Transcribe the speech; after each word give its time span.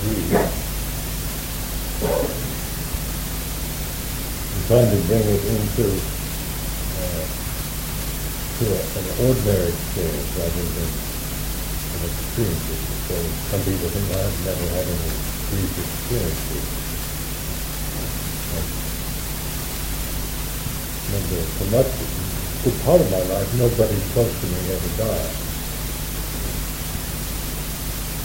greed? 0.00 0.32
I'm 4.48 4.62
trying 4.64 4.88
to 4.88 4.98
bring 5.04 5.24
it 5.28 5.44
into 5.44 5.84
uh, 5.92 7.24
to 8.56 8.64
a, 8.64 8.80
an 8.80 9.06
ordinary 9.28 9.68
experience 9.68 10.30
rather 10.40 10.64
than 10.72 10.88
an 10.88 12.00
experience. 12.08 12.64
So 13.04 13.14
some 13.52 13.60
people 13.68 13.92
think 13.92 14.08
I've 14.16 14.40
never 14.48 14.66
had 14.72 14.88
any 14.88 15.12
grief 15.52 15.68
experiences. 15.68 16.64
Remember, 21.12 21.44
for 21.60 21.68
much, 21.76 21.92
good 22.64 22.76
part 22.88 23.00
of 23.04 23.08
my 23.12 23.20
life, 23.36 23.48
nobody 23.60 24.00
close 24.16 24.32
to 24.32 24.46
me 24.48 24.58
ever 24.72 24.92
died. 24.96 25.53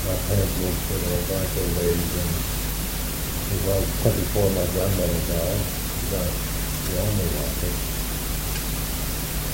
My 0.09 0.17
parents 0.25 0.57
lived 0.57 0.89
their 0.89 1.21
life 1.37 1.53
old 1.53 1.77
age, 1.85 2.13
and 2.17 2.33
as 3.53 3.61
I 3.61 3.77
was 3.77 3.93
24, 4.09 4.41
my 4.57 4.65
grandmother 4.73 5.21
died. 5.29 5.61
She 5.69 6.05
died 6.09 6.33
the 6.33 6.97
only 6.97 7.29
one. 7.29 7.53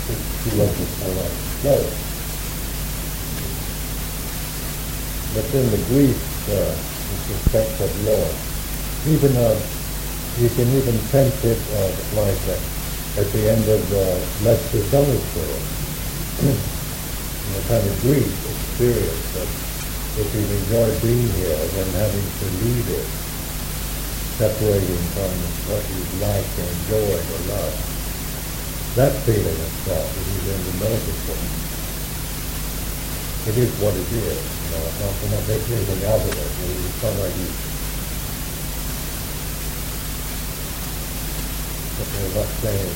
But 0.07 0.15
she 0.15 0.49
wasn't 0.55 0.95
a 0.95 1.11
lot 1.11 1.35
slow. 1.59 1.83
But 5.35 5.45
then 5.51 5.65
the 5.75 5.81
grief 5.91 6.15
uh, 6.47 6.71
the 7.27 7.35
sense 7.51 7.75
of 7.83 7.91
loss. 8.07 8.39
Even 9.11 9.35
of, 9.35 9.59
you 10.39 10.47
can 10.55 10.71
even 10.71 10.95
sense 11.11 11.35
it 11.43 11.59
uh, 11.75 11.91
like 12.15 12.43
uh, 12.47 13.19
at 13.19 13.27
the 13.35 13.43
end 13.51 13.67
of 13.67 13.81
the 13.91 14.05
Leicester 14.47 14.79
Summer 14.87 15.19
School. 15.19 15.59
the 17.51 17.61
kind 17.67 17.83
of 17.83 17.99
grief 18.07 18.31
experience 18.55 19.64
if 20.15 20.27
you've 20.31 20.47
enjoyed 20.47 20.95
being 21.03 21.27
here, 21.43 21.59
then 21.75 21.87
having 21.99 22.23
to 22.23 22.47
leave 22.63 22.87
it, 22.87 23.07
separating 24.39 25.03
from 25.11 25.31
what 25.67 25.83
you 25.91 26.01
like 26.23 26.47
or 26.55 26.67
enjoy 26.71 27.19
or 27.19 27.41
love. 27.51 27.75
That 28.95 29.11
feeling 29.27 29.59
thought 29.83 30.07
is 30.07 30.27
even 30.39 30.55
the 30.55 30.87
noticeable. 30.87 31.43
It 33.43 33.55
is 33.59 33.71
what 33.83 33.91
it 33.91 34.07
is. 34.07 34.39
You 34.39 34.69
know, 34.71 34.87
it's 34.87 34.99
not, 35.03 35.11
we're 35.19 35.35
not 35.35 35.45
anything 35.51 36.01
out 36.07 36.23
of 36.23 36.31
it. 36.31 36.47
It's 36.47 37.03
not 37.03 37.15
like 37.19 37.35
you 37.35 37.49
we're 41.95 42.39
not 42.39 42.51
saying 42.63 42.95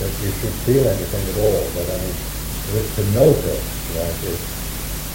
that 0.00 0.12
you 0.24 0.30
should 0.40 0.56
feel 0.64 0.84
anything 0.88 1.24
at 1.24 1.36
all, 1.36 1.64
but 1.76 1.84
I 1.88 1.96
mean, 2.00 2.16
it's 2.80 2.96
the 2.96 3.04
notice, 3.12 3.64
like 3.96 4.16
if, 4.24 4.55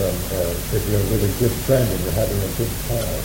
some, 0.02 0.18
uh, 0.34 0.50
if 0.74 0.82
you're 0.90 1.06
with 1.14 1.22
a 1.22 1.34
good 1.38 1.54
friend 1.70 1.86
and 1.86 2.00
you're 2.02 2.18
having 2.18 2.42
a 2.42 2.52
good 2.58 2.74
time, 2.90 3.22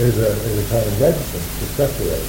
there's 0.00 0.16
a, 0.16 0.28
there's 0.32 0.60
a 0.64 0.68
kind 0.72 0.86
of 0.88 0.94
reticence 0.96 1.48
to 1.60 1.64
separate. 1.76 2.28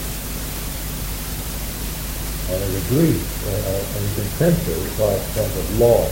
And 2.52 2.55
there's 2.59 2.78
a 2.83 2.85
grief, 2.91 3.23
uh, 3.47 3.95
and 3.95 4.02
you 4.03 4.11
can 4.11 4.28
sense 4.35 4.59
it, 4.59 4.75
it's 4.75 5.00
a 5.00 5.16
sense 5.39 5.55
of 5.55 5.67
loss. 5.80 6.11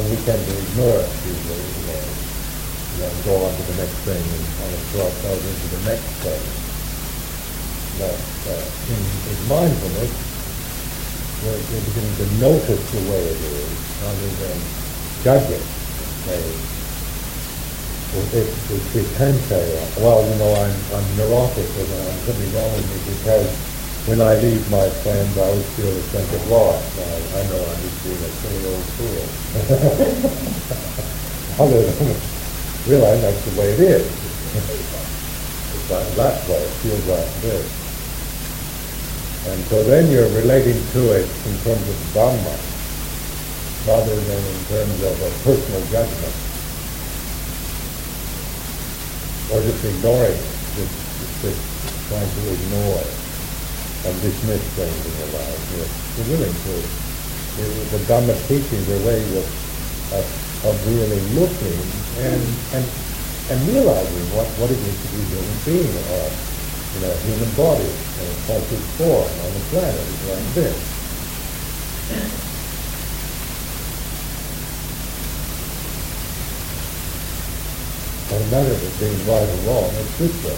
And 0.00 0.08
we 0.08 0.16
tend 0.24 0.40
to 0.40 0.54
ignore 0.64 0.96
it 0.96 1.12
usually, 1.28 1.60
you 1.60 1.84
know, 1.92 2.04
you 2.08 2.98
know, 3.04 3.12
go 3.28 3.34
on 3.44 3.52
to 3.52 3.62
the 3.68 3.76
next 3.84 3.98
thing 4.08 4.16
and 4.16 4.44
kind 4.48 4.72
of 4.72 4.80
throw 4.96 5.04
ourselves 5.04 5.44
into 5.44 5.66
the 5.76 5.82
next 5.92 6.08
thing. 6.24 6.42
But 8.00 8.16
uh, 8.48 8.64
in, 8.88 9.00
in 9.28 9.38
mindfulness, 9.44 10.12
we're, 11.44 11.60
we're 11.68 11.84
beginning 11.84 12.16
to 12.16 12.26
notice 12.40 12.80
the 12.80 13.02
way 13.12 13.20
it 13.28 13.40
is 13.44 13.76
rather 14.00 14.30
than 14.40 14.56
judge 15.20 15.50
it. 15.52 15.81
Say, 16.26 16.42
if, 18.12 18.70
if 18.70 18.94
we 18.94 19.02
can 19.16 19.34
say, 19.48 19.64
well, 19.98 20.20
you 20.22 20.36
know, 20.36 20.52
I'm, 20.52 20.76
I'm 20.94 21.08
neurotic 21.16 21.64
something 21.64 22.52
wrong 22.54 22.72
with 22.76 22.86
me 22.92 23.00
because 23.16 23.48
when 24.06 24.20
I 24.20 24.34
leave 24.36 24.68
my 24.70 24.88
friends, 25.00 25.38
I 25.38 25.46
always 25.48 25.68
feel 25.78 25.88
a 25.88 26.02
sense 26.12 26.32
of 26.34 26.42
loss. 26.50 26.82
Now, 26.98 27.06
I 27.38 27.42
know 27.48 27.60
I'm 27.62 27.80
just 27.80 28.02
being 28.04 28.18
a 28.18 28.30
silly 28.42 28.62
old 28.68 28.86
fool. 28.98 29.24
Other 31.66 31.82
than 31.82 32.16
realize 32.86 33.22
that's 33.22 33.44
the 33.46 33.60
way 33.60 33.72
it 33.72 33.80
is. 33.80 34.02
it's 34.02 35.90
like 35.90 36.10
that 36.18 36.48
way, 36.48 36.58
it 36.58 36.74
feels 36.82 37.06
like 37.06 37.30
this. 37.42 37.66
And 39.46 39.60
so 39.66 39.82
then 39.84 40.10
you're 40.10 40.28
relating 40.38 40.78
to 40.92 41.00
it 41.12 41.26
in 41.46 41.54
terms 41.62 41.88
of 41.88 41.96
Dhamma, 42.14 42.71
rather 43.86 44.14
than 44.14 44.42
in 44.46 44.60
terms 44.70 44.98
of 45.02 45.14
a 45.18 45.30
personal 45.42 45.82
judgment. 45.90 46.36
Or 49.50 49.58
just 49.60 49.82
ignoring 49.84 50.38
it, 50.38 50.54
just, 50.78 50.94
just 51.42 51.60
trying 52.08 52.30
to 52.30 52.42
ignore 52.46 53.02
and 54.06 54.14
dismiss 54.22 54.62
things 54.78 55.02
in 55.02 55.14
your 55.18 55.30
life. 55.34 55.60
You're, 55.74 55.90
you're 56.16 56.30
willing 56.38 56.54
to. 56.54 56.74
The 57.52 58.00
Dhamma 58.08 58.32
teachings 58.48 58.88
are 58.88 59.02
of, 59.02 59.44
of, 60.16 60.24
of 60.64 60.74
really 60.88 61.20
looking 61.36 61.80
and, 62.24 62.40
and, 62.72 62.84
and 63.50 63.58
realizing 63.68 64.26
what, 64.32 64.48
what 64.56 64.70
it 64.70 64.80
is 64.80 64.96
to 65.04 65.08
be 65.12 65.20
a 65.20 65.26
human 65.36 65.58
being, 65.68 65.94
or 66.16 66.32
you 66.94 67.00
know, 67.04 67.12
human 67.28 67.52
body, 67.52 67.92
and 67.92 68.26
a 68.30 68.36
pulsing 68.46 68.84
form 68.96 69.28
on 69.28 69.50
the 69.52 69.60
planet 69.68 70.06
like 70.32 70.48
this. 70.54 72.51
No 78.32 78.38
matter 78.50 78.72
if 78.72 78.82
it's 78.82 78.98
being 78.98 79.12
right 79.28 79.46
or 79.46 79.60
wrong, 79.68 79.90
it's 79.92 80.16
this 80.16 80.32
way. 80.42 80.56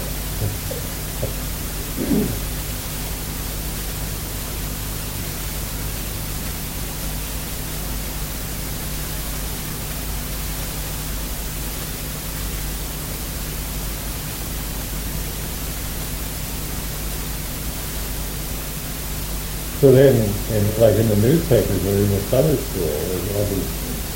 So 19.80 19.90
then, 19.90 20.14
in, 20.14 20.80
like 20.80 20.94
in 20.94 21.08
the 21.08 21.16
newspapers 21.16 21.84
or 21.84 21.90
in 21.90 22.08
the 22.08 22.20
Sunday 22.30 22.56
school, 22.56 22.86
there's 22.86 23.36
all 23.36 23.44
these 23.46 23.68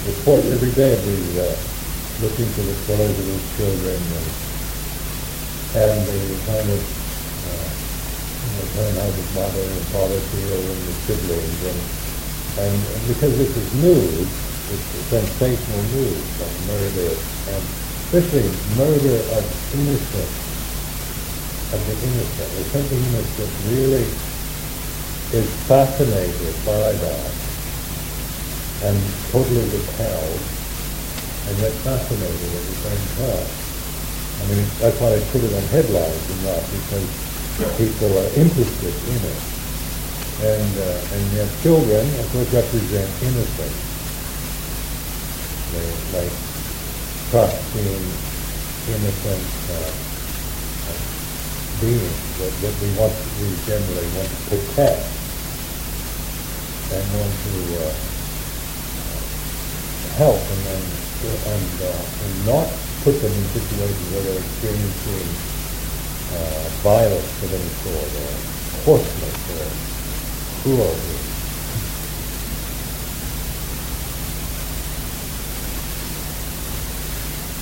reports 0.07 0.47
every 0.47 0.71
day 0.71 0.93
of 0.93 1.05
these 1.05 1.37
uh, 1.39 1.78
looking 2.19 2.51
for 2.51 2.67
the 2.67 2.75
killers 2.83 3.15
of 3.15 3.27
these 3.31 3.47
children 3.55 3.95
and 3.95 4.29
having 5.71 6.03
the 6.03 6.19
kind 6.51 6.67
of 6.67 6.83
uh, 6.83 7.71
you 8.43 8.51
know, 8.59 8.67
telling 8.75 8.97
how 8.99 9.11
mother 9.39 9.62
and 9.62 9.87
father 9.95 10.19
feel 10.34 10.59
and 10.59 10.83
the 10.83 10.95
siblings 11.06 11.61
and, 11.62 11.81
and 12.59 12.75
and 12.75 13.01
because 13.06 13.39
this 13.39 13.55
is 13.55 13.69
news, 13.79 14.27
it's 14.75 14.89
sensational 15.15 15.83
news 15.95 16.23
like 16.43 16.56
murder 16.67 17.15
and 17.55 17.62
especially 18.11 18.50
murder 18.75 19.19
of 19.39 19.45
innocent 19.79 20.33
of 21.71 21.81
the 21.87 21.97
innocent. 22.03 22.49
There's 22.50 22.73
something 22.75 22.99
in 22.99 23.15
us 23.15 23.31
that 23.39 23.50
really 23.71 24.09
is 25.39 25.49
fascinated 25.71 26.55
by 26.67 26.91
that 26.99 27.31
and 28.91 28.99
totally 29.31 29.71
repelled 29.71 30.58
and 31.49 31.57
yet 31.65 31.73
fascinated 31.81 32.51
at 32.53 32.65
the 32.69 32.77
same 32.85 33.05
time. 33.25 33.49
I 34.39 34.43
mean, 34.53 34.67
that's 34.85 35.01
why 35.01 35.17
they 35.17 35.25
put 35.33 35.41
it 35.41 35.53
on 35.57 35.65
headlines 35.73 36.25
and 36.29 36.41
that 36.45 36.61
because 36.69 37.09
people 37.81 38.13
are 38.21 38.31
interested 38.37 38.93
in 38.93 39.21
it. 39.25 39.41
And, 40.45 40.73
uh, 40.77 41.15
and 41.17 41.25
yet 41.33 41.49
children, 41.65 42.05
of 42.21 42.27
course, 42.31 42.53
represent 42.53 43.09
innocence. 43.25 43.81
They 45.73 45.89
like 46.15 46.37
trusting, 47.33 47.97
innocent 48.93 49.49
uh, 49.73 49.93
beings 51.81 52.19
that, 52.39 52.53
that 52.61 52.75
we 52.79 52.89
want, 53.01 53.17
we 53.41 53.49
generally 53.67 54.09
want 54.21 54.29
to 54.29 54.39
protect 54.53 55.03
and 56.93 57.05
want 57.17 57.33
to 57.33 57.56
uh, 57.83 57.93
help 60.17 60.41
and 60.41 60.62
then 60.67 61.07
and, 61.26 61.75
uh, 61.82 62.23
and 62.25 62.47
not 62.47 62.69
put 63.03 63.19
them 63.19 63.32
in 63.32 63.44
situations 63.50 64.06
where 64.15 64.23
they're 64.23 64.38
experiencing 64.38 65.29
uh, 66.31 66.65
violence 66.87 67.43
of 67.43 67.50
any 67.50 67.73
sort 67.82 68.11
or 68.23 68.32
coarseness 68.85 69.38
or 69.59 69.67
cruelty. 70.62 71.19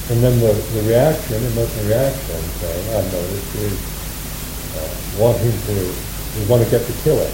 And 0.08 0.22
then 0.22 0.38
the, 0.38 0.52
the 0.52 0.82
reaction, 0.86 1.42
emotional 1.50 1.86
reaction, 1.86 2.38
saying, 2.62 2.84
I've 2.94 3.10
noticed, 3.10 3.54
is 3.56 3.74
uh, 4.78 4.94
wanting 5.18 5.50
to, 5.50 5.74
we 6.38 6.46
want 6.46 6.62
to 6.62 6.70
get 6.70 6.86
the 6.86 6.94
killer. 7.02 7.26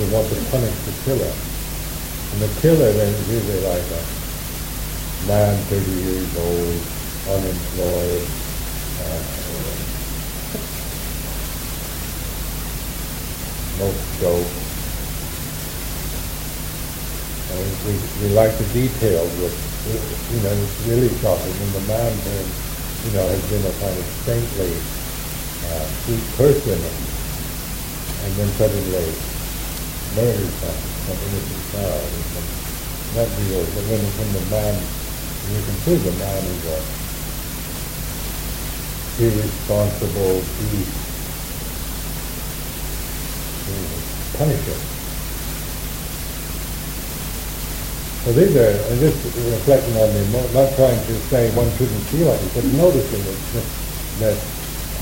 We 0.00 0.08
want 0.08 0.24
to 0.30 0.36
punish 0.48 0.72
the 0.88 0.94
killer. 1.04 1.28
And 1.28 2.40
the 2.40 2.48
killer 2.62 2.92
then 2.92 3.12
is 3.12 3.28
usually 3.28 3.60
like 3.68 3.84
a 3.92 4.21
man 5.26 5.54
30 5.70 5.90
years 6.02 6.36
old, 6.36 6.80
unemployed, 7.30 8.26
uh, 9.06 9.22
no 13.78 13.86
scope. 13.92 14.50
And 17.52 17.70
we, 17.86 17.92
we 18.18 18.34
like 18.34 18.50
the 18.58 18.66
details 18.74 19.30
with, 19.38 19.54
you 20.34 20.40
know, 20.42 20.54
it's 20.58 20.78
really 20.90 21.12
shocking 21.22 21.54
when 21.54 21.70
the 21.70 21.84
man 21.86 22.12
who, 22.26 22.36
you 23.06 23.10
know, 23.14 23.26
has 23.28 23.42
been 23.46 23.62
a 23.62 23.74
kind 23.78 23.94
of 23.94 24.06
saintly, 24.26 24.74
uh, 25.70 25.86
sweet 26.02 26.26
person, 26.34 26.78
and 28.26 28.32
then 28.34 28.48
suddenly 28.58 29.06
murders 30.18 30.54
some 31.06 31.18
innocent 31.30 31.62
child. 31.70 32.10
And 32.10 32.46
that 33.14 33.28
deal, 33.38 33.62
when, 33.62 34.00
when 34.02 34.30
the 34.34 34.44
man, 34.50 34.74
when 35.52 35.64
can 35.68 35.76
see 35.84 35.96
the 36.00 36.12
man 36.16 36.44
is 36.48 36.64
a 36.64 36.80
irresponsible 39.20 40.40
beast, 40.40 40.96
punish 44.40 44.64
him. 44.64 44.80
So 48.24 48.32
these 48.32 48.56
are, 48.56 48.72
and 48.72 48.96
this 49.04 49.12
reflecting 49.52 49.92
on 50.00 50.08
the, 50.16 50.24
not 50.56 50.72
trying 50.80 50.96
to 50.96 51.14
say 51.28 51.52
one 51.52 51.68
shouldn't 51.76 52.00
feel 52.08 52.32
like 52.32 52.40
it, 52.40 52.54
but 52.56 52.64
noticing 52.72 53.20
that, 53.20 53.66
that 54.24 54.38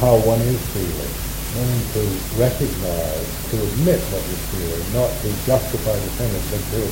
how 0.03 0.19
one 0.27 0.41
is 0.43 0.59
feeling, 0.75 1.15
learning 1.55 1.87
to 1.95 2.03
recognize, 2.43 3.29
to 3.55 3.57
admit 3.71 4.01
what 4.11 4.23
you're 4.27 4.47
feeling, 4.51 4.83
not 4.99 5.11
to 5.23 5.31
justify 5.47 5.95
the 5.95 6.11
feeling, 6.19 6.43
but 6.51 6.63
to, 6.75 6.83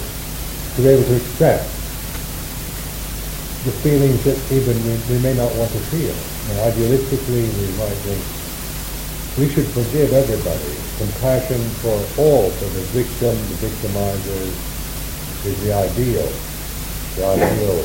to 0.77 0.83
be 0.83 0.89
able 0.95 1.09
to 1.11 1.17
accept 1.17 1.78
the 3.65 3.73
feelings 3.83 4.23
that 4.23 4.39
even 4.55 4.79
we, 4.87 4.95
we 5.11 5.19
may 5.19 5.35
not 5.35 5.51
want 5.59 5.71
to 5.73 5.83
feel. 5.91 6.15
You 6.15 6.55
know, 6.55 6.63
idealistically, 6.71 7.43
we 7.43 7.67
might 7.75 7.99
think, 8.07 8.23
we 9.35 9.51
should 9.51 9.67
forgive 9.75 10.13
everybody. 10.13 10.79
Compassion 10.99 11.59
for 11.83 11.99
all, 12.23 12.51
for 12.51 12.69
the 12.71 12.87
victim, 12.95 13.35
the 13.35 13.59
victimizers, 13.67 14.55
is 15.47 15.59
the 15.65 15.73
ideal, 15.75 16.31
the 17.19 17.27
ideal, 17.35 17.83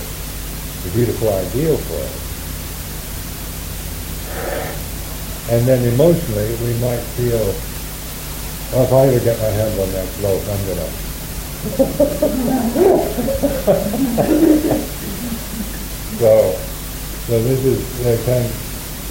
the 0.84 0.90
beautiful 0.94 1.34
ideal 1.34 1.78
for 1.78 1.98
us. 2.06 2.22
And 5.50 5.68
then 5.68 5.84
emotionally, 5.94 6.56
we 6.62 6.74
might 6.81 7.02
feel, 7.18 7.54
well, 8.72 8.86
if 8.86 8.94
I 8.94 9.08
ever 9.08 9.20
get 9.25 9.40
my 9.42 9.50
hands 9.50 9.80
on 9.80 9.92
that 9.92 10.08
loaf, 10.22 10.48
I'm 10.50 10.66
gonna. 14.70 14.90
so, 16.19 16.51
so 17.27 17.44
this 17.44 17.65
is 17.65 17.80
uh, 18.06 18.24
can 18.25 18.44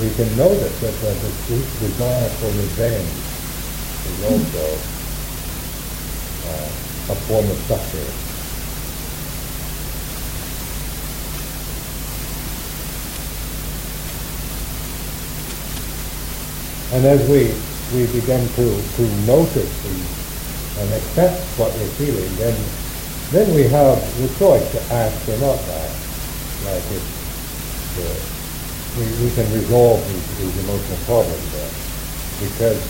we 0.01 0.11
can 0.15 0.37
notice 0.37 0.81
that 0.81 0.95
the 1.01 1.13
desire 1.81 2.29
for 2.41 2.47
revenge 2.47 3.13
is 4.09 4.25
also 4.25 4.67
uh, 6.49 7.13
a 7.13 7.17
form 7.29 7.47
of 7.51 7.59
suffering. 7.69 8.33
And 16.93 17.07
as 17.07 17.29
we, 17.29 17.53
we 17.97 18.07
begin 18.13 18.49
to, 18.49 18.83
to 18.97 19.03
notice 19.27 19.83
these 19.83 20.79
and 20.79 20.93
accept 20.95 21.41
what 21.59 21.73
we're 21.75 21.87
feeling, 21.97 22.37
then, 22.37 22.59
then 23.31 23.55
we 23.55 23.63
have 23.65 23.99
the 24.21 24.29
choice 24.39 24.71
to 24.73 24.95
act 24.95 25.29
or 25.29 25.39
not 25.39 25.59
act. 25.59 26.02
Like 26.63 26.87
it, 26.95 27.05
we, 28.97 29.05
we 29.25 29.29
can 29.35 29.49
resolve 29.53 30.01
these, 30.09 30.27
these 30.39 30.57
emotional 30.65 31.01
problems 31.05 31.47
then, 31.53 31.73
because 32.39 32.81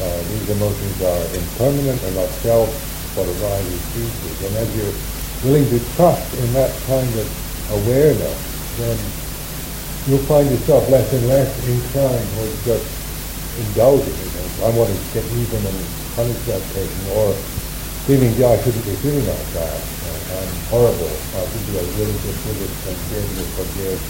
uh, 0.00 0.20
these 0.30 0.46
emotions 0.50 0.96
are 1.02 1.22
impermanent 1.34 2.00
and 2.06 2.14
not 2.16 2.30
self, 2.40 2.70
what 3.16 3.26
arises 3.26 3.80
ceases. 3.92 4.36
And 4.46 4.52
as 4.62 4.68
you're 4.76 4.96
willing 5.44 5.68
to 5.68 5.78
trust 5.96 6.22
in 6.38 6.52
that 6.54 6.70
kind 6.86 7.10
of 7.18 7.26
awareness, 7.82 8.38
then 8.78 8.96
you'll 10.06 10.24
find 10.30 10.48
yourself 10.48 10.88
less 10.88 11.12
and 11.12 11.26
less 11.28 11.50
inclined 11.68 12.28
towards 12.36 12.64
just 12.64 12.86
indulging 13.58 14.14
in 14.14 14.32
it. 14.38 14.50
I 14.64 14.70
want 14.76 14.88
to 14.88 14.98
get 15.12 15.24
even 15.34 15.60
and 15.66 15.80
punish 16.14 16.40
that 16.46 16.62
person, 16.72 17.02
or 17.16 17.34
feeling, 18.10 18.34
I 18.42 18.58
shouldn't 18.58 18.82
be 18.90 18.98
feeling 19.06 19.22
like 19.22 19.50
that. 19.54 19.78
I'm 20.34 20.50
horrible. 20.66 21.14
I 21.30 21.46
should 21.46 21.62
be 21.70 21.78
a 21.78 21.86
really 21.94 22.18
good 22.26 22.38
Buddhist 22.42 22.82
and 22.90 22.98
be 23.06 23.22
able 23.22 23.38
to 23.38 23.46
forgive 23.54 24.00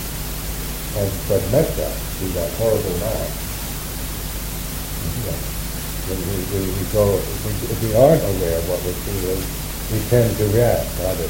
and 0.97 1.09
spread 1.21 1.45
metta 1.53 1.85
to 1.85 2.25
that 2.33 2.49
horrible 2.57 2.97
man. 2.97 3.29
When 6.09 6.17
we, 6.17 6.37
we, 6.49 6.61
we 6.81 6.85
go, 6.97 7.13
if 7.13 7.41
we, 7.45 7.53
if 7.69 7.79
we 7.85 7.91
aren't 7.93 8.25
aware 8.25 8.57
of 8.57 8.65
what 8.73 8.81
we're 8.89 9.01
feeling, 9.05 9.45
we 9.93 10.01
tend 10.09 10.33
to 10.33 10.49
react 10.49 10.89
rather 11.05 11.29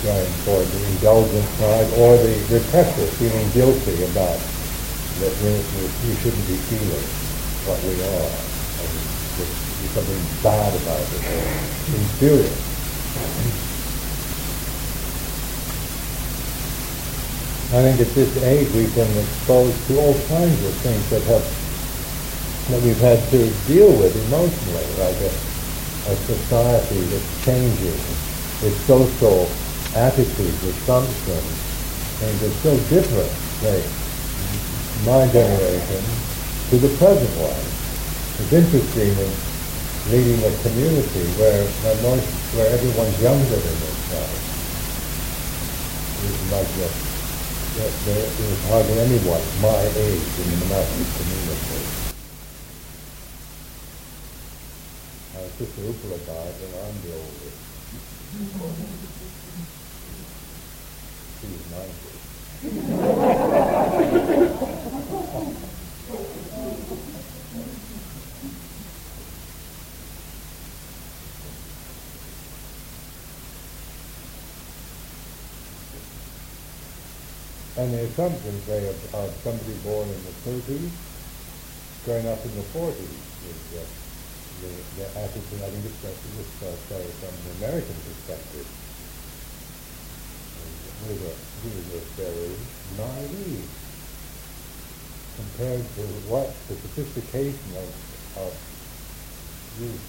going 0.00 0.32
for 0.48 0.64
the 0.64 0.80
indulgent 0.96 1.48
side 1.60 1.88
or 2.00 2.16
the 2.16 2.40
repressive, 2.56 3.12
feeling 3.20 3.52
guilty 3.52 4.00
about 4.08 4.40
that 5.20 5.32
we're, 5.44 5.60
we're, 5.76 5.92
we 6.08 6.16
shouldn't 6.24 6.46
be 6.48 6.56
feeling 6.72 7.04
what 7.68 7.76
we 7.84 8.00
are. 8.00 8.32
And 8.80 9.65
something 9.94 10.22
bad 10.42 10.72
about 10.82 11.06
it 11.14 11.22
or 11.26 11.44
inferior. 11.94 12.56
I 17.74 17.82
think 17.82 18.00
at 18.00 18.14
this 18.14 18.30
age 18.44 18.70
we've 18.72 18.94
been 18.94 19.10
exposed 19.18 19.76
to 19.88 19.98
all 19.98 20.14
kinds 20.30 20.64
of 20.64 20.74
things 20.86 21.10
that 21.10 21.22
have 21.26 21.42
that 22.70 22.82
we've 22.82 22.98
had 22.98 23.22
to 23.30 23.50
deal 23.66 23.90
with 23.98 24.14
emotionally, 24.26 24.86
like 24.98 25.18
a, 25.22 25.32
a 26.10 26.16
society 26.26 27.00
that's 27.10 27.44
changing, 27.44 28.00
its 28.66 28.78
social 28.86 29.46
attitudes, 29.94 30.62
assumptions, 30.64 31.56
things 32.18 32.42
are 32.42 32.56
so 32.62 32.72
different. 32.90 33.30
They 33.62 33.82
my 35.04 35.26
generation 35.28 36.02
to 36.70 36.76
the 36.78 36.88
present 36.96 37.30
one. 37.38 37.62
It's 38.40 38.52
interesting 38.52 39.10
in 39.10 39.32
leading 40.10 40.38
a 40.38 40.52
community 40.62 41.24
where 41.34 41.66
most, 42.02 42.22
where 42.54 42.70
everyone's 42.70 43.20
younger 43.20 43.58
than 43.58 43.76
themselves. 43.82 44.38
It's 46.22 46.42
like 46.54 46.70
a, 46.78 46.88
there, 47.74 47.90
there 48.06 48.22
is 48.22 48.58
hardly 48.70 48.98
anyone 49.02 49.42
my 49.60 49.82
age 49.82 50.30
in 50.38 50.46
the 50.62 50.66
Master 50.70 51.06
community. 51.18 51.82
Uh, 55.34 55.50
Sister 55.58 55.82
Upala 55.82 56.18
died 56.22 56.54
and 56.54 56.74
I'm 56.86 56.96
the 57.02 57.10
oldest. 57.18 57.58
She 61.36 61.48
90. 62.72 63.22
And 77.76 77.92
the 77.92 78.08
assumptions 78.08 78.64
say 78.64 78.88
of, 78.88 78.96
of 79.12 79.28
somebody 79.44 79.76
born 79.84 80.08
in 80.08 80.20
the 80.24 80.32
30s, 80.48 80.88
growing 82.08 82.24
up 82.24 82.40
in 82.40 82.56
the 82.56 82.64
40s 82.72 82.96
is 82.96 83.62
uh, 83.76 83.84
the, 84.64 84.72
the 84.96 85.04
I 85.12 85.28
think 85.28 85.44
it's 85.44 86.00
this 86.00 86.48
uh, 86.64 86.72
say 86.88 87.04
from 87.20 87.36
the 87.36 87.52
American 87.60 87.92
perspective. 88.00 88.64
We 91.04 91.20
were, 91.20 91.36
we 91.36 91.70
were 91.92 92.00
very 92.16 92.56
naive 92.96 93.68
compared 95.36 95.84
to 95.84 96.04
what 96.32 96.48
the 96.72 96.80
sophistication 96.80 97.76
of, 97.76 97.92
of 98.40 98.56
youth 99.84 100.00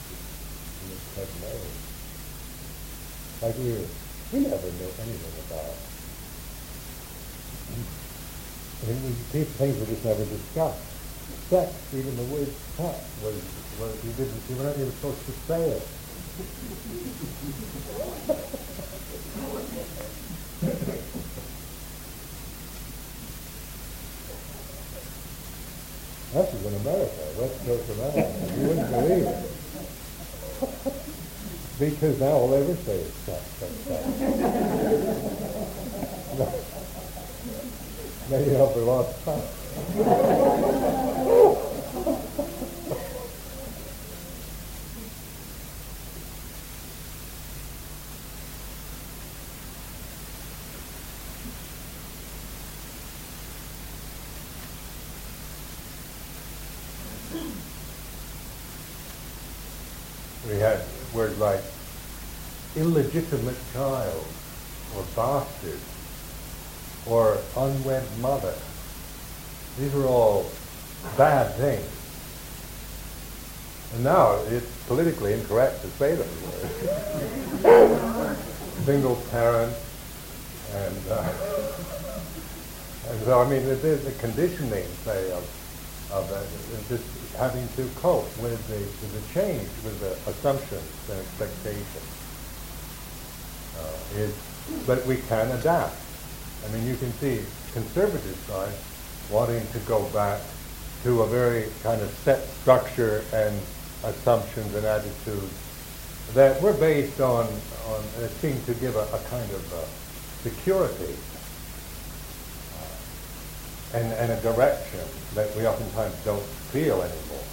in 0.88 0.96
this. 0.96 1.68
Like 3.44 3.58
we, 3.60 3.76
were, 3.76 3.92
we 4.32 4.40
never 4.48 4.72
knew 4.72 4.92
anything 5.04 5.36
about 5.52 5.76
Mean, 8.88 9.04
we, 9.04 9.44
things 9.44 9.80
were 9.80 9.86
just 9.86 10.06
never 10.06 10.24
discussed. 10.24 10.84
Sex, 11.50 11.74
even 11.94 12.16
the 12.16 12.24
word 12.24 12.48
sex 12.78 12.98
was, 13.24 13.36
was 13.80 14.04
you 14.04 14.12
didn't, 14.14 14.42
you 14.50 14.56
weren't 14.56 14.78
even 14.78 14.92
supposed 14.92 15.26
to 15.26 15.32
say 15.48 15.62
it. 15.72 15.84
This 26.34 26.54
is 26.54 26.66
in 26.66 26.76
America, 26.82 27.24
West 27.40 27.66
Coast 27.66 27.90
America. 27.92 28.30
You 28.56 28.68
wouldn't 28.68 28.92
believe 28.92 29.26
it. 29.26 29.36
because 31.80 32.20
now 32.20 32.28
all 32.28 32.50
they 32.50 32.62
ever 32.62 32.76
say 32.76 32.98
is 32.98 33.14
sex, 33.14 33.42
sex, 33.58 33.74
sex. 36.38 36.74
Maybe 38.30 38.58
up 38.58 38.76
a 38.76 38.80
lost 38.80 39.24
time. 39.24 39.42
we 60.50 60.60
had 60.60 60.82
words 61.14 61.38
like 61.40 61.62
illegitimate 62.76 63.58
child 63.74 64.26
or 64.96 65.04
bastard 65.16 65.80
or 67.10 67.38
unwed 67.56 68.04
mother. 68.20 68.54
These 69.80 69.94
are 69.96 70.06
all 70.06 70.50
bad 71.18 71.54
things. 71.56 71.86
And 73.94 74.04
now 74.04 74.40
it's 74.50 74.70
politically 74.88 75.34
incorrect 75.34 75.82
to 75.82 75.88
say 75.92 76.16
them. 76.16 76.28
Single 78.86 79.16
parent 79.32 79.74
and 80.74 80.98
uh, 81.10 81.24
and 83.10 83.22
so 83.24 83.42
I 83.42 83.50
mean 83.50 83.64
there's 83.66 84.04
the 84.04 84.12
conditioning 84.20 84.86
say 85.04 85.32
of 85.32 85.44
of 86.12 86.32
uh, 86.32 86.42
just 86.88 87.04
having 87.38 87.68
to 87.76 87.88
cope 87.96 88.26
with 88.42 88.68
the, 88.68 88.80
with 88.80 89.14
the 89.14 89.34
change, 89.34 89.70
with 89.84 90.00
the 90.00 90.12
assumptions 90.30 90.82
and 91.10 91.20
expectations. 91.20 91.86
Uh, 93.78 94.20
is, 94.20 94.34
but 94.88 95.06
we 95.06 95.18
can 95.18 95.52
adapt. 95.52 95.96
I 96.66 96.72
mean, 96.74 96.86
you 96.86 96.96
can 96.96 97.12
see 97.14 97.42
conservative 97.74 98.36
side 98.48 98.74
wanting 99.32 99.66
to 99.74 99.80
go 99.80 100.04
back 100.10 100.42
to 101.04 101.22
a 101.22 101.28
very 101.28 101.68
kind 101.84 102.02
of 102.02 102.10
set 102.24 102.42
structure 102.62 103.24
and 103.34 103.60
assumptions 104.04 104.74
and 104.76 104.86
attitudes 104.86 105.54
that 106.34 106.62
were 106.62 106.74
based 106.74 107.22
on, 107.22 107.46
on 107.88 108.04
it 108.20 108.32
seemed 108.42 108.66
to 108.66 108.74
give 108.76 108.96
a, 108.96 109.04
a 109.04 109.20
kind 109.30 109.50
of 109.52 109.74
uh, 109.74 109.86
security 110.44 111.16
uh, 112.76 113.98
and, 113.98 114.14
and 114.14 114.32
a 114.32 114.42
direction 114.42 115.00
that 115.36 115.56
we 115.56 115.66
oftentimes 115.66 116.16
don't 116.26 116.44
feel 116.74 117.02
anymore. 117.02 117.48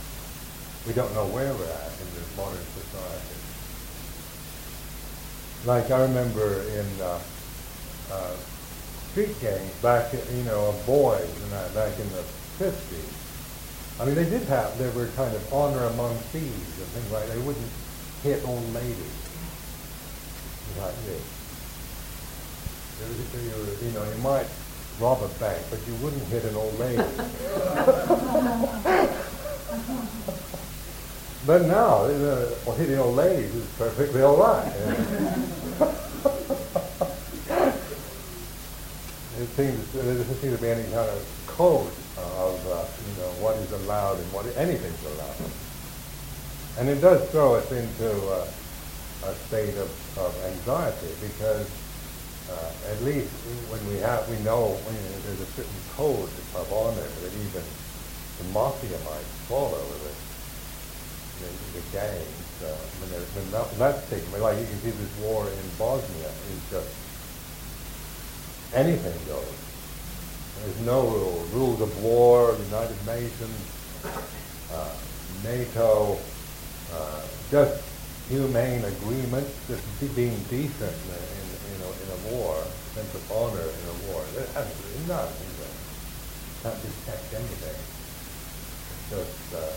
We 0.86 0.92
don't 0.92 1.12
know 1.14 1.26
where 1.26 1.52
we're 1.54 1.64
at 1.64 1.92
in 2.00 2.08
this 2.14 2.36
modern 2.36 2.58
society. 2.58 3.34
Like 5.66 5.90
I 5.90 6.02
remember 6.02 6.62
in 6.62 6.86
uh, 7.00 7.18
uh, 8.10 8.36
street 9.14 9.38
gangs 9.40 9.70
back, 9.80 10.12
you 10.12 10.42
know, 10.42 10.70
of 10.70 10.86
boys 10.86 11.22
and 11.22 11.52
that 11.52 11.72
back 11.72 11.96
in 12.00 12.08
the 12.10 12.24
50s. 12.58 14.00
I 14.00 14.04
mean, 14.04 14.16
they 14.16 14.24
did 14.24 14.42
have, 14.48 14.76
there 14.76 14.90
were 14.90 15.06
kind 15.14 15.32
of 15.32 15.54
honor 15.54 15.84
among 15.84 16.16
thieves 16.34 16.78
and 16.80 16.88
things 16.88 17.12
like. 17.12 17.24
They 17.28 17.38
wouldn't 17.38 17.70
hit 18.24 18.44
old 18.44 18.74
ladies 18.74 19.14
like 20.80 20.96
this. 21.06 21.22
You, 23.38 23.86
you 23.86 23.92
know, 23.94 24.02
you 24.02 24.18
might 24.20 24.48
rob 24.98 25.22
a 25.22 25.28
bank, 25.38 25.62
but 25.70 25.78
you 25.86 25.94
wouldn't 26.02 26.24
hit 26.24 26.42
an 26.46 26.56
old 26.56 26.76
lady. 26.80 26.98
But 31.46 31.66
now, 31.66 32.04
uh, 32.06 32.48
well, 32.64 32.74
hitting 32.74 32.98
old 32.98 33.16
ladies 33.16 33.54
is 33.54 33.66
perfectly 33.76 34.22
all 34.22 34.38
right. 34.38 34.72
it 39.44 39.52
seems 39.52 39.92
there 39.92 40.02
doesn't 40.02 40.40
seem 40.40 40.56
to 40.56 40.62
be 40.62 40.72
any 40.72 40.84
kind 40.88 41.04
of 41.04 41.20
code 41.46 41.92
of 42.16 42.56
uh, 42.72 42.80
you 42.80 43.14
know 43.20 43.30
what 43.44 43.56
is 43.60 43.70
allowed 43.84 44.16
and 44.16 44.28
what 44.32 44.48
anything's 44.56 45.04
allowed, 45.04 45.52
and 46.80 46.88
it 46.88 47.00
does 47.04 47.20
throw 47.28 47.54
us 47.60 47.68
into 47.68 48.08
uh, 48.32 49.28
a 49.28 49.34
state 49.46 49.76
of, 49.76 49.92
of 50.16 50.32
anxiety 50.48 51.12
because 51.20 51.68
uh, 52.48 52.92
at 52.92 52.98
least 53.04 53.28
when 53.68 53.84
we 53.92 54.00
have 54.00 54.24
we 54.32 54.40
know 54.40 54.72
you 54.88 54.96
know, 54.96 55.20
there's 55.28 55.44
a 55.44 55.50
certain 55.52 55.82
code 55.92 56.32
of 56.56 56.64
honor 56.72 57.04
that 57.04 57.32
even 57.36 57.64
the 58.40 58.46
mafia 58.56 58.96
might 59.04 59.28
follow 59.44 59.80
with 59.92 60.08
it 60.08 60.18
the, 61.44 61.50
the 61.76 61.82
gangs, 61.92 62.62
uh, 62.62 62.70
when, 63.02 63.10
when 63.12 63.46
that, 63.50 63.66
that's 63.76 64.08
taken, 64.08 64.30
like 64.40 64.56
you 64.56 64.66
can 64.66 64.78
see 64.80 64.90
this 64.90 65.14
war 65.20 65.44
in 65.44 65.66
Bosnia 65.76 66.30
is 66.30 66.62
just 66.70 67.03
anything 68.74 69.18
goes. 69.26 69.52
There's 70.60 70.80
no 70.86 71.02
rules. 71.02 71.50
Rules 71.52 71.80
of 71.80 72.02
war, 72.02 72.56
United 72.70 73.06
Nations, 73.06 73.70
uh, 74.72 74.94
NATO, 75.44 76.18
uh, 76.92 77.20
just 77.50 77.82
humane 78.28 78.84
agreements, 78.84 79.52
just 79.68 79.82
being 80.16 80.36
decent 80.48 80.96
in, 81.06 81.14
in, 81.14 81.46
in, 81.74 81.82
a, 81.84 81.86
in 81.92 82.08
a 82.10 82.18
war, 82.34 82.56
sense 82.94 83.14
of 83.14 83.32
honor 83.32 83.60
in 83.60 83.88
a 83.92 83.94
war. 84.12 84.24
There's 84.34 84.56
absolutely 84.56 85.06
none. 85.08 85.28
Can't 86.64 86.80
detect 86.80 87.28
anything. 87.34 87.76
Just 89.12 89.52
uh, 89.52 89.76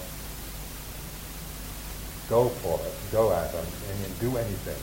go 2.30 2.48
for 2.64 2.80
it, 2.80 2.96
go 3.12 3.34
at 3.34 3.52
them, 3.52 3.66
and 3.92 4.20
do 4.22 4.38
anything. 4.38 4.82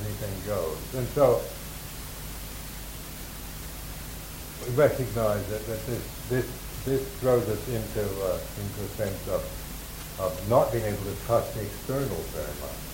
Anything 0.00 0.32
goes. 0.48 0.78
And 0.96 1.06
so 1.08 1.36
we 1.36 1.42
recognize 4.74 5.46
that, 5.48 5.66
that 5.66 5.86
this, 5.86 6.28
this, 6.28 6.46
this 6.84 7.02
throws 7.20 7.48
us 7.48 7.68
into, 7.68 8.00
uh, 8.24 8.38
into 8.60 8.80
a 8.80 8.90
sense 8.96 9.28
of, 9.28 9.42
of 10.20 10.48
not 10.48 10.72
being 10.72 10.84
able 10.84 11.04
to 11.04 11.16
trust 11.26 11.54
the 11.54 11.62
external 11.62 12.16
very 12.34 12.54
much. 12.60 12.90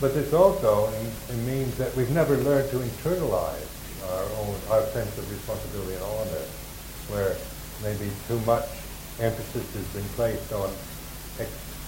But 0.00 0.12
this 0.14 0.32
also 0.32 0.92
it 1.30 1.36
means 1.46 1.76
that 1.78 1.94
we've 1.96 2.10
never 2.10 2.36
learned 2.36 2.68
to 2.70 2.78
internalize 2.78 3.70
our 4.10 4.24
own 4.44 4.54
our 4.70 4.84
sense 4.92 5.16
of 5.16 5.30
responsibility 5.30 5.94
and 5.94 6.02
honor, 6.02 6.44
where 7.08 7.36
maybe 7.82 8.10
too 8.28 8.38
much 8.40 8.68
emphasis 9.20 9.64
has 9.74 9.86
been 9.94 10.08
placed 10.12 10.52
on, 10.52 10.68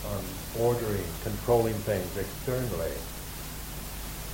on 0.09 0.23
ordering, 0.59 1.05
controlling 1.25 1.75
things 1.85 2.17
externally, 2.17 2.93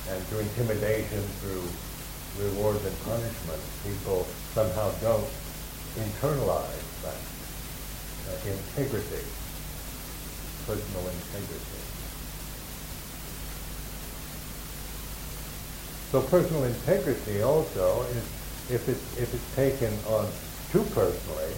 and 0.09 0.21
through 0.27 0.39
intimidation, 0.39 1.21
through 1.39 1.63
rewards 2.39 2.83
and 2.85 2.97
punishment, 3.03 3.61
people 3.83 4.27
somehow 4.53 4.91
don't 5.01 5.29
internalize 5.95 6.87
that 7.03 7.19
uh, 8.27 8.51
integrity, 8.51 9.23
personal 10.65 11.05
integrity. 11.07 11.81
So 16.11 16.21
personal 16.21 16.63
integrity 16.65 17.41
also 17.41 18.03
is, 18.03 18.23
if 18.69 18.89
it's, 18.89 19.17
if 19.17 19.33
it's 19.33 19.55
taken 19.55 19.93
on 20.07 20.27
too 20.71 20.83
personally, 20.93 21.53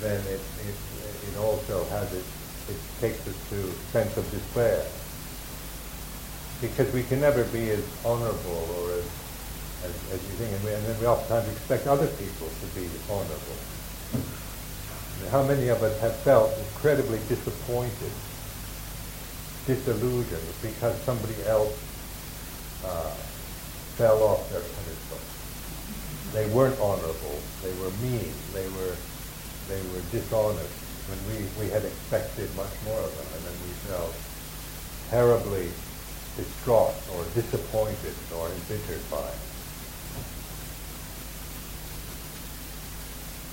then 0.00 0.20
it, 0.26 0.40
it, 0.66 0.74
it 1.30 1.38
also 1.38 1.84
has 1.86 2.12
it, 2.12 2.24
it 2.68 2.76
takes 3.00 3.26
us 3.26 3.48
to 3.50 3.62
sense 3.92 4.16
of 4.16 4.28
despair. 4.30 4.84
Because 6.60 6.92
we 6.92 7.02
can 7.04 7.20
never 7.20 7.44
be 7.44 7.70
as 7.70 7.84
honorable 8.04 8.68
or 8.78 8.92
as, 8.98 9.06
as, 9.84 9.94
as 10.12 10.20
you 10.26 10.34
think, 10.38 10.52
and, 10.52 10.64
we, 10.64 10.74
and 10.74 10.84
then 10.86 10.98
we 11.00 11.06
oftentimes 11.06 11.48
expect 11.52 11.86
other 11.86 12.08
people 12.18 12.48
to 12.48 12.66
be 12.74 12.88
honorable. 13.10 13.58
How 15.30 15.42
many 15.42 15.68
of 15.68 15.82
us 15.82 16.00
have 16.00 16.16
felt 16.16 16.50
incredibly 16.58 17.18
disappointed, 17.28 18.12
disillusioned 19.66 20.48
because 20.62 20.96
somebody 21.02 21.34
else 21.46 21.76
uh, 22.84 23.10
fell 23.98 24.22
off 24.22 24.48
their 24.50 24.62
pedestal. 24.62 25.18
They 26.32 26.46
weren't 26.54 26.78
honorable. 26.80 27.38
They 27.62 27.74
were 27.82 27.90
mean. 28.00 28.32
They 28.54 28.66
were 28.78 28.94
they 29.68 29.82
were 29.92 30.00
dishonest 30.10 30.72
when 31.10 31.20
we, 31.28 31.44
we 31.60 31.68
had 31.68 31.84
expected 31.84 32.48
much 32.56 32.72
more 32.84 33.00
of 33.00 33.12
them, 33.16 33.28
and 33.36 33.42
then 33.44 33.56
we 33.64 33.72
felt 33.88 34.14
terribly 35.10 35.68
distraught 36.38 36.94
or 37.12 37.24
disappointed 37.34 38.14
or 38.38 38.48
embittered 38.48 39.02
by. 39.10 39.28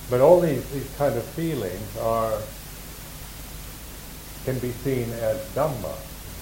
But 0.08 0.20
all 0.20 0.40
these, 0.40 0.64
these 0.70 0.88
kind 0.96 1.16
of 1.16 1.24
feelings 1.34 1.96
are 1.98 2.38
can 4.44 4.58
be 4.60 4.70
seen 4.86 5.10
as 5.18 5.42
dhamma. 5.50 5.94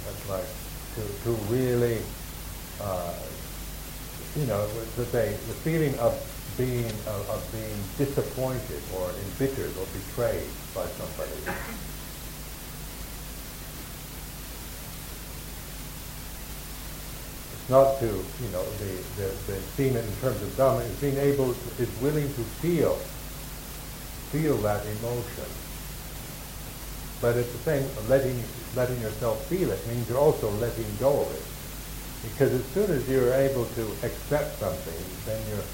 That's 0.04 0.28
like 0.28 0.50
to, 0.96 1.02
to 1.24 1.30
really, 1.48 1.98
uh, 2.80 3.14
you 4.36 4.44
know, 4.44 4.68
the, 4.96 5.04
the 5.04 5.56
feeling 5.64 5.98
of 5.98 6.12
being 6.58 6.92
of, 7.08 7.30
of 7.30 7.42
being 7.52 7.80
disappointed 7.96 8.82
or 8.94 9.08
embittered 9.08 9.72
or 9.78 9.86
betrayed 9.96 10.50
by 10.74 10.84
somebody. 10.86 11.58
Not 17.68 17.98
to, 18.00 18.06
you 18.06 18.50
know, 18.52 18.64
the, 18.76 18.92
the, 19.16 19.28
the 19.48 19.56
seen 19.76 19.96
it 19.96 20.04
in 20.04 20.16
terms 20.20 20.40
of 20.42 20.48
Dhamma, 20.56 20.84
is 20.84 21.00
being 21.00 21.16
able, 21.16 21.50
is 21.78 21.88
willing 22.02 22.28
to 22.28 22.42
feel, 22.60 22.94
feel 24.28 24.56
that 24.58 24.84
emotion. 25.00 25.48
But 27.20 27.40
at 27.40 27.48
the 27.48 27.62
same, 27.64 27.88
letting, 28.08 28.36
letting 28.76 29.00
yourself 29.00 29.40
feel 29.46 29.70
it 29.70 29.80
means 29.88 30.08
you're 30.08 30.18
also 30.18 30.50
letting 30.60 30.84
go 31.00 31.22
of 31.22 31.30
it. 31.32 31.46
Because 32.28 32.52
as 32.52 32.64
soon 32.76 32.90
as 32.90 33.08
you're 33.08 33.32
able 33.32 33.64
to 33.64 33.84
accept 34.04 34.58
something, 34.60 35.00
then 35.24 35.40
you're, 35.48 35.64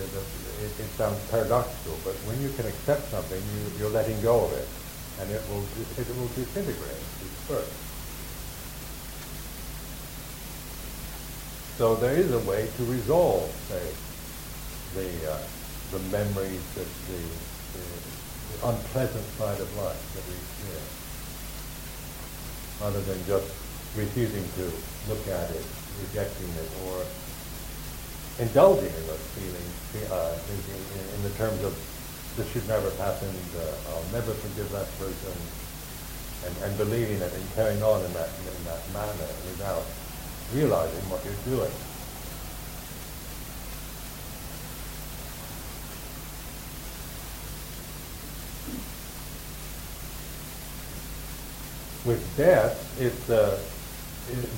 it, 0.00 0.72
it, 0.80 0.88
sounds 0.96 1.18
paradoxical, 1.28 1.98
but 2.04 2.14
when 2.24 2.40
you 2.40 2.48
can 2.56 2.66
accept 2.66 3.10
something, 3.10 3.40
you, 3.40 3.78
you're 3.78 3.90
letting 3.90 4.20
go 4.22 4.44
of 4.46 4.52
it, 4.52 4.68
and 5.20 5.30
it 5.30 5.42
will, 5.48 5.64
it 5.96 6.08
will 6.16 6.28
disintegrate, 6.36 7.04
disperse. 7.20 7.87
So 11.78 11.94
there 11.94 12.18
is 12.18 12.26
a 12.34 12.42
way 12.42 12.66
to 12.66 12.82
resolve, 12.90 13.46
say, 13.70 13.78
the, 14.98 15.06
uh, 15.30 15.38
the 15.94 16.02
memories, 16.10 16.58
the, 16.74 16.82
the, 16.82 17.22
the, 17.22 17.86
unpleasant 18.66 19.22
side 19.38 19.62
of 19.62 19.70
life 19.78 20.02
that 20.18 20.26
we 20.26 20.34
experience, 20.34 20.98
rather 22.82 22.98
than 23.06 23.22
just 23.30 23.46
refusing 23.94 24.42
to 24.58 24.66
look 25.06 25.22
at 25.30 25.54
it, 25.54 25.62
rejecting 26.02 26.50
it, 26.58 26.66
or 26.90 27.06
indulging 28.42 28.90
in 28.90 29.04
those 29.06 29.26
feelings 29.38 30.10
uh, 30.10 30.34
in, 30.50 30.58
in, 30.74 30.82
in, 31.14 31.22
the 31.30 31.34
terms 31.38 31.62
of 31.62 31.78
this 32.34 32.50
should 32.50 32.66
never 32.66 32.90
have 32.90 33.14
happened, 33.14 33.38
uh, 33.54 33.94
I'll 33.94 34.10
never 34.10 34.34
forgive 34.34 34.66
that 34.74 34.90
person, 34.98 35.30
and, 36.42 36.54
and 36.66 36.74
believing 36.74 37.22
it 37.22 37.30
and 37.30 37.46
carrying 37.54 37.86
on 37.86 38.02
in 38.02 38.12
that, 38.18 38.34
in 38.34 38.64
that 38.66 38.82
manner 38.90 39.30
without 39.46 39.86
realizing 40.54 41.00
what 41.10 41.24
you're 41.24 41.56
doing. 41.56 41.70
With 52.04 52.36
death, 52.36 53.00
it's 53.00 53.28
uh, 53.28 53.58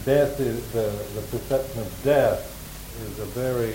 death 0.05 0.39
is 0.41 0.71
the, 0.73 0.91
the 1.15 1.23
perception 1.31 1.81
of 1.81 2.03
death 2.05 2.47
is 3.03 3.19
a 3.19 3.25
very 3.27 3.75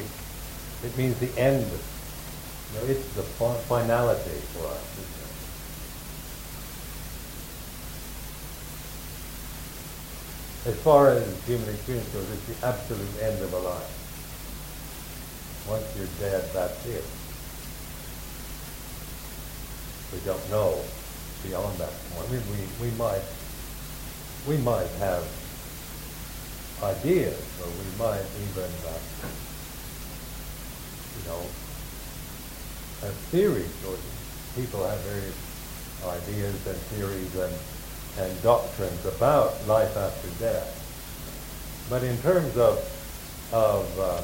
it 0.85 0.97
means 0.97 1.17
the 1.19 1.31
end. 1.39 1.65
You 1.65 2.79
know, 2.79 2.85
it's 2.85 3.07
the 3.15 3.23
finality 3.23 4.39
for 4.53 4.67
us. 4.67 5.14
As 10.65 10.75
far 10.81 11.09
as 11.09 11.21
human 11.45 11.69
experience 11.69 12.09
goes, 12.09 12.27
it's 12.31 12.59
the 12.59 12.65
absolute 12.65 13.21
end 13.21 13.39
of 13.43 13.53
a 13.53 13.59
life. 13.59 13.91
Once 15.69 15.85
you're 15.95 16.07
dead, 16.19 16.43
that's 16.53 16.85
it. 16.87 17.03
We 20.11 20.19
don't 20.25 20.49
know 20.49 20.81
beyond 21.43 21.77
that 21.77 21.93
point. 22.09 22.29
We, 22.31 22.37
we, 22.49 22.89
we 22.89 22.97
might 22.97 23.21
we 24.47 24.57
might 24.57 24.89
have 25.01 25.25
ideas, 26.81 27.37
or 27.61 27.67
we 27.69 27.89
might 27.97 28.25
even, 28.49 28.69
uh, 28.85 28.99
you 31.13 31.23
know, 31.29 31.41
have 33.01 33.13
theories, 33.29 33.73
or 33.85 33.97
people 34.55 34.85
have 34.85 34.99
various 35.01 35.37
ideas 36.05 36.67
and 36.67 36.77
theories 36.93 37.35
and 37.35 37.53
and 38.17 38.43
doctrines 38.43 39.05
about 39.05 39.67
life 39.67 39.95
after 39.97 40.29
death. 40.39 40.71
But 41.89 42.03
in 42.03 42.17
terms 42.19 42.55
of, 42.57 42.79
of 43.51 43.99
uh, 43.99 44.21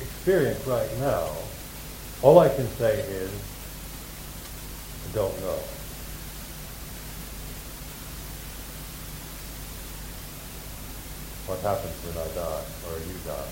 experience 0.00 0.64
right 0.66 0.88
now, 0.98 1.28
all 2.22 2.38
I 2.38 2.48
can 2.48 2.66
say 2.76 3.00
is, 3.00 3.30
I 5.10 5.14
don't 5.14 5.40
know. 5.40 5.58
What 11.46 11.60
happens 11.60 11.94
when 12.04 12.16
I 12.16 12.28
die, 12.34 12.64
or 12.88 12.98
you 12.98 13.18
die? 13.26 13.48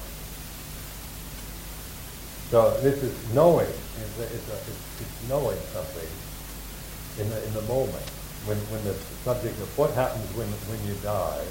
So 2.51 2.81
this 2.81 3.03
is 3.03 3.35
knowing. 3.35 3.67
It's, 3.67 4.19
a, 4.19 4.23
it's, 4.25 5.01
it's 5.01 5.29
knowing 5.29 5.59
something 5.73 6.09
in 7.21 7.31
the, 7.31 7.47
in 7.47 7.55
the 7.55 7.63
moment 7.63 8.11
when, 8.47 8.59
when 8.71 8.83
the 8.85 8.95
subject 9.25 9.59
of 9.61 9.79
what 9.79 9.91
happens 9.93 10.27
when, 10.37 10.49
when 10.69 10.81
you 10.87 10.95
die, 11.03 11.45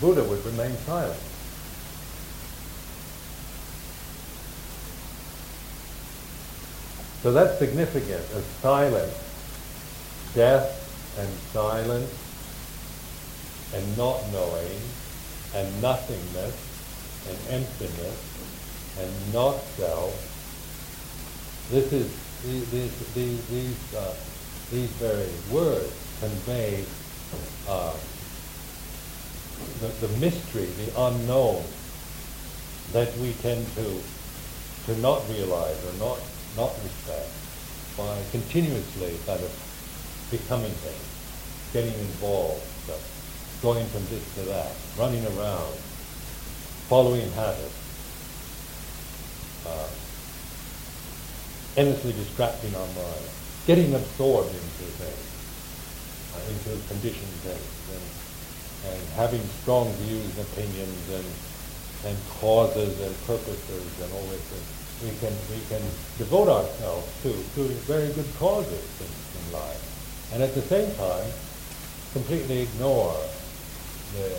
Buddha 0.00 0.24
would 0.24 0.44
remain 0.44 0.76
silent. 0.78 1.20
So 7.22 7.32
that's 7.32 7.58
significant, 7.58 8.24
as 8.34 8.44
silence, 8.62 9.14
death 10.34 10.80
and 11.18 11.28
silence 11.52 12.10
and 13.74 13.96
not 13.98 14.20
knowing 14.32 14.80
and 15.54 15.82
nothingness 15.82 16.56
and 17.28 17.60
emptiness 17.60 18.18
and 18.98 19.34
not 19.34 19.56
self. 19.76 20.16
This 21.70 21.92
is 21.92 22.08
these 22.42 23.12
these 23.14 23.46
these, 23.48 23.94
uh, 23.94 24.14
these 24.70 24.90
very 24.98 25.28
words 25.52 25.99
convey 26.20 26.84
uh, 27.68 27.94
the, 29.80 29.88
the 30.06 30.08
mystery, 30.18 30.66
the 30.66 31.00
unknown 31.00 31.64
that 32.92 33.16
we 33.18 33.32
tend 33.34 33.66
to 33.76 34.00
to 34.86 34.96
not 35.00 35.22
realize 35.28 35.76
or 35.86 35.92
not 35.98 36.18
not 36.56 36.72
respect 36.82 37.28
by 37.96 38.16
continuously 38.32 39.16
kind 39.26 39.40
of 39.40 39.52
becoming 40.30 40.70
things, 40.70 41.72
getting 41.72 41.98
involved, 42.00 42.62
so 42.86 42.94
going 43.62 43.86
from 43.88 44.04
this 44.06 44.22
to 44.34 44.40
that, 44.42 44.72
running 44.98 45.24
around, 45.36 45.74
following 46.88 47.30
habits, 47.32 47.76
uh, 49.66 49.88
endlessly 51.76 52.12
distracting 52.12 52.74
our 52.74 52.86
mind, 52.86 53.28
getting 53.66 53.94
absorbed 53.94 54.50
into 54.50 54.84
things. 54.98 55.26
uh, 55.26 55.29
into 56.48 56.76
conditioned 56.88 57.40
and, 57.46 57.60
and 58.88 59.00
having 59.16 59.42
strong 59.62 59.92
views 60.04 60.24
and 60.38 60.46
opinions 60.52 61.04
and, 61.10 61.28
and 62.06 62.16
causes 62.40 63.00
and 63.00 63.12
purposes 63.26 63.86
and 64.00 64.12
all 64.12 64.26
this. 64.32 64.44
We 65.02 65.12
can, 65.20 65.32
we 65.48 65.60
can 65.68 65.82
devote 66.18 66.48
ourselves 66.48 67.08
to, 67.22 67.32
to 67.32 67.62
very 67.88 68.12
good 68.12 68.28
causes 68.38 68.84
in, 69.00 69.08
in 69.08 69.52
life. 69.52 69.80
And 70.32 70.42
at 70.42 70.54
the 70.54 70.62
same 70.62 70.94
time, 70.96 71.30
completely 72.12 72.60
ignore 72.62 73.16
the, 74.16 74.36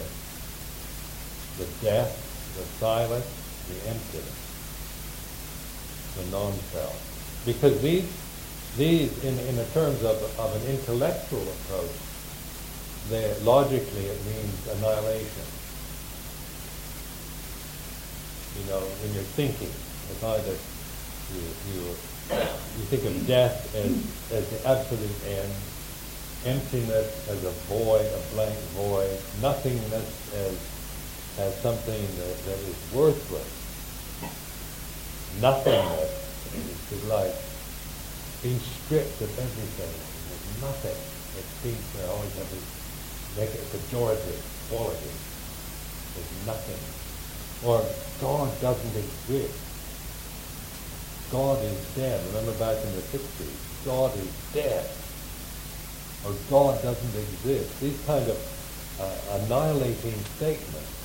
the 1.57 1.67
death, 1.81 2.13
the 2.57 2.63
silence, 2.79 3.25
the 3.69 3.89
emptiness, 3.89 4.37
the 6.17 6.25
non-self. 6.31 7.43
Because 7.45 7.81
these 7.81 8.05
these, 8.77 9.11
in, 9.23 9.37
in 9.47 9.55
the 9.55 9.65
terms 9.73 10.03
of, 10.03 10.15
of 10.39 10.55
an 10.55 10.71
intellectual 10.71 11.41
approach, 11.41 11.91
logically 13.43 14.05
it 14.05 14.25
means 14.25 14.67
annihilation. 14.67 15.47
You 18.59 18.65
know, 18.71 18.79
when 18.79 19.13
you're 19.13 19.31
thinking, 19.35 19.71
it's 20.11 20.23
either 20.23 20.55
you, 21.35 21.43
you, 21.73 21.81
you 22.77 22.83
think 22.87 23.03
of 23.05 23.27
death 23.27 23.75
as, 23.75 23.91
as 24.31 24.47
the 24.49 24.69
absolute 24.69 25.19
end, 25.27 25.51
emptiness 26.45 27.29
as 27.29 27.43
a 27.43 27.51
void, 27.67 28.05
a 28.05 28.33
blank 28.33 28.57
void, 28.75 29.19
nothingness 29.41 30.33
as, 30.35 30.55
as 31.39 31.55
something 31.61 32.01
that, 32.01 32.37
that 32.45 32.59
is 32.59 32.75
worthless. 32.93 33.57
Nothingness 35.41 36.91
is 36.91 37.03
like 37.07 37.33
being 38.41 38.59
stripped 38.59 39.21
of 39.21 39.29
everything, 39.37 39.93
there's 39.93 40.61
nothing. 40.61 40.97
It 41.37 41.45
seems 41.61 41.83
to 41.95 42.09
always 42.09 42.33
have 42.41 42.49
this 42.49 42.67
negative, 43.37 43.69
pejorative 43.69 44.41
quality. 44.69 45.13
There's 46.17 46.33
nothing. 46.49 46.81
Or 47.63 47.85
God 48.19 48.49
doesn't 48.61 48.95
exist. 48.97 49.57
God 51.31 51.63
is 51.63 51.95
dead. 51.95 52.19
Remember 52.33 52.51
back 52.57 52.75
in 52.83 52.91
the 52.95 53.05
60s, 53.13 53.85
God 53.85 54.11
is 54.17 54.31
dead. 54.53 54.89
Or 56.25 56.33
God 56.49 56.81
doesn't 56.81 57.15
exist. 57.21 57.79
These 57.79 58.01
kind 58.05 58.27
of 58.27 58.37
uh, 58.99 59.37
annihilating 59.37 60.17
statements 60.37 61.00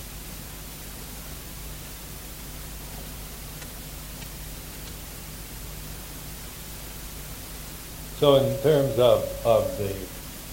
So 8.18 8.36
in 8.36 8.56
terms 8.62 8.98
of, 8.98 9.28
of 9.44 9.76
the 9.76 9.92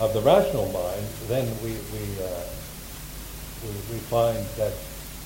of 0.03 0.13
the 0.13 0.21
rational 0.21 0.67
mind, 0.73 1.05
then 1.27 1.47
we 1.63 1.71
we, 1.71 2.03
uh, 2.19 2.43
we, 3.63 3.69
we 3.87 3.99
find 4.11 4.37
that 4.59 4.73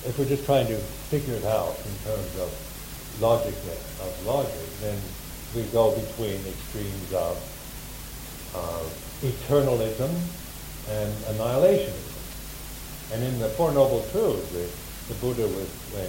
if 0.06 0.14
we're 0.18 0.30
just 0.30 0.44
trying 0.44 0.68
to 0.68 0.76
figure 1.10 1.34
it 1.34 1.44
out 1.44 1.74
in 1.82 1.94
terms 2.06 2.38
of 2.38 2.48
logic, 3.20 3.54
of 4.00 4.26
logic, 4.26 4.54
then 4.80 4.96
we 5.56 5.62
go 5.72 5.90
between 5.90 6.38
extremes 6.46 7.12
of 7.12 7.34
uh, 8.54 8.86
eternalism 9.26 10.14
and 10.90 11.12
annihilationism. 11.34 12.14
And 13.14 13.24
in 13.24 13.38
the 13.40 13.48
Four 13.48 13.72
Noble 13.72 14.06
Truths, 14.12 14.52
the, 14.52 14.68
the 15.12 15.18
Buddha 15.20 15.42
was 15.42 15.70
uh, 15.96 16.06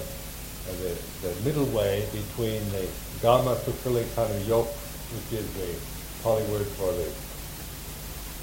the, 0.78 1.26
the 1.26 1.40
middle 1.42 1.66
way 1.74 2.06
between 2.12 2.62
the 2.70 2.86
Kamasukhallikanuyoga, 3.18 4.68
which 4.68 5.40
is 5.40 5.52
the 5.54 5.89
Word 6.24 6.68
for 6.76 6.92
the, 6.92 7.08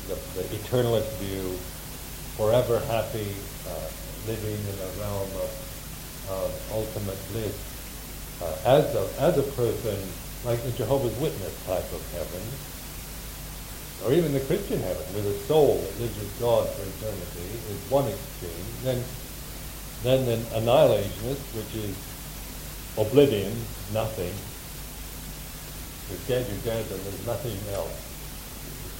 the, 0.10 0.18
the 0.34 0.46
eternalist 0.58 1.14
view, 1.22 1.54
forever 2.34 2.80
happy, 2.90 3.30
uh, 3.70 3.90
living 4.26 4.58
in 4.58 4.78
a 4.82 4.90
realm 4.98 5.30
of, 5.38 5.52
of 6.30 6.50
ultimate 6.74 7.20
bliss. 7.32 7.54
Uh, 8.42 8.82
as, 8.82 8.96
a, 8.96 9.22
as 9.22 9.38
a 9.38 9.44
person, 9.54 9.96
like 10.44 10.62
the 10.64 10.72
Jehovah's 10.72 11.16
Witness 11.20 11.54
type 11.66 11.86
of 11.94 12.02
heaven, 12.14 12.42
or 14.06 14.14
even 14.14 14.34
the 14.34 14.42
Christian 14.42 14.82
heaven, 14.82 15.06
with 15.14 15.28
a 15.28 15.38
soul 15.46 15.78
that 15.78 16.00
lives 16.02 16.18
with 16.18 16.34
God 16.40 16.68
for 16.70 16.82
eternity, 16.82 17.50
is 17.70 17.92
one 17.92 18.10
extreme. 18.10 18.66
Then, 18.84 19.04
then 20.02 20.26
the 20.26 20.38
annihilationist, 20.58 21.46
which 21.54 21.84
is 21.84 21.94
oblivion, 22.98 23.54
nothing. 23.94 24.34
You're 26.10 26.24
dead, 26.28 26.48
you're 26.48 26.64
dead, 26.64 26.86
and 26.92 27.00
there's 27.02 27.26
nothing 27.26 27.58
else. 27.74 27.98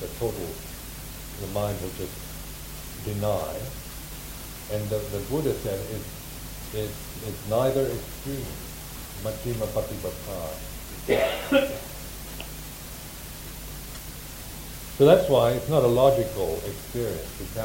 A 0.04 0.08
total, 0.20 0.48
the 1.42 1.48
mind 1.54 1.80
will 1.82 1.96
just 1.98 2.14
deny. 3.06 3.56
And 4.72 4.84
the, 4.90 5.00
the 5.16 5.20
Buddha 5.30 5.54
said 5.54 5.80
it's, 5.96 6.10
it's, 6.76 7.28
it's 7.28 7.50
neither 7.50 7.86
extreme. 7.88 8.46
Majjhima 9.24 9.66
Patipada. 9.74 10.54
So 14.98 15.06
that's 15.06 15.30
why 15.30 15.52
it's 15.52 15.70
not 15.70 15.84
a 15.84 15.88
logical 15.88 16.60
experience. 16.66 17.56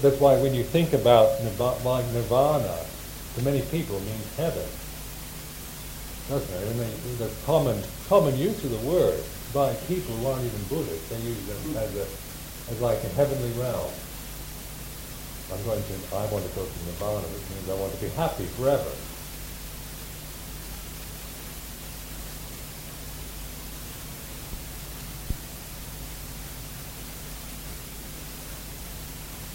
That's 0.00 0.20
why 0.20 0.40
when 0.40 0.54
you 0.54 0.62
think 0.62 0.92
about 0.92 1.42
nirvana, 1.42 2.84
to 3.36 3.42
many 3.42 3.62
people 3.62 4.00
means 4.00 4.36
heaven. 4.36 4.66
It? 6.30 6.46
I 6.54 6.72
mean, 6.78 7.18
the 7.18 7.30
common 7.44 7.82
common 8.08 8.36
use 8.38 8.62
of 8.62 8.70
the 8.70 8.88
word 8.88 9.18
by 9.52 9.74
people 9.90 10.14
who 10.14 10.26
aren't 10.28 10.44
even 10.46 10.62
Buddhists, 10.70 11.08
they 11.10 11.18
use 11.26 11.48
it 11.48 11.76
as 11.76 11.90
a 11.96 12.06
as 12.70 12.80
like 12.80 13.02
a 13.02 13.08
heavenly 13.18 13.50
realm. 13.58 13.90
I'm 15.50 15.62
going 15.64 15.82
to 15.82 15.94
I 16.14 16.26
want 16.30 16.46
to 16.46 16.52
go 16.54 16.62
to 16.62 16.78
nirvana, 16.86 17.26
which 17.34 17.46
means 17.50 17.66
I 17.68 17.74
want 17.74 17.92
to 17.94 18.00
be 18.00 18.08
happy 18.14 18.46
forever. 18.54 18.90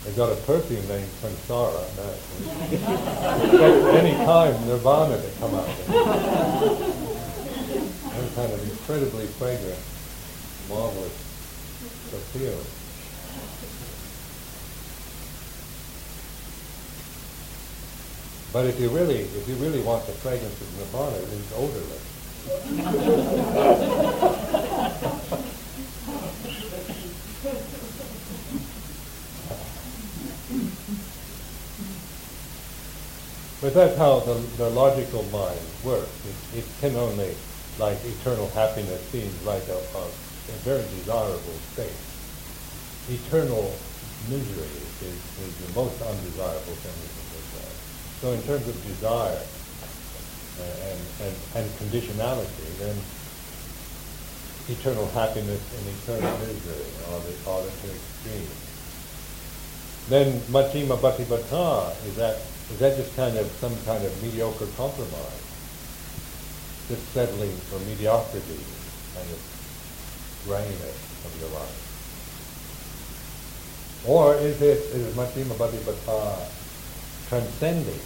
They 0.05 0.11
got 0.13 0.31
a 0.31 0.35
perfume 0.35 0.87
named 0.87 1.09
Samsara. 1.19 1.83
No. 1.97 3.87
any 3.89 4.13
time 4.23 4.53
Nirvana 4.67 5.17
to 5.17 5.29
come 5.39 5.55
out. 5.55 5.67
Some 8.13 8.29
kind 8.35 8.53
of 8.53 8.61
incredibly 8.69 9.25
fragrant, 9.25 9.79
marvelous 10.69 11.11
perfume. 12.11 12.65
But 18.53 18.67
if 18.67 18.79
you 18.79 18.89
really, 18.89 19.21
if 19.21 19.49
you 19.49 19.55
really 19.55 19.81
want 19.81 20.05
the 20.05 20.13
fragrance 20.13 20.61
of 20.61 20.71
Nirvana, 20.77 21.17
it's 21.17 21.51
odorless. 21.57 22.03
But 33.61 33.73
that's 33.73 33.97
how 33.97 34.19
the, 34.19 34.35
the 34.57 34.69
logical 34.69 35.23
mind 35.33 35.59
works. 35.83 36.11
It, 36.53 36.59
it 36.59 36.65
can 36.81 36.95
only, 36.95 37.33
like 37.79 37.97
eternal 38.05 38.49
happiness 38.49 39.01
seems 39.09 39.33
like 39.45 39.63
a, 39.67 39.79
a, 39.97 40.03
a 40.05 40.57
very 40.61 40.83
desirable 41.01 41.57
state. 41.73 41.97
Eternal 43.09 43.73
misery 44.29 44.75
is, 45.01 45.17
is 45.41 45.55
the 45.65 45.73
most 45.73 46.01
undesirable 46.01 46.77
thing 46.83 46.93
in 46.93 47.09
this 47.33 47.47
world. 47.57 47.77
So 48.21 48.27
in 48.33 48.41
terms 48.43 48.67
of 48.67 48.75
desire 48.85 49.41
uh, 49.41 50.89
and, 50.89 50.99
and, 51.25 51.35
and 51.55 51.65
conditionality, 51.79 52.69
then 52.77 52.97
eternal 54.67 55.07
happiness 55.13 55.61
and 55.61 55.83
eternal 55.89 56.37
misery 56.39 56.85
are 57.09 57.21
the, 57.21 57.33
are 57.49 57.61
the 57.61 57.71
two 57.81 57.93
extremes. 57.93 58.64
Then 60.07 60.39
Majjhima 60.53 60.97
Patipada 60.97 61.95
is 62.05 62.15
that 62.17 62.37
is 62.71 62.79
that 62.79 62.97
just 62.97 63.15
kind 63.15 63.37
of 63.37 63.45
some 63.61 63.75
kind 63.85 64.03
of 64.03 64.23
mediocre 64.23 64.67
compromise? 64.77 65.41
Just 66.87 67.07
settling 67.13 67.55
for 67.69 67.79
mediocrity, 67.79 68.59
kind 69.13 69.29
of 69.29 69.39
grayness 70.45 70.97
of 71.25 71.41
your 71.41 71.49
life? 71.49 71.81
Or 74.07 74.35
is 74.35 74.61
it, 74.61 74.77
is 74.93 75.07
it 75.07 75.13
Majjhima 75.13 75.55
Patipada 75.57 76.49
transcending? 77.27 77.99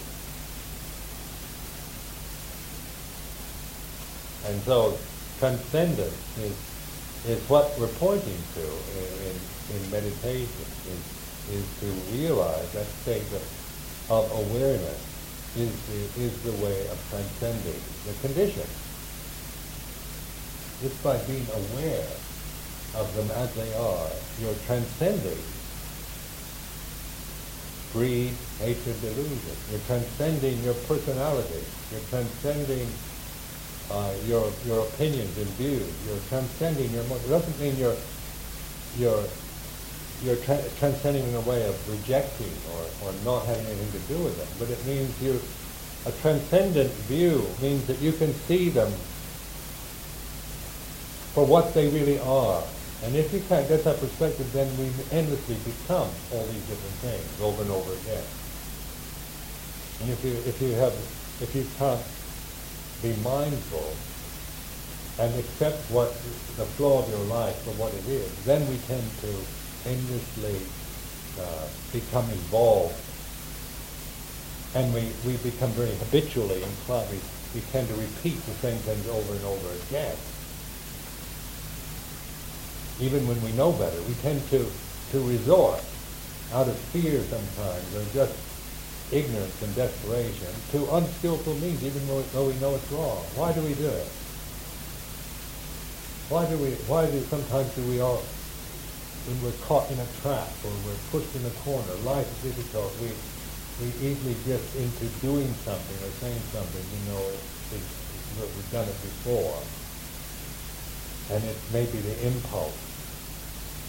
And 4.46 4.60
so 4.62 4.96
transcendence 5.38 6.38
is, 6.38 6.56
is 7.28 7.48
what 7.48 7.78
we're 7.78 7.88
pointing 7.98 8.40
to 8.54 8.60
in, 8.60 9.08
in, 9.28 9.36
in 9.76 9.90
meditation, 9.90 10.66
is, 10.88 11.19
is 11.52 11.66
to 11.80 11.86
realize 12.16 12.72
that 12.72 12.86
state 13.02 13.26
of 13.32 13.44
of 14.10 14.26
awareness 14.32 14.98
is 15.56 15.70
the, 15.86 16.22
is 16.22 16.34
the 16.42 16.52
way 16.64 16.86
of 16.88 16.98
transcending 17.10 17.80
the 18.06 18.14
condition. 18.26 18.66
It's 20.82 20.98
by 21.02 21.16
being 21.30 21.46
aware 21.46 22.06
of 22.96 23.06
them 23.14 23.30
as 23.38 23.54
they 23.54 23.72
are, 23.74 24.10
you're 24.40 24.58
transcending 24.66 25.38
greed, 27.92 28.32
hatred, 28.58 29.00
delusion. 29.00 29.56
You're 29.70 29.80
transcending 29.86 30.62
your 30.62 30.74
personality. 30.86 31.62
You're 31.90 32.06
transcending 32.08 32.86
uh, 33.90 34.14
your 34.26 34.50
your 34.66 34.86
opinions 34.86 35.36
and 35.38 35.46
views. 35.58 35.90
You're 36.06 36.22
transcending 36.28 36.90
your. 36.92 37.02
It 37.02 37.28
doesn't 37.28 37.58
mean 37.60 37.76
you're 37.76 37.96
you're 38.98 39.24
you're 40.22 40.36
tra- 40.36 40.62
transcending 40.78 41.26
in 41.26 41.34
a 41.34 41.40
way 41.40 41.66
of 41.66 41.76
rejecting 41.88 42.52
or, 42.74 43.08
or 43.08 43.12
not 43.24 43.46
having 43.46 43.64
anything 43.66 44.00
to 44.00 44.06
do 44.08 44.18
with 44.22 44.36
them, 44.36 44.48
but 44.58 44.68
it 44.68 44.84
means 44.86 45.10
you, 45.22 45.40
a 46.06 46.12
transcendent 46.20 46.90
view 47.08 47.46
means 47.62 47.86
that 47.86 47.98
you 48.00 48.12
can 48.12 48.32
see 48.34 48.68
them 48.68 48.92
for 51.32 51.44
what 51.46 51.72
they 51.74 51.88
really 51.88 52.18
are. 52.20 52.62
And 53.02 53.16
if 53.16 53.32
you 53.32 53.40
can't 53.48 53.66
get 53.66 53.82
that 53.84 53.98
perspective, 53.98 54.52
then 54.52 54.68
we 54.76 54.92
endlessly 55.10 55.56
become 55.64 56.08
all 56.32 56.44
these 56.52 56.64
different 56.68 56.96
things 57.00 57.40
over 57.40 57.62
and 57.62 57.70
over 57.70 57.92
again. 58.04 58.24
And 60.00 60.10
if 60.10 60.24
you, 60.24 60.32
if 60.44 60.60
you 60.60 60.72
have, 60.72 60.92
if 61.40 61.54
you 61.54 61.64
can't 61.78 62.04
be 63.00 63.16
mindful 63.22 63.96
and 65.18 65.34
accept 65.38 65.78
what 65.90 66.12
the 66.56 66.66
flow 66.76 66.98
of 66.98 67.08
your 67.08 67.24
life 67.24 67.56
for 67.64 67.72
what 67.72 67.92
it 67.94 68.06
is, 68.08 68.44
then 68.44 68.68
we 68.68 68.76
tend 68.88 69.04
to 69.20 69.32
endlessly 69.86 70.60
uh, 71.40 71.66
become 71.92 72.28
involved. 72.30 72.96
And 74.74 74.92
we, 74.94 75.10
we 75.26 75.36
become 75.38 75.70
very 75.70 75.94
habitually 75.96 76.62
inclined. 76.62 77.10
We, 77.10 77.18
we 77.54 77.60
tend 77.72 77.88
to 77.88 77.94
repeat 77.94 78.38
the 78.46 78.54
same 78.62 78.78
things 78.78 79.06
over 79.08 79.34
and 79.34 79.44
over 79.44 79.68
again. 79.88 80.16
Even 83.00 83.26
when 83.26 83.40
we 83.42 83.52
know 83.52 83.72
better, 83.72 84.00
we 84.02 84.14
tend 84.22 84.46
to, 84.50 84.66
to 85.12 85.18
resort 85.26 85.82
out 86.52 86.68
of 86.68 86.76
fear 86.92 87.20
sometimes, 87.22 87.96
or 87.96 88.04
just 88.12 88.36
ignorance 89.12 89.62
and 89.62 89.74
desperation, 89.74 90.48
to 90.70 90.86
unskillful 90.94 91.54
means, 91.56 91.82
even 91.82 92.06
though, 92.06 92.22
though 92.34 92.46
we 92.46 92.54
know 92.60 92.74
it's 92.74 92.92
wrong. 92.92 93.24
Why 93.34 93.52
do 93.52 93.60
we 93.62 93.74
do 93.74 93.88
it? 93.88 94.06
Why 96.28 96.46
do 96.46 96.56
we? 96.58 96.70
Why 96.86 97.06
do 97.10 97.20
sometimes 97.22 97.74
do 97.74 97.82
we 97.90 98.00
all 98.00 98.22
when 99.26 99.36
we're 99.44 99.60
caught 99.68 99.90
in 99.90 99.98
a 100.00 100.08
trap 100.24 100.48
or 100.64 100.72
we're 100.86 101.02
pushed 101.12 101.34
in 101.36 101.44
a 101.44 101.54
corner, 101.60 101.92
life 102.08 102.24
is 102.40 102.54
difficult, 102.54 102.88
we, 103.04 103.12
we 103.82 103.92
easily 104.00 104.36
drift 104.44 104.72
into 104.76 105.04
doing 105.20 105.48
something 105.66 105.98
or 106.00 106.12
saying 106.24 106.40
something, 106.52 106.84
you 106.88 107.02
know, 107.12 107.20
we've 108.40 108.72
done 108.72 108.88
it 108.88 109.00
before. 109.04 109.60
And 111.36 111.44
it 111.44 111.58
may 111.72 111.84
be 111.86 112.00
the 112.00 112.16
impulse, 112.26 112.74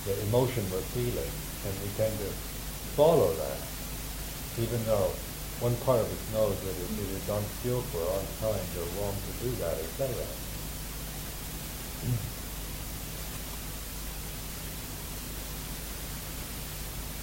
the 0.06 0.14
emotion 0.28 0.68
we're 0.70 0.84
feeling, 0.94 1.32
and 1.66 1.74
we 1.80 1.90
tend 1.96 2.14
to 2.20 2.30
follow 3.00 3.32
that, 3.34 3.60
even 4.62 4.84
though 4.86 5.10
one 5.64 5.76
part 5.88 6.02
of 6.02 6.10
us 6.10 6.24
knows 6.34 6.58
that 6.60 6.76
it, 6.76 6.90
it 7.02 7.10
is 7.18 7.30
unskillful 7.30 8.02
or 8.02 8.20
unkind 8.20 8.68
or 8.78 8.86
wrong 9.00 9.16
to 9.16 9.32
do 9.46 9.50
that 9.64 9.80
or 9.80 9.88
say 9.96 10.12
that. 10.12 10.34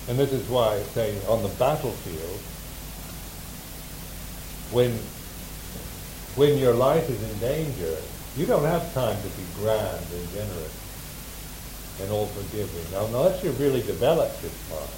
And 0.09 0.19
this 0.19 0.33
is 0.33 0.49
why, 0.49 0.75
I 0.75 0.83
say, 0.97 1.15
on 1.29 1.43
the 1.43 1.53
battlefield, 1.61 2.41
when, 4.73 4.91
when 6.37 6.57
your 6.57 6.73
life 6.73 7.09
is 7.11 7.23
in 7.23 7.39
danger, 7.39 7.95
you 8.37 8.47
don't 8.47 8.65
have 8.65 8.93
time 8.95 9.17
to 9.21 9.29
be 9.37 9.45
grand 9.61 10.07
and 10.13 10.33
generous 10.33 11.99
and 12.01 12.11
all 12.11 12.27
forgiving. 12.27 12.91
Now, 12.93 13.05
unless 13.05 13.45
you've 13.45 13.61
really 13.61 13.83
developed 13.83 14.41
this 14.41 14.57
mind, 14.71 14.89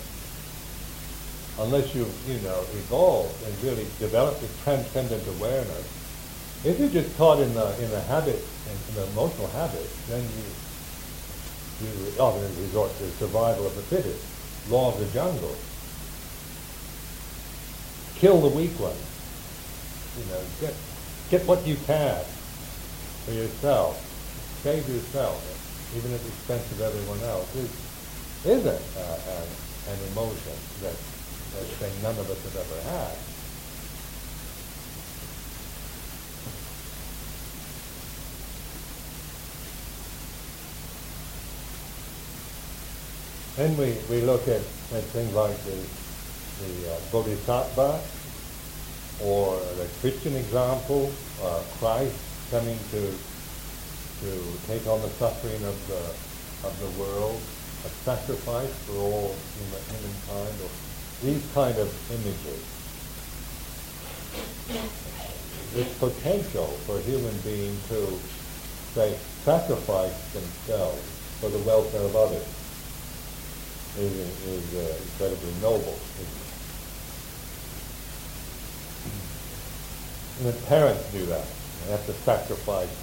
unless 1.66 1.92
you've, 1.94 2.14
you 2.29 2.38
know, 2.46 2.61
evolved 2.79 3.35
and 3.46 3.64
really 3.64 3.87
developed 3.99 4.40
this 4.40 4.62
transcendent 4.62 5.27
awareness, 5.27 5.88
if 6.62 6.79
you're 6.79 6.90
just 6.90 7.16
caught 7.16 7.40
in 7.40 7.53
the 7.55 7.83
in 7.83 7.90
the 7.90 8.01
habit 8.03 8.37
in 8.37 8.94
the 8.94 9.07
emotional 9.12 9.49
habit, 9.49 9.88
then 10.09 10.23
you 10.23 10.44
you 11.88 12.20
often 12.20 12.42
resort 12.61 12.92
to 12.99 13.11
survival 13.12 13.66
of 13.66 13.75
the 13.75 13.83
fittest 13.83 14.39
law 14.68 14.92
of 14.92 14.99
the 14.99 15.07
jungle. 15.07 15.57
Kill 18.16 18.40
the 18.40 18.55
weak 18.55 18.77
one. 18.79 18.96
You 20.18 20.25
know, 20.31 20.42
get 20.61 20.75
get 21.31 21.46
what 21.46 21.66
you 21.66 21.77
can 21.87 22.20
for 23.25 23.33
yourself. 23.33 23.96
Save 24.62 24.87
yourself, 24.88 25.40
even 25.96 26.12
at 26.12 26.20
the 26.20 26.29
expense 26.29 26.70
of 26.73 26.81
everyone 26.83 27.20
else. 27.25 27.49
Is 27.57 27.70
is 28.44 28.66
it 28.66 28.83
uh, 28.99 29.18
an, 29.31 29.49
an 29.94 29.99
emotion 30.12 30.57
that 30.83 30.96
that 31.57 31.66
thing 31.81 31.92
none 32.03 32.18
of 32.18 32.29
us 32.29 32.42
have 32.44 32.57
ever 32.57 32.81
had? 32.90 33.29
Then 43.56 43.76
we, 43.76 43.96
we 44.08 44.22
look 44.22 44.46
at, 44.46 44.62
at 44.94 45.04
things 45.10 45.34
like 45.34 45.56
the, 45.64 45.78
the 46.62 46.92
uh, 46.92 47.00
Bodhisattva 47.10 48.00
or 49.22 49.58
the 49.76 49.88
Christian 50.00 50.36
example, 50.36 51.12
uh, 51.42 51.62
Christ 51.78 52.14
coming 52.50 52.78
to, 52.92 53.00
to 54.22 54.30
take 54.66 54.86
on 54.86 55.02
the 55.02 55.10
suffering 55.18 55.62
of 55.64 55.76
the, 55.88 56.04
of 56.66 56.72
the 56.78 57.02
world, 57.02 57.40
a 57.84 57.88
sacrifice 58.06 58.72
for 58.86 58.96
all 58.96 59.34
human, 59.58 59.82
humankind, 59.98 60.54
or 60.62 60.70
these 61.22 61.44
kind 61.52 61.76
of 61.76 61.90
images. 62.14 62.62
This 65.74 65.98
potential 65.98 66.66
for 66.86 67.00
human 67.00 67.36
beings 67.40 67.88
to, 67.88 68.06
say, 68.94 69.16
sacrifice 69.44 70.32
themselves 70.32 71.02
for 71.40 71.48
the 71.48 71.58
welfare 71.58 72.02
of 72.02 72.14
others 72.14 72.60
is, 73.98 74.46
is 74.46 74.74
uh, 74.74 74.96
incredibly 75.03 75.53
noble. 75.61 75.98
And 80.38 80.48
the 80.48 80.66
parents 80.66 81.11
do 81.12 81.26
that. 81.26 81.46
They 81.85 81.92
have 81.92 82.07
to 82.07 82.12
sacrifice 82.12 82.96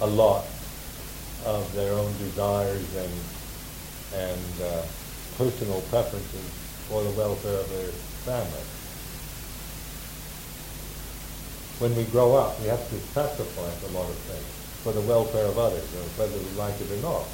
a 0.00 0.06
lot 0.06 0.44
of 1.44 1.72
their 1.74 1.92
own 1.92 2.12
desires 2.18 2.96
and 2.96 3.12
and 4.12 4.62
uh, 4.62 4.82
personal 5.38 5.80
preferences 5.82 6.50
for 6.88 7.02
the 7.04 7.10
welfare 7.10 7.60
of 7.60 7.68
their 7.70 7.92
family. 8.26 8.66
When 11.78 11.94
we 11.96 12.04
grow 12.10 12.34
up, 12.34 12.60
we 12.60 12.66
have 12.66 12.82
to 12.90 12.98
sacrifice 13.14 13.82
a 13.84 13.92
lot 13.96 14.10
of 14.10 14.16
things 14.26 14.44
for 14.82 14.92
the 14.92 15.00
welfare 15.02 15.46
of 15.46 15.58
others, 15.58 15.86
whether 16.18 16.36
we 16.36 16.50
like 16.58 16.74
it 16.80 16.90
or 16.90 17.00
not. 17.02 17.24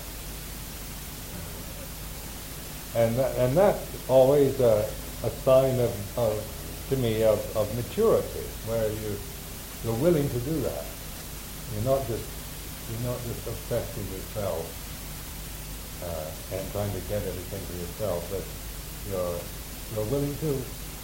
And, 2.95 3.17
that, 3.17 3.37
and 3.37 3.57
that's 3.57 4.09
always 4.09 4.61
a, 4.61 4.87
a 5.25 5.31
sign 5.43 5.79
of, 5.81 6.19
of, 6.19 6.33
to 6.91 6.97
me, 6.97 7.23
of, 7.25 7.41
of 7.57 7.67
maturity, 7.77 8.47
where 8.69 8.89
you, 8.89 9.17
you're 9.85 10.01
willing 10.01 10.29
to 10.29 10.41
do 10.41 10.61
that. 10.63 10.85
You're 11.75 11.85
not 11.85 12.07
just, 12.07 12.25
you're 12.89 13.11
not 13.11 13.19
just 13.27 13.47
obsessed 13.49 13.97
with 13.99 14.09
yourself 14.13 14.65
uh, 16.07 16.57
and 16.57 16.63
trying 16.73 16.93
to 16.93 17.03
get 17.09 17.21
everything 17.27 17.63
for 17.67 17.77
yourself, 17.77 18.23
but 18.31 18.45
you're, 19.11 19.39
you're 19.93 20.11
willing 20.13 20.37
to 20.47 20.53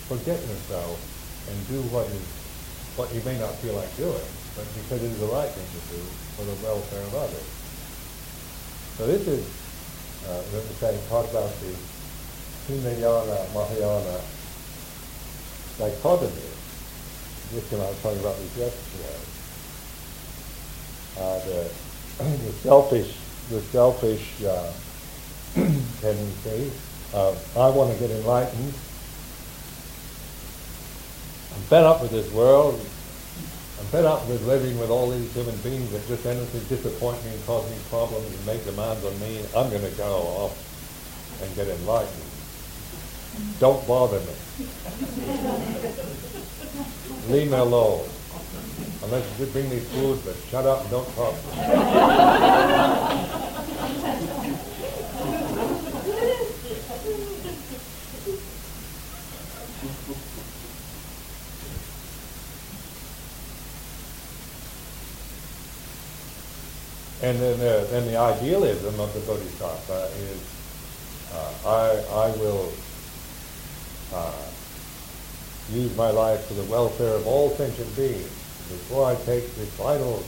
forget 0.07 0.41
yourself 0.41 0.97
and 1.51 1.57
do 1.69 1.83
what 1.91 2.07
is 2.07 2.43
what 2.97 3.09
you 3.15 3.23
may 3.25 3.39
not 3.41 3.55
feel 3.65 3.73
like 3.75 3.89
doing, 3.97 4.29
but 4.53 4.69
because 4.77 5.01
it 5.01 5.09
is 5.09 5.21
the 5.21 5.33
right 5.33 5.49
thing 5.49 5.65
to 5.65 5.83
do 5.97 6.01
for 6.37 6.45
the 6.45 6.57
welfare 6.61 7.01
of 7.01 7.15
others. 7.25 7.49
So 9.01 9.07
this 9.09 9.25
is 9.27 9.49
uh, 10.29 10.43
let 10.53 10.65
me 10.65 10.73
say, 10.79 10.99
talk 11.09 11.31
about 11.31 11.51
the 11.61 11.75
Hinayana, 12.69 13.53
Mahayana 13.55 14.21
dichotomy. 15.79 16.31
This 17.53 17.73
and 17.73 17.83
I 17.83 17.89
was 17.89 18.03
talking 18.03 18.21
about 18.21 18.37
this 18.37 18.57
yesterday. 18.57 19.19
Uh, 21.19 21.39
the, 21.45 21.71
the 22.47 22.53
selfish, 22.53 23.17
the 23.51 23.61
selfish 23.61 24.43
uh, 24.45 24.73
tendency 26.01 26.71
of 27.13 27.57
I 27.57 27.69
want 27.71 27.93
to 27.93 27.99
get 27.99 28.11
enlightened. 28.11 28.73
I'm 31.55 31.63
fed 31.69 31.85
up 31.85 32.01
with 32.01 32.11
this 32.11 32.31
world. 32.33 32.81
I'm 33.83 33.89
fed 33.89 34.05
up 34.05 34.29
with 34.29 34.47
living 34.47 34.79
with 34.79 34.91
all 34.91 35.11
these 35.11 35.33
human 35.35 35.57
beings 35.57 35.91
that 35.91 36.07
just 36.07 36.25
endlessly 36.25 36.61
disappoint 36.69 37.23
me 37.25 37.33
and 37.33 37.45
cause 37.47 37.69
me 37.69 37.77
problems 37.91 38.33
and 38.33 38.47
make 38.47 38.65
demands 38.65 39.05
on 39.05 39.19
me. 39.19 39.45
I'm 39.57 39.71
going 39.71 39.83
to 39.83 39.91
go 39.99 40.07
off 40.07 40.55
and 41.43 41.53
get 41.57 41.67
enlightened. 41.67 42.23
Don't 43.59 43.85
bother 43.89 44.21
me. 44.21 44.35
Leave 47.29 47.51
me 47.51 47.57
alone. 47.57 48.09
Unless 49.03 49.41
you 49.41 49.47
bring 49.47 49.69
me 49.69 49.81
food, 49.81 50.21
but 50.25 50.37
shut 50.49 50.65
up 50.65 50.83
and 50.83 50.91
don't 50.91 51.09
talk. 51.17 51.35
And 67.23 67.39
then 67.39 67.59
the, 67.61 67.87
then 67.91 68.07
the 68.07 68.17
idealism 68.17 68.99
of 68.99 69.15
the 69.15 69.21
Bodhisattva 69.21 70.11
is, 70.19 70.43
uh, 71.33 71.55
I, 71.65 72.27
I 72.27 72.37
will 72.37 72.73
uh, 74.13 74.43
use 75.71 75.97
my 75.97 76.11
life 76.11 76.45
for 76.47 76.55
the 76.55 76.65
welfare 76.65 77.15
of 77.15 77.25
all 77.27 77.51
sentient 77.51 77.95
beings. 77.95 78.27
Before 78.27 79.07
I 79.07 79.15
take 79.15 79.55
this 79.55 79.71
final 79.77 80.25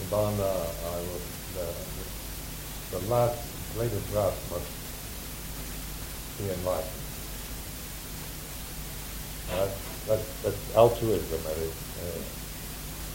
nibbana, 0.00 0.40
I 0.40 0.96
will, 1.04 1.20
the, 1.52 1.68
the 2.96 3.10
last, 3.10 3.36
latest 3.76 4.10
breath 4.10 4.50
must 4.50 4.70
be 6.38 6.48
enlightened. 6.48 7.02
That's, 9.50 10.06
that's, 10.06 10.42
that's 10.42 10.76
altruism 10.76 11.40
is. 11.60 12.31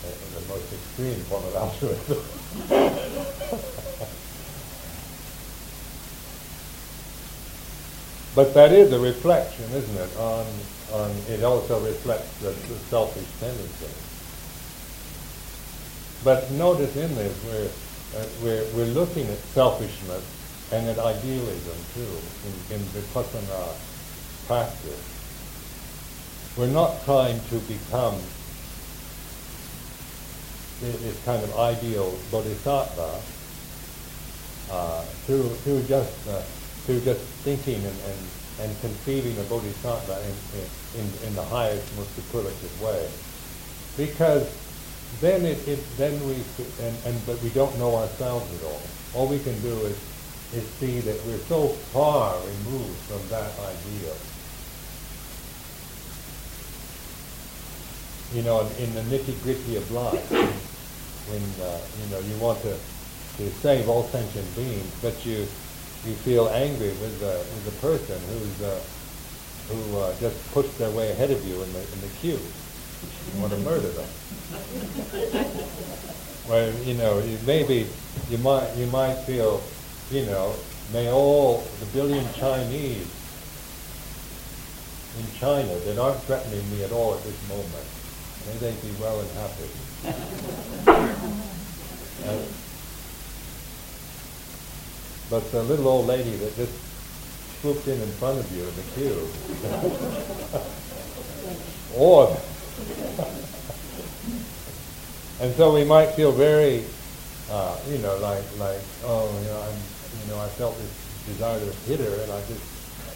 The 0.07 0.47
most 0.47 0.73
extreme 0.73 1.19
form 1.25 1.43
of 1.45 1.55
altruism. 1.55 2.23
but 8.35 8.53
that 8.53 8.71
is 8.71 8.93
a 8.93 8.99
reflection, 8.99 9.65
isn't 9.73 9.97
it, 9.97 10.17
on, 10.17 10.45
on 10.93 11.11
it 11.29 11.43
also 11.43 11.83
reflects 11.83 12.37
the, 12.39 12.49
the 12.49 12.75
selfish 12.89 13.27
tendency. 13.39 13.87
But 16.23 16.49
notice 16.51 16.95
in 16.95 17.13
this, 17.15 17.33
we're, 17.45 17.69
uh, 18.19 18.25
we're, 18.43 18.65
we're 18.75 18.93
looking 18.93 19.27
at 19.27 19.37
selfishness 19.53 20.23
and 20.71 20.87
at 20.87 20.99
idealism 20.99 21.77
too 21.93 22.17
in, 22.45 22.53
in 22.75 22.81
Vipassana 22.87 23.75
practice. 24.47 25.03
We're 26.57 26.67
not 26.67 27.03
trying 27.05 27.39
to 27.49 27.59
become 27.59 28.19
this 30.81 31.23
kind 31.25 31.43
of 31.43 31.57
ideal 31.57 32.17
bodhisattva 32.31 33.21
uh, 34.71 35.01
through, 35.25 35.49
through 35.63 35.81
just 35.83 36.27
uh, 36.27 36.41
through 36.85 37.01
just 37.01 37.21
thinking 37.43 37.83
and, 37.83 37.99
and, 38.05 38.19
and 38.61 38.81
conceiving 38.81 39.37
a 39.39 39.43
bodhisattva 39.43 40.21
in, 40.23 41.01
in, 41.01 41.27
in 41.27 41.35
the 41.35 41.43
highest, 41.43 41.83
most 41.97 42.13
superlative 42.15 42.81
way. 42.81 43.09
Because 43.97 44.47
then 45.19 45.45
it, 45.45 45.67
it 45.67 45.79
then 45.97 46.13
we 46.27 46.35
and, 46.81 46.95
and 47.05 47.25
but 47.25 47.41
we 47.41 47.49
don't 47.49 47.77
know 47.79 47.95
ourselves 47.95 48.47
at 48.59 48.65
all. 48.65 48.81
All 49.15 49.27
we 49.27 49.39
can 49.39 49.59
do 49.61 49.73
is 49.87 49.97
is 50.53 50.63
see 50.79 50.99
that 51.01 51.25
we're 51.25 51.43
so 51.49 51.67
far 51.91 52.37
removed 52.39 52.97
from 53.09 53.27
that 53.29 53.51
ideal. 53.59 54.15
you 58.33 58.41
know, 58.41 58.59
in, 58.59 58.83
in 58.83 58.93
the 58.93 59.01
nitty 59.01 59.41
gritty 59.43 59.77
of 59.77 59.89
life, 59.91 60.31
when 61.29 61.41
uh, 61.65 61.79
you 62.01 62.07
know 62.11 62.19
you 62.19 62.35
want 62.37 62.61
to 62.61 62.77
to 63.37 63.49
save 63.61 63.87
all 63.87 64.03
sentient 64.03 64.53
beings, 64.55 64.91
but 65.01 65.25
you 65.25 65.47
you 66.05 66.13
feel 66.23 66.47
angry 66.49 66.89
with 67.03 67.19
the 67.19 67.37
with 67.53 67.65
the 67.65 67.71
person 67.81 68.19
who's 68.31 68.61
uh, 68.61 68.79
who 69.69 69.97
uh, 69.99 70.13
just 70.19 70.35
pushed 70.53 70.77
their 70.77 70.91
way 70.91 71.11
ahead 71.11 71.31
of 71.31 71.45
you 71.45 71.61
in 71.61 71.73
the 71.73 71.79
in 71.79 72.01
the 72.01 72.07
queue. 72.19 72.39
You 73.35 73.41
want 73.41 73.53
to 73.53 73.59
murder 73.59 73.87
them. 73.89 74.09
well, 76.49 76.73
you 76.83 76.93
know, 76.95 77.19
you, 77.19 77.37
maybe 77.45 77.87
you 78.29 78.37
might 78.39 78.73
you 78.75 78.87
might 78.87 79.15
feel, 79.25 79.61
you 80.09 80.25
know, 80.25 80.55
may 80.93 81.11
all 81.11 81.63
the 81.79 81.85
billion 81.87 82.25
Chinese 82.33 83.05
in 85.19 85.25
China 85.39 85.75
that 85.75 85.97
aren't 85.97 86.21
threatening 86.23 86.69
me 86.71 86.83
at 86.83 86.91
all 86.91 87.15
at 87.15 87.23
this 87.23 87.49
moment, 87.49 87.85
may 88.45 88.57
they 88.57 88.71
be 88.81 88.91
well 89.01 89.19
and 89.19 89.31
happy. 89.31 89.69
uh, 92.25 92.37
but 95.29 95.51
the 95.51 95.63
little 95.63 95.87
old 95.87 96.07
lady 96.07 96.31
that 96.37 96.55
just 96.55 96.73
swooped 97.61 97.87
in 97.87 98.01
in 98.01 98.09
front 98.13 98.39
of 98.39 98.51
you 98.55 98.63
in 98.63 98.75
the 98.75 98.83
queue, 98.95 99.27
or 101.97 102.37
and 105.41 105.53
so 105.55 105.73
we 105.73 105.83
might 105.83 106.11
feel 106.11 106.31
very, 106.31 106.83
uh, 107.49 107.77
you 107.89 107.97
know, 107.99 108.15
like 108.17 108.43
like 108.57 108.79
oh, 109.03 109.27
you 109.41 109.47
know, 109.47 109.61
I'm, 109.61 109.75
you 110.21 110.31
know, 110.31 110.39
I 110.39 110.47
felt 110.49 110.77
this 110.77 110.93
desire 111.25 111.59
to 111.59 111.71
hit 111.89 111.99
her, 111.99 112.21
and 112.23 112.31
I 112.31 112.39
just, 112.45 112.61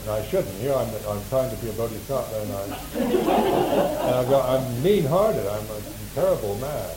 and 0.01 0.09
I 0.11 0.23
shouldn't. 0.25 0.63
Know, 0.63 0.75
I'm 0.75 0.89
I'm 1.09 1.23
trying 1.29 1.49
to 1.49 1.61
be 1.61 1.69
a 1.69 1.73
bodhisattva, 1.73 2.41
and 2.41 2.51
I, 2.53 2.63
and 4.07 4.15
I 4.15 4.23
go, 4.29 4.41
I'm 4.41 4.83
mean-hearted. 4.83 5.45
I'm 5.45 5.65
a 5.65 5.81
terrible 6.15 6.55
man. 6.57 6.89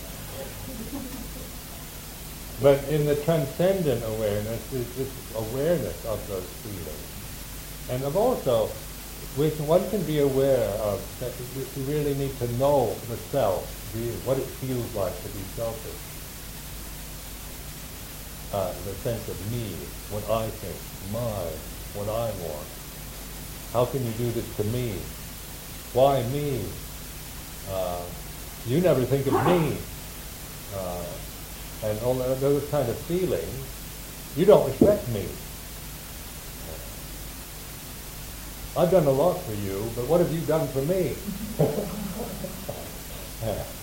But 2.64 2.82
in 2.88 3.04
the 3.04 3.14
transcendent 3.28 4.02
awareness 4.06 4.72
is 4.72 4.88
this 4.96 5.12
awareness 5.36 6.02
of 6.06 6.16
those 6.28 6.48
feelings. 6.64 7.90
And 7.90 8.02
of 8.04 8.16
also, 8.16 8.70
can, 9.36 9.66
one 9.68 9.84
can 9.90 10.02
be 10.04 10.20
aware 10.20 10.64
of 10.80 11.04
that 11.20 11.30
we 11.76 11.92
really 11.92 12.14
need 12.14 12.34
to 12.38 12.48
know 12.56 12.96
the 13.10 13.18
self, 13.28 13.68
what 14.24 14.38
it 14.38 14.48
feels 14.64 14.94
like 14.94 15.12
to 15.12 15.28
be 15.28 15.44
selfish. 15.60 16.00
Uh, 18.54 18.72
the 18.88 18.96
sense 19.04 19.28
of 19.28 19.36
me, 19.52 19.68
what 20.08 20.24
I 20.32 20.48
think, 20.48 21.12
my, 21.12 21.44
what 22.00 22.08
I 22.08 22.32
want. 22.48 22.68
How 23.74 23.84
can 23.84 24.02
you 24.06 24.12
do 24.12 24.30
this 24.30 24.56
to 24.56 24.64
me? 24.72 24.94
Why 25.92 26.22
me? 26.32 26.64
Uh, 27.68 28.00
you 28.64 28.80
never 28.80 29.04
think 29.04 29.26
of 29.26 29.34
me. 29.44 29.76
Uh, 30.74 31.04
and 31.84 32.00
all 32.02 32.14
those 32.14 32.64
kind 32.70 32.88
of 32.88 32.96
feelings, 33.00 33.54
you 34.36 34.46
don't 34.46 34.66
respect 34.66 35.06
me. 35.08 35.24
I've 38.76 38.90
done 38.90 39.06
a 39.06 39.10
lot 39.10 39.34
for 39.42 39.54
you, 39.54 39.84
but 39.94 40.06
what 40.08 40.20
have 40.20 40.32
you 40.32 40.40
done 40.40 40.66
for 40.68 40.82
me? 40.82 41.14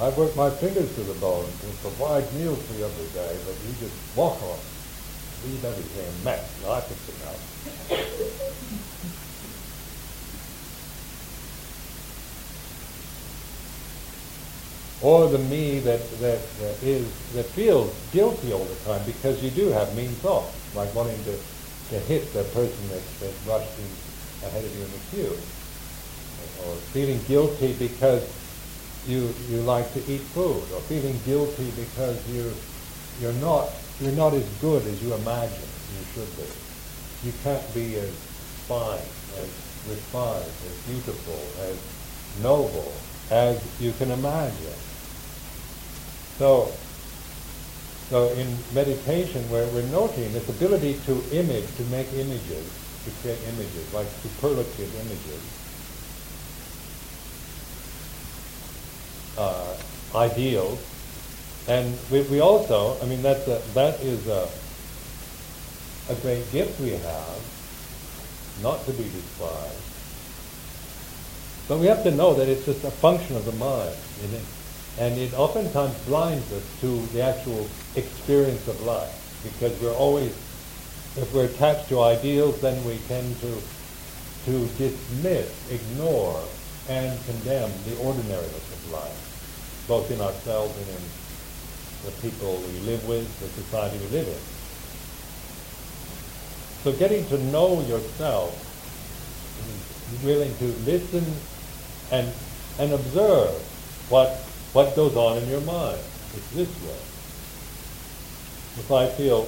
I've 0.00 0.16
worked 0.16 0.36
my 0.36 0.48
fingers 0.50 0.94
to 0.94 1.02
the 1.02 1.12
bone 1.14 1.44
to 1.44 1.66
provide 1.82 2.32
meals 2.34 2.58
for 2.66 2.74
you 2.74 2.84
every 2.84 3.06
day, 3.12 3.36
but 3.44 3.54
you 3.66 3.74
just 3.80 4.16
walk 4.16 4.40
on. 4.42 4.58
Leave 5.44 5.64
everything 5.64 6.08
a 6.08 6.24
mess. 6.24 6.48
I 6.66 6.80
fix 6.80 7.08
it 7.08 7.16
now. 7.20 8.88
Or 15.02 15.28
the 15.28 15.38
me 15.38 15.80
that, 15.80 16.00
that, 16.20 16.40
that 16.58 16.82
is 16.82 17.04
that 17.32 17.44
feels 17.46 17.92
guilty 18.12 18.52
all 18.52 18.64
the 18.64 18.74
time 18.84 19.02
because 19.04 19.42
you 19.42 19.50
do 19.50 19.68
have 19.68 19.94
mean 19.96 20.10
thoughts, 20.22 20.54
like 20.74 20.94
wanting 20.94 21.22
to 21.24 21.36
to 21.92 21.98
hit 22.08 22.32
the 22.32 22.42
person 22.56 22.88
that, 22.88 23.04
that 23.20 23.34
rushed 23.46 23.78
in 23.78 24.48
ahead 24.48 24.64
of 24.64 24.74
you 24.76 24.82
in 24.82 24.90
the 24.90 25.04
queue. 25.10 25.36
Or 26.64 26.74
feeling 26.96 27.20
guilty 27.28 27.74
because 27.74 28.24
you, 29.06 29.34
you 29.50 29.60
like 29.60 29.92
to 29.92 29.98
eat 30.10 30.22
food, 30.32 30.62
or 30.72 30.80
feeling 30.88 31.18
guilty 31.26 31.70
because 31.76 32.16
you, 32.32 32.52
you're, 33.20 33.36
not, 33.44 33.68
you're 34.00 34.12
not 34.12 34.32
as 34.32 34.48
good 34.60 34.82
as 34.86 35.02
you 35.02 35.12
imagine 35.14 35.68
you 35.98 36.04
should 36.14 36.36
be. 36.36 36.48
You 37.26 37.32
can't 37.44 37.74
be 37.74 37.96
as 37.96 38.10
fine, 38.66 39.04
as 39.36 39.50
refined, 39.90 40.44
as 40.44 40.76
beautiful, 40.88 41.40
as 41.66 41.76
noble 42.42 42.92
as 43.30 43.60
you 43.80 43.92
can 43.98 44.10
imagine. 44.10 44.78
So 46.38 46.72
so 48.12 48.28
in 48.34 48.46
meditation, 48.74 49.40
we're, 49.50 49.66
we're 49.68 49.88
noting 49.88 50.30
this 50.34 50.46
ability 50.46 51.00
to 51.06 51.12
image, 51.32 51.64
to 51.76 51.82
make 51.84 52.12
images, 52.12 52.68
to 53.06 53.10
create 53.22 53.38
images, 53.48 53.94
like 53.94 54.06
superlative 54.20 54.94
images, 55.00 55.40
uh, 59.38 59.76
ideals, 60.14 60.78
and 61.68 61.96
we, 62.10 62.20
we 62.28 62.40
also, 62.40 63.00
I 63.00 63.06
mean, 63.06 63.22
that's 63.22 63.48
a, 63.48 63.62
that 63.72 63.98
is 64.02 64.26
a, 64.28 64.46
a 66.10 66.14
great 66.16 66.52
gift 66.52 66.78
we 66.82 66.90
have, 66.90 68.60
not 68.62 68.84
to 68.84 68.92
be 68.92 69.04
despised. 69.04 69.80
But 71.66 71.78
we 71.78 71.86
have 71.86 72.02
to 72.02 72.10
know 72.10 72.34
that 72.34 72.46
it's 72.46 72.66
just 72.66 72.84
a 72.84 72.90
function 72.90 73.36
of 73.36 73.46
the 73.46 73.52
mind. 73.52 73.96
And 74.98 75.18
it 75.18 75.32
oftentimes 75.34 75.96
blinds 76.00 76.52
us 76.52 76.62
to 76.80 77.06
the 77.06 77.22
actual 77.22 77.68
experience 77.96 78.66
of 78.68 78.80
life 78.82 79.40
because 79.42 79.78
we're 79.80 79.94
always, 79.94 80.32
if 81.16 81.32
we're 81.32 81.46
attached 81.46 81.88
to 81.88 82.02
ideals, 82.02 82.60
then 82.60 82.82
we 82.84 82.98
tend 83.08 83.40
to, 83.40 83.58
to 84.44 84.66
dismiss, 84.76 85.70
ignore, 85.70 86.42
and 86.88 87.18
condemn 87.26 87.70
the 87.86 87.96
ordinariness 87.98 88.72
of 88.72 88.92
life, 88.92 89.84
both 89.88 90.10
in 90.10 90.20
ourselves 90.20 90.76
and 90.76 90.88
in 90.88 91.02
the 92.04 92.12
people 92.20 92.56
we 92.56 92.78
live 92.80 93.06
with, 93.06 93.26
the 93.40 93.48
society 93.48 93.98
we 93.98 94.06
live 94.08 94.28
in. 94.28 94.40
So 96.82 96.92
getting 96.98 97.24
to 97.28 97.38
know 97.38 97.80
yourself, 97.82 98.58
willing 100.24 100.54
to 100.58 100.64
listen 100.84 101.24
and, 102.10 102.30
and 102.78 102.92
observe 102.92 103.54
what 104.08 104.44
what 104.72 104.96
goes 104.96 105.16
on 105.16 105.38
in 105.38 105.48
your 105.48 105.60
mind. 105.62 105.98
It's 106.34 106.50
this 106.50 106.68
way. 106.82 107.00
If 108.80 108.90
I 108.90 109.06
feel 109.08 109.46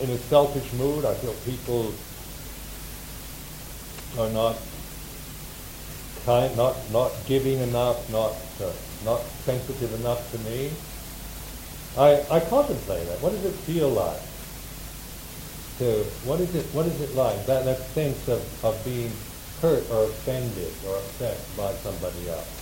in 0.00 0.10
a 0.14 0.18
selfish 0.18 0.72
mood, 0.74 1.04
I 1.04 1.14
feel 1.14 1.34
people 1.44 1.92
are 4.18 4.30
not 4.30 4.56
kind, 6.24 6.56
not 6.56 6.76
not 6.92 7.12
giving 7.26 7.58
enough, 7.58 8.08
not 8.10 8.32
uh, 8.62 8.72
not 9.04 9.20
sensitive 9.44 9.92
enough 10.00 10.30
to 10.32 10.38
me. 10.48 10.70
I 11.98 12.22
I 12.30 12.40
contemplate 12.40 13.06
that. 13.08 13.20
What 13.20 13.30
does 13.32 13.44
it 13.44 13.54
feel 13.66 13.88
like? 13.88 14.22
To 15.78 16.04
what 16.28 16.40
is 16.40 16.54
it? 16.54 16.66
What 16.72 16.86
is 16.86 17.00
it 17.00 17.14
like? 17.16 17.44
That 17.46 17.64
that 17.64 17.78
sense 17.90 18.28
of, 18.28 18.42
of 18.64 18.78
being 18.84 19.10
hurt 19.60 19.84
or 19.90 20.04
offended 20.04 20.72
or 20.86 20.96
upset 20.96 21.36
by 21.56 21.72
somebody 21.82 22.30
else. 22.30 22.59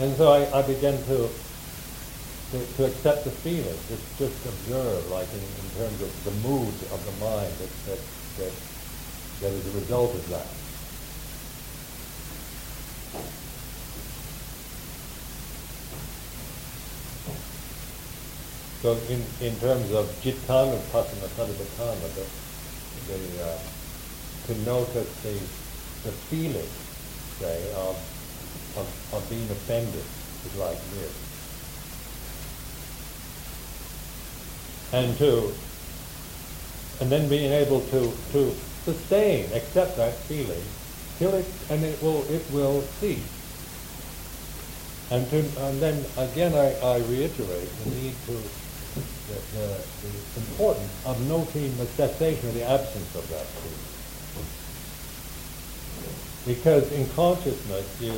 And 0.00 0.14
so 0.16 0.30
I, 0.30 0.46
I 0.56 0.62
began 0.62 0.96
to, 0.96 1.28
to, 2.52 2.66
to 2.76 2.84
accept 2.86 3.24
the 3.24 3.32
feeling, 3.32 3.64
just, 3.88 4.18
just 4.18 4.46
observe, 4.46 5.10
like 5.10 5.26
in, 5.34 5.40
in 5.42 5.68
terms 5.74 6.00
of 6.00 6.24
the 6.24 6.30
mood 6.48 6.74
of 6.94 7.02
the 7.04 7.24
mind 7.24 7.50
that, 7.58 7.72
that, 7.86 7.98
that, 8.38 8.52
that 9.40 9.52
is 9.52 9.74
a 9.74 9.78
result 9.80 10.14
of 10.14 10.28
that. 10.30 10.46
So 18.82 18.92
in, 19.10 19.20
in 19.44 19.58
terms 19.58 19.90
of 19.90 20.06
jittana 20.22 20.78
pasana 20.92 21.26
satipatthana, 21.34 22.14
the, 22.14 22.24
the, 23.10 23.44
uh, 23.44 23.58
to 24.46 24.54
notice 24.62 25.22
the, 25.22 25.34
the 26.08 26.14
feeling, 26.30 26.70
say, 27.40 27.72
of 27.74 27.98
of, 28.78 28.86
of 29.12 29.28
being 29.28 29.50
offended 29.50 30.04
is 30.46 30.56
like 30.56 30.78
this. 30.94 31.14
And 34.92 35.16
to, 35.18 35.52
and 37.00 37.10
then 37.10 37.28
being 37.28 37.52
able 37.52 37.80
to, 37.92 38.12
to 38.32 38.54
sustain, 38.84 39.52
accept 39.52 39.96
that 39.96 40.14
feeling, 40.14 40.62
till 41.18 41.34
it, 41.34 41.46
and 41.68 41.84
it 41.84 42.00
will, 42.02 42.24
it 42.30 42.44
will 42.52 42.80
cease. 43.00 43.34
And, 45.10 45.28
to, 45.30 45.38
and 45.38 45.80
then 45.80 46.04
again 46.16 46.54
I, 46.54 46.74
I 46.84 46.98
reiterate 46.98 47.68
the 47.84 47.90
need 47.90 48.14
to, 48.26 48.32
the, 48.32 49.38
the, 49.56 49.84
the 50.02 50.40
importance 50.40 50.92
of 51.06 51.20
noting 51.28 51.76
the 51.76 51.86
cessation 51.86 52.48
or 52.48 52.52
the 52.52 52.68
absence 52.68 53.14
of 53.14 53.28
that 53.30 53.44
feeling. 53.44 53.87
Because 56.48 56.90
in 56.92 57.06
consciousness, 57.10 57.84
you, 58.00 58.14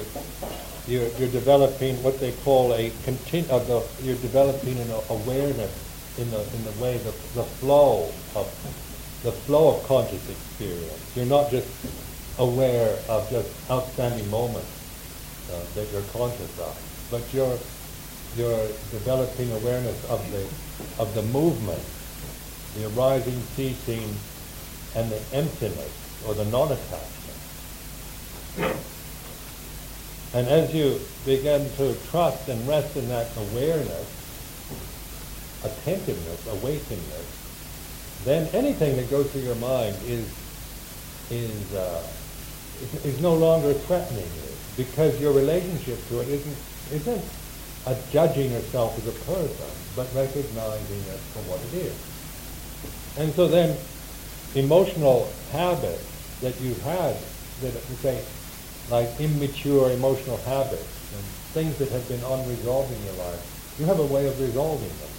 you're, 0.86 1.08
you're 1.18 1.32
developing 1.32 2.00
what 2.04 2.20
they 2.20 2.30
call 2.30 2.72
a 2.74 2.90
continu- 3.02 3.50
uh, 3.50 3.58
the, 3.58 3.84
you're 4.04 4.22
developing 4.22 4.78
an 4.78 4.88
awareness 5.10 5.74
in 6.16 6.30
the, 6.30 6.38
in 6.38 6.62
the 6.62 6.70
way, 6.80 6.96
the, 6.98 7.10
the 7.34 7.42
flow 7.58 8.04
of, 8.36 8.46
the 9.24 9.32
flow 9.32 9.74
of 9.74 9.82
conscious 9.88 10.30
experience. 10.30 11.12
You're 11.16 11.26
not 11.26 11.50
just 11.50 11.66
aware 12.38 12.96
of 13.08 13.28
just 13.30 13.50
outstanding 13.68 14.30
moments 14.30 14.70
uh, 15.52 15.60
that 15.74 15.90
you're 15.90 16.06
conscious 16.12 16.56
of, 16.60 17.08
but 17.10 17.34
you're, 17.34 17.58
you're 18.36 18.68
developing 18.92 19.50
awareness 19.50 20.08
of 20.08 20.22
the, 20.30 20.46
of 21.02 21.12
the 21.16 21.22
movement, 21.34 21.82
the 22.76 22.86
arising, 22.94 23.40
ceasing, 23.56 24.14
and 24.94 25.10
the 25.10 25.20
emptiness, 25.32 26.22
or 26.28 26.34
the 26.34 26.44
non-attachment. 26.44 27.19
And 30.32 30.46
as 30.48 30.74
you 30.74 31.00
begin 31.24 31.68
to 31.76 31.94
trust 32.10 32.48
and 32.48 32.66
rest 32.68 32.96
in 32.96 33.08
that 33.08 33.28
awareness, 33.36 34.06
attentiveness, 35.64 36.46
awakeness, 36.46 38.20
then 38.24 38.48
anything 38.52 38.96
that 38.96 39.10
goes 39.10 39.30
through 39.30 39.42
your 39.42 39.56
mind 39.56 39.96
is 40.06 40.28
is 41.30 41.74
uh, 41.74 42.02
is, 42.82 43.04
is 43.04 43.20
no 43.20 43.34
longer 43.34 43.72
threatening 43.72 44.24
you 44.24 44.50
because 44.76 45.20
your 45.20 45.32
relationship 45.32 45.98
to 46.08 46.20
it 46.20 46.28
isn't 46.28 46.56
isn't 46.92 47.24
a 47.86 47.96
judging 48.12 48.52
yourself 48.52 48.96
as 48.98 49.06
a 49.08 49.18
person, 49.24 49.70
but 49.96 50.06
recognizing 50.14 50.98
it 50.98 51.20
for 51.32 51.40
what 51.48 51.60
it 51.72 51.86
is. 51.86 51.96
And 53.18 53.32
so 53.34 53.48
then, 53.48 53.76
emotional 54.54 55.32
habits 55.50 56.04
that 56.40 56.60
you've 56.60 56.82
had 56.82 57.16
that 57.62 57.72
say 58.00 58.22
like 58.90 59.08
immature 59.20 59.90
emotional 59.92 60.36
habits 60.38 61.14
and 61.14 61.24
things 61.54 61.78
that 61.78 61.88
have 61.90 62.06
been 62.08 62.22
unresolved 62.24 62.92
in 62.92 63.04
your 63.04 63.14
life, 63.24 63.76
you 63.78 63.86
have 63.86 63.98
a 63.98 64.06
way 64.06 64.26
of 64.26 64.38
resolving 64.40 64.88
them. 64.88 65.14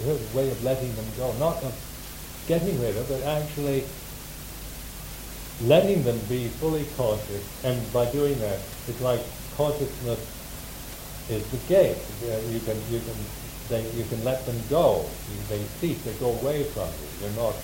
You 0.00 0.10
have 0.10 0.34
a 0.34 0.36
way 0.36 0.50
of 0.50 0.64
letting 0.64 0.94
them 0.96 1.06
go, 1.16 1.32
not 1.38 1.62
of 1.62 1.74
getting 2.48 2.80
rid 2.80 2.96
of, 2.96 3.08
but 3.08 3.22
actually 3.22 3.84
letting 5.62 6.02
them 6.02 6.18
be 6.28 6.48
fully 6.48 6.86
conscious. 6.96 7.44
And 7.64 7.80
by 7.92 8.10
doing 8.10 8.38
that, 8.40 8.58
it's 8.88 9.00
like 9.00 9.20
consciousness 9.56 10.18
is 11.30 11.46
the 11.50 11.56
gate. 11.68 11.96
You 12.50 12.60
can 12.60 12.76
you 12.90 13.00
can 13.00 13.16
they, 13.68 13.82
you 13.92 14.04
can 14.04 14.22
let 14.24 14.44
them 14.44 14.60
go. 14.68 15.06
They 15.48 15.62
cease. 15.80 16.02
They 16.02 16.12
go 16.14 16.32
away 16.40 16.64
from 16.64 16.88
you. 16.88 17.08
You're 17.22 17.36
not 17.36 17.54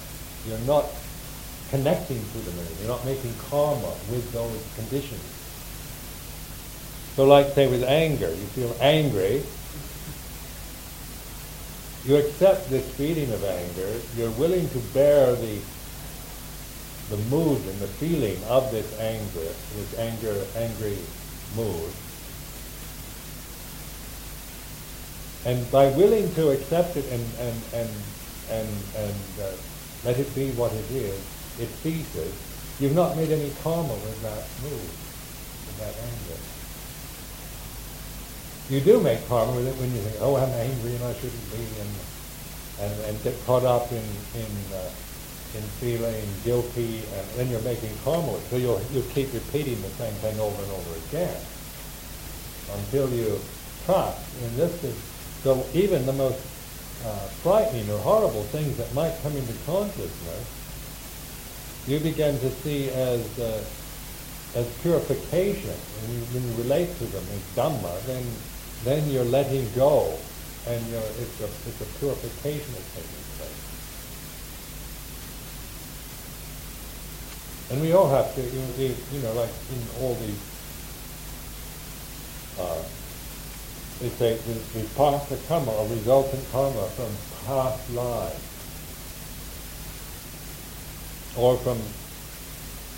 you're 0.46 0.66
not 0.66 0.86
connecting 1.70 2.18
to 2.18 2.38
the 2.38 2.50
anymore. 2.50 2.74
You're 2.80 2.88
not 2.88 3.04
making 3.04 3.32
karma 3.50 3.94
with 4.10 4.30
those 4.32 4.62
conditions. 4.76 5.22
So 7.16 7.26
like 7.26 7.48
say 7.54 7.66
with 7.66 7.84
anger, 7.84 8.28
you 8.28 8.46
feel 8.54 8.74
angry, 8.80 9.42
you 12.04 12.16
accept 12.16 12.70
this 12.70 12.88
feeling 12.94 13.32
of 13.32 13.44
anger, 13.44 14.00
you're 14.16 14.30
willing 14.32 14.68
to 14.70 14.78
bear 14.94 15.34
the 15.34 15.58
the 17.10 17.16
mood 17.28 17.58
and 17.66 17.78
the 17.80 17.88
feeling 17.98 18.38
of 18.48 18.70
this 18.70 18.86
anger, 19.00 19.50
this 19.74 19.98
anger, 19.98 20.46
angry 20.56 20.96
mood. 21.56 21.90
And 25.44 25.68
by 25.72 25.90
willing 25.90 26.32
to 26.34 26.50
accept 26.50 26.96
it 26.96 27.04
and, 27.10 27.26
and, 27.40 27.62
and, 27.74 27.90
and, 28.50 28.68
and 28.96 29.16
uh, 29.42 29.50
let 30.04 30.20
it 30.20 30.32
be 30.36 30.50
what 30.52 30.72
it 30.72 30.90
is, 30.92 31.20
it 31.60 31.68
ceases, 31.84 32.32
you've 32.80 32.94
not 32.94 33.16
made 33.16 33.30
any 33.30 33.52
karma 33.62 33.92
with 33.92 34.22
that 34.22 34.44
mood, 34.64 34.90
with 35.68 35.76
that 35.78 35.94
anger. 36.00 36.40
You 38.70 38.80
do 38.80 39.00
make 39.00 39.26
karma 39.28 39.52
with 39.52 39.66
it 39.66 39.76
when 39.76 39.90
you 39.92 40.00
think, 40.00 40.16
oh, 40.20 40.36
I'm 40.36 40.48
angry 40.48 40.94
and 40.94 41.04
I 41.04 41.12
shouldn't 41.14 41.50
be, 41.52 41.62
and 41.80 41.90
and, 42.80 43.00
and 43.04 43.22
get 43.22 43.34
caught 43.44 43.64
up 43.64 43.92
in 43.92 44.04
in 44.34 44.52
uh, 44.72 44.90
in 45.58 45.62
feeling 45.82 46.24
guilty, 46.44 47.02
and 47.12 47.26
then 47.36 47.50
you're 47.50 47.60
making 47.62 47.90
karma. 48.04 48.38
So 48.48 48.56
you'll 48.56 48.80
you 48.92 49.02
keep 49.12 49.32
repeating 49.34 49.80
the 49.82 49.92
same 50.00 50.14
thing 50.24 50.38
over 50.40 50.62
and 50.62 50.72
over 50.72 50.92
again 51.08 51.36
until 52.72 53.10
you 53.10 53.38
trust. 53.84 54.22
And 54.42 54.56
this 54.56 54.84
is 54.84 54.96
so 55.42 55.66
even 55.74 56.06
the 56.06 56.12
most 56.12 56.38
uh, 57.04 57.26
frightening 57.42 57.90
or 57.90 57.98
horrible 57.98 58.44
things 58.44 58.76
that 58.76 58.92
might 58.94 59.14
come 59.22 59.34
into 59.36 59.54
consciousness 59.66 60.59
you 61.86 61.98
begin 62.00 62.38
to 62.40 62.50
see 62.50 62.90
as 62.90 63.38
uh, 63.38 63.64
as 64.54 64.66
purification. 64.82 65.70
When 65.70 66.14
you, 66.14 66.20
when 66.34 66.42
you 66.48 66.54
relate 66.62 66.90
to 66.98 67.04
them 67.04 67.24
as 67.32 67.42
Dhamma, 67.56 68.06
then 68.06 68.24
then 68.84 69.08
you're 69.10 69.24
letting 69.24 69.66
go, 69.74 70.16
and 70.66 70.86
you're, 70.88 71.00
it's 71.00 71.40
a 71.40 71.48
it's 71.68 71.80
a 71.80 71.98
purification 71.98 72.72
that's 72.74 72.94
taking 72.94 73.24
place. 73.38 73.60
And 77.70 77.80
we 77.80 77.92
all 77.92 78.08
have 78.10 78.34
to, 78.34 78.42
you, 78.42 78.94
you 79.12 79.22
know, 79.22 79.32
like 79.34 79.50
in 79.70 80.02
all 80.02 80.14
these, 80.16 80.42
uh, 82.58 82.82
they 84.00 84.08
say 84.08 84.34
the, 84.34 84.80
the 84.80 84.84
past 84.96 85.30
karma, 85.46 85.70
a 85.70 85.88
resultant 85.88 86.44
karma 86.50 86.88
from 86.88 87.14
past 87.46 87.90
lives 87.94 88.49
or 91.36 91.56
from 91.58 91.78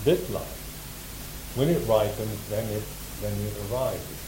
this 0.05 0.29
life. 0.31 0.59
When 1.55 1.69
it 1.69 1.87
ripens, 1.87 2.49
then 2.49 2.67
it 2.69 2.83
then 3.21 3.33
it 3.33 3.55
arises. 3.71 4.19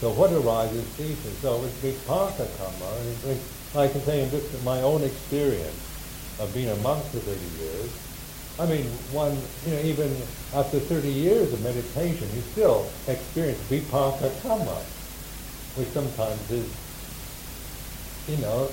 So 0.00 0.10
what 0.12 0.32
arises 0.32 0.86
ceases. 0.94 1.38
So 1.38 1.64
it's 1.64 1.74
vipaka 1.82 2.46
karma. 2.56 3.34
I 3.74 3.88
can 3.88 4.00
say 4.02 4.22
in 4.22 4.30
just 4.30 4.64
my 4.64 4.80
own 4.82 5.02
experience 5.02 5.76
of 6.38 6.54
being 6.54 6.68
a 6.68 6.76
monk 6.76 7.04
for 7.06 7.18
30 7.18 7.40
years, 7.60 7.90
I 8.60 8.66
mean, 8.66 8.86
one, 9.12 9.36
you 9.66 9.72
know, 9.72 9.82
even 9.82 10.16
after 10.54 10.78
30 10.78 11.08
years 11.08 11.52
of 11.52 11.62
meditation, 11.62 12.28
you 12.34 12.42
still 12.52 12.90
experience 13.06 13.58
vipaka 13.68 14.30
karma, 14.42 14.82
which 15.74 15.88
sometimes 15.88 16.50
is, 16.50 16.66
you 18.28 18.36
know, 18.38 18.70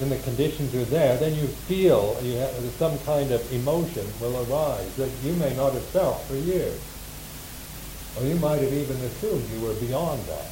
when 0.00 0.08
the 0.08 0.16
conditions 0.24 0.74
are 0.74 0.86
there, 0.86 1.18
then 1.18 1.34
you 1.34 1.46
feel 1.68 2.16
you 2.22 2.38
have, 2.38 2.54
some 2.78 2.98
kind 3.00 3.30
of 3.32 3.52
emotion 3.52 4.06
will 4.18 4.34
arise 4.48 4.96
that 4.96 5.10
you 5.22 5.34
may 5.34 5.54
not 5.54 5.74
have 5.74 5.84
felt 5.92 6.22
for 6.24 6.36
years. 6.36 6.80
Or 8.16 8.24
you 8.26 8.36
might 8.36 8.62
have 8.62 8.72
even 8.72 8.96
assumed 8.96 9.46
you 9.52 9.60
were 9.60 9.74
beyond 9.74 10.22
that. 10.24 10.48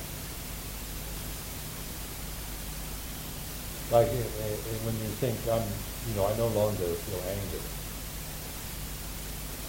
Like 3.90 4.08
uh, 4.12 4.20
uh, 4.20 4.52
when 4.84 4.92
you 5.00 5.08
think, 5.16 5.40
I'm, 5.48 5.64
you 5.64 6.12
know, 6.14 6.26
I 6.28 6.36
no 6.36 6.48
longer 6.52 6.84
feel 7.08 7.24
anger. 7.24 7.64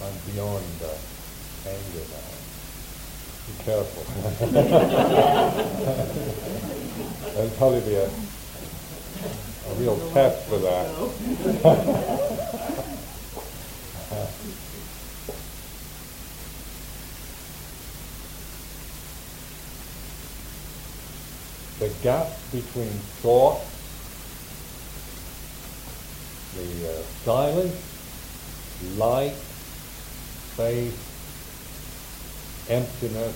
I'm 0.04 0.12
beyond 0.28 0.76
uh, 0.84 0.92
anger 1.72 2.04
now. 2.12 2.36
Be 3.48 3.56
careful. 3.64 4.04
That'll 7.34 7.58
probably 7.58 7.82
be 7.82 7.96
a 7.96 8.10
a 9.70 9.74
real 9.76 9.98
test 10.12 10.48
for 10.48 10.58
that. 10.58 10.88
the 21.80 21.90
gap 22.02 22.28
between 22.52 22.92
thought, 23.22 23.62
the 26.56 26.90
uh, 26.90 27.02
silence, 27.24 27.76
light, 28.98 29.36
space, 30.54 30.98
emptiness, 32.70 33.36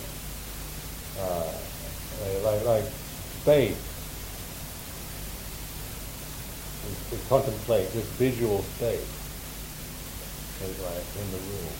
uh, 1.20 1.54
like, 2.44 2.66
like 2.66 2.84
space 3.42 3.93
to 7.14 7.30
contemplate 7.30 7.92
this 7.94 8.06
visual 8.18 8.62
state 8.78 9.06
as 10.64 10.74
like 10.82 11.06
in 11.22 11.28
the 11.32 11.38
room. 11.38 11.74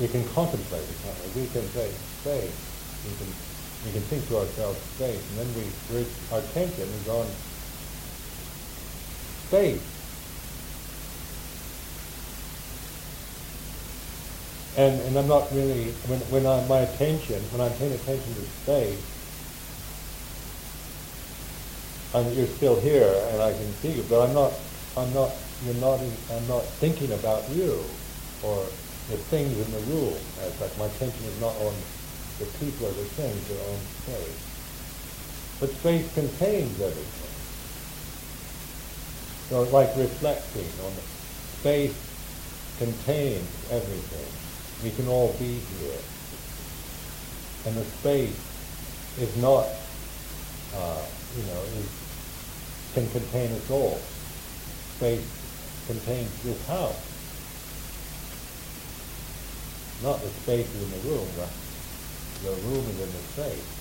We 0.00 0.08
can 0.08 0.24
contemplate 0.34 0.84
it, 0.84 0.96
can't 1.02 1.18
we? 1.34 1.42
We 1.42 1.48
can 1.48 1.66
say 1.72 1.90
space. 2.20 2.58
We 3.04 3.16
can 3.16 3.32
we 3.84 3.92
can 3.92 4.02
think 4.02 4.26
to 4.28 4.38
ourselves 4.38 4.78
space, 4.98 5.22
and 5.30 5.38
then 5.38 5.48
we 5.56 5.64
our 6.32 6.40
attention 6.40 6.88
is 6.88 7.08
on 7.08 7.26
space. 9.48 9.82
And, 14.76 15.00
and 15.02 15.18
I'm 15.18 15.26
not 15.26 15.50
really, 15.52 15.90
when, 16.06 16.20
when 16.30 16.46
I, 16.46 16.64
my 16.68 16.80
attention, 16.86 17.42
when 17.50 17.60
I'm 17.60 17.76
paying 17.78 17.92
attention 17.92 18.32
to 18.34 18.40
space, 18.62 19.02
and 22.14 22.34
you're 22.34 22.46
still 22.46 22.80
here 22.80 23.12
and 23.30 23.42
I 23.42 23.52
can 23.52 23.72
see 23.74 23.92
you, 23.92 24.04
but 24.08 24.28
I'm 24.28 24.34
not, 24.34 24.52
I'm 24.96 25.12
not 25.14 25.30
you're 25.64 25.74
not 25.74 26.00
I'm 26.30 26.46
not 26.48 26.64
thinking 26.78 27.12
about 27.12 27.48
you 27.50 27.82
or 28.42 28.64
the 29.10 29.16
things 29.16 29.58
in 29.58 29.72
the 29.72 29.80
room 29.92 30.14
as 30.40 30.54
such. 30.54 30.76
My 30.78 30.86
attention 30.86 31.24
is 31.24 31.40
not 31.40 31.54
on 31.56 31.74
the 32.38 32.46
people 32.58 32.86
or 32.86 32.92
the 32.92 33.04
things, 33.18 33.48
but 33.48 33.58
on 33.58 33.78
space. 34.02 34.40
But 35.60 35.70
space 35.70 36.14
contains 36.14 36.80
everything. 36.80 37.34
So 39.48 39.62
it's 39.62 39.72
like 39.72 39.90
reflecting 39.96 40.68
on 40.84 40.94
the 40.94 41.02
space 41.02 41.96
contains 42.78 43.48
everything. 43.70 44.30
We 44.84 44.94
can 44.94 45.08
all 45.08 45.34
be 45.38 45.58
here. 45.58 45.98
And 47.66 47.76
the 47.76 47.84
space 47.84 48.38
is 49.18 49.36
not, 49.36 49.66
uh, 50.74 51.02
you 51.36 51.42
know, 51.44 51.60
is, 51.76 51.88
can 52.94 53.08
contain 53.10 53.52
us 53.52 53.70
all. 53.70 54.00
Space 54.96 55.26
contains 55.86 56.42
this 56.42 56.66
house. 56.66 57.04
Not 60.02 60.20
the 60.20 60.28
space 60.28 60.68
in 60.74 60.90
the 60.90 61.08
room, 61.08 61.28
but 61.36 61.50
the 62.42 62.50
room 62.68 62.84
is 62.86 63.00
in 63.00 63.12
the 63.12 63.24
space. 63.34 63.74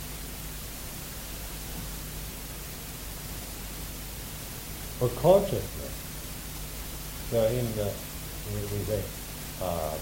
Or 5.00 5.10
consciousness. 5.22 5.94
So 7.30 7.46
in 7.48 7.66
the, 7.76 7.92
we 8.72 8.84
say, 8.86 9.04
uh, 9.62 9.98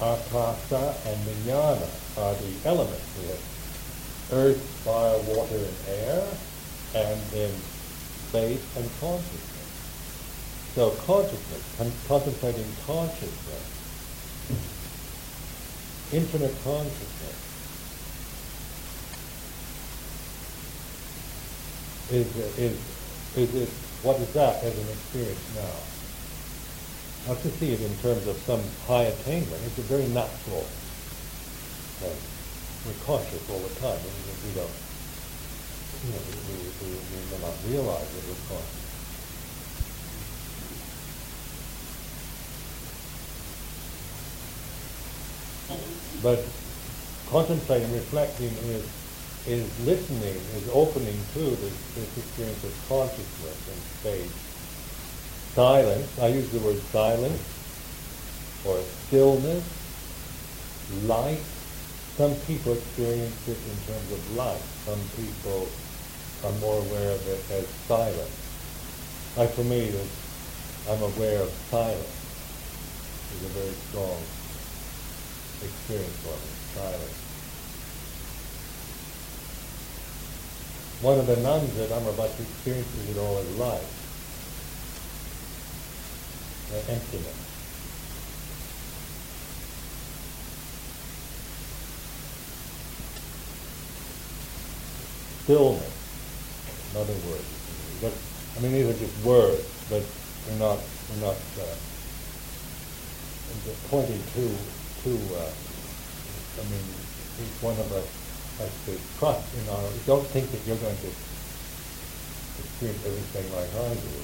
akasa 0.00 0.94
and 1.06 1.16
vijnana 1.26 1.88
are 2.18 2.34
the 2.34 2.68
elements. 2.68 3.08
Have 3.26 3.57
earth, 4.32 4.60
fire, 4.84 5.18
water, 5.18 5.56
and 5.56 5.76
air, 5.88 6.22
and 6.94 7.20
then 7.32 7.50
space 8.28 8.60
and 8.76 8.90
consciousness. 9.00 9.42
So 10.74 10.90
consciousness, 11.06 11.74
con- 11.76 11.92
contemplating 12.06 12.66
consciousness, 12.86 13.64
infinite 16.12 16.54
consciousness, 16.62 17.34
is, 22.10 22.36
is, 22.58 22.78
is, 23.36 23.54
is, 23.54 23.68
what 24.02 24.16
is 24.20 24.32
that 24.32 24.62
as 24.62 24.74
an 24.78 24.88
experience 24.88 25.54
now? 25.56 27.32
Not 27.32 27.42
to 27.42 27.50
see 27.58 27.72
it 27.72 27.80
in 27.80 27.94
terms 27.98 28.26
of 28.26 28.36
some 28.38 28.62
high 28.86 29.04
attainment. 29.04 29.60
It's 29.66 29.78
a 29.78 29.82
very 29.82 30.06
natural 30.08 30.64
thing. 32.00 32.37
We're 32.88 33.04
cautious 33.04 33.50
all 33.50 33.60
the 33.60 33.74
time. 33.84 34.00
We, 34.00 34.52
don't, 34.56 34.72
you 36.04 36.12
know, 36.16 36.24
we, 36.48 36.56
we, 36.56 36.96
we 36.96 37.20
may 37.28 37.38
not 37.44 37.52
realize 37.68 38.08
that 38.08 38.24
we're 38.24 38.40
cautious. 38.48 38.88
But 46.22 46.40
contemplating, 47.28 47.92
reflecting 47.92 48.56
is 48.72 48.88
is 49.46 49.86
listening, 49.86 50.36
is 50.56 50.68
opening 50.72 51.16
to 51.32 51.40
this, 51.40 51.94
this 51.94 52.18
experience 52.18 52.64
of 52.64 52.72
consciousness 52.88 53.68
and 53.68 53.80
space. 54.00 54.32
Silence, 55.54 56.18
I 56.18 56.28
use 56.28 56.50
the 56.50 56.58
word 56.60 56.78
silence, 56.92 57.40
or 58.66 58.78
stillness, 59.06 59.64
light. 61.04 61.40
Some 62.18 62.34
people 62.50 62.72
experience 62.72 63.46
it 63.46 63.56
in 63.62 63.78
terms 63.86 64.10
of 64.10 64.34
light. 64.34 64.58
Some 64.82 64.98
people 65.14 65.68
are 66.42 66.50
more 66.58 66.82
aware 66.82 67.12
of 67.12 67.22
it 67.28 67.38
as 67.54 67.64
silence. 67.86 68.34
Like 69.36 69.50
for 69.50 69.62
me, 69.62 69.94
I'm 70.90 71.00
aware 71.00 71.42
of 71.42 71.50
silence. 71.70 72.18
It's 73.30 73.44
a 73.46 73.54
very 73.54 73.70
strong 73.86 74.18
experience 75.62 76.18
for 76.26 76.34
me, 76.34 76.50
silence. 76.74 77.18
One 81.02 81.20
of 81.20 81.26
the 81.28 81.36
nuns 81.36 81.72
that 81.76 81.92
I'm 81.92 82.06
about 82.08 82.34
to 82.34 82.42
experience 82.42 82.92
is 82.98 83.14
it 83.14 83.20
all 83.20 83.38
as 83.38 83.56
life, 83.58 83.94
emptiness. 86.90 87.47
Stillness, 95.48 96.92
another 96.92 97.16
word. 97.24 97.40
But, 98.04 98.12
I 98.12 98.60
mean, 98.60 98.76
these 98.76 98.84
are 98.84 99.00
just 99.00 99.16
words, 99.24 99.64
but 99.88 100.04
they're 100.44 100.60
not, 100.60 100.76
we're 100.76 101.24
not 101.24 101.40
uh, 101.56 101.72
pointing 103.88 104.20
to, 104.20 104.44
to 104.44 105.10
uh, 105.40 105.48
I 105.48 106.64
mean, 106.68 106.84
each 107.40 107.56
one 107.64 107.80
of 107.80 107.88
us 107.96 108.04
has 108.60 108.68
to 108.92 109.00
trust 109.16 109.48
in 109.56 109.64
our, 109.72 109.88
don't 110.04 110.28
think 110.36 110.52
that 110.52 110.60
you're 110.68 110.76
going 110.84 111.00
to 111.00 111.10
experience 112.60 113.08
everything 113.08 113.48
like 113.56 113.72
I 113.72 113.96
do. 113.96 114.16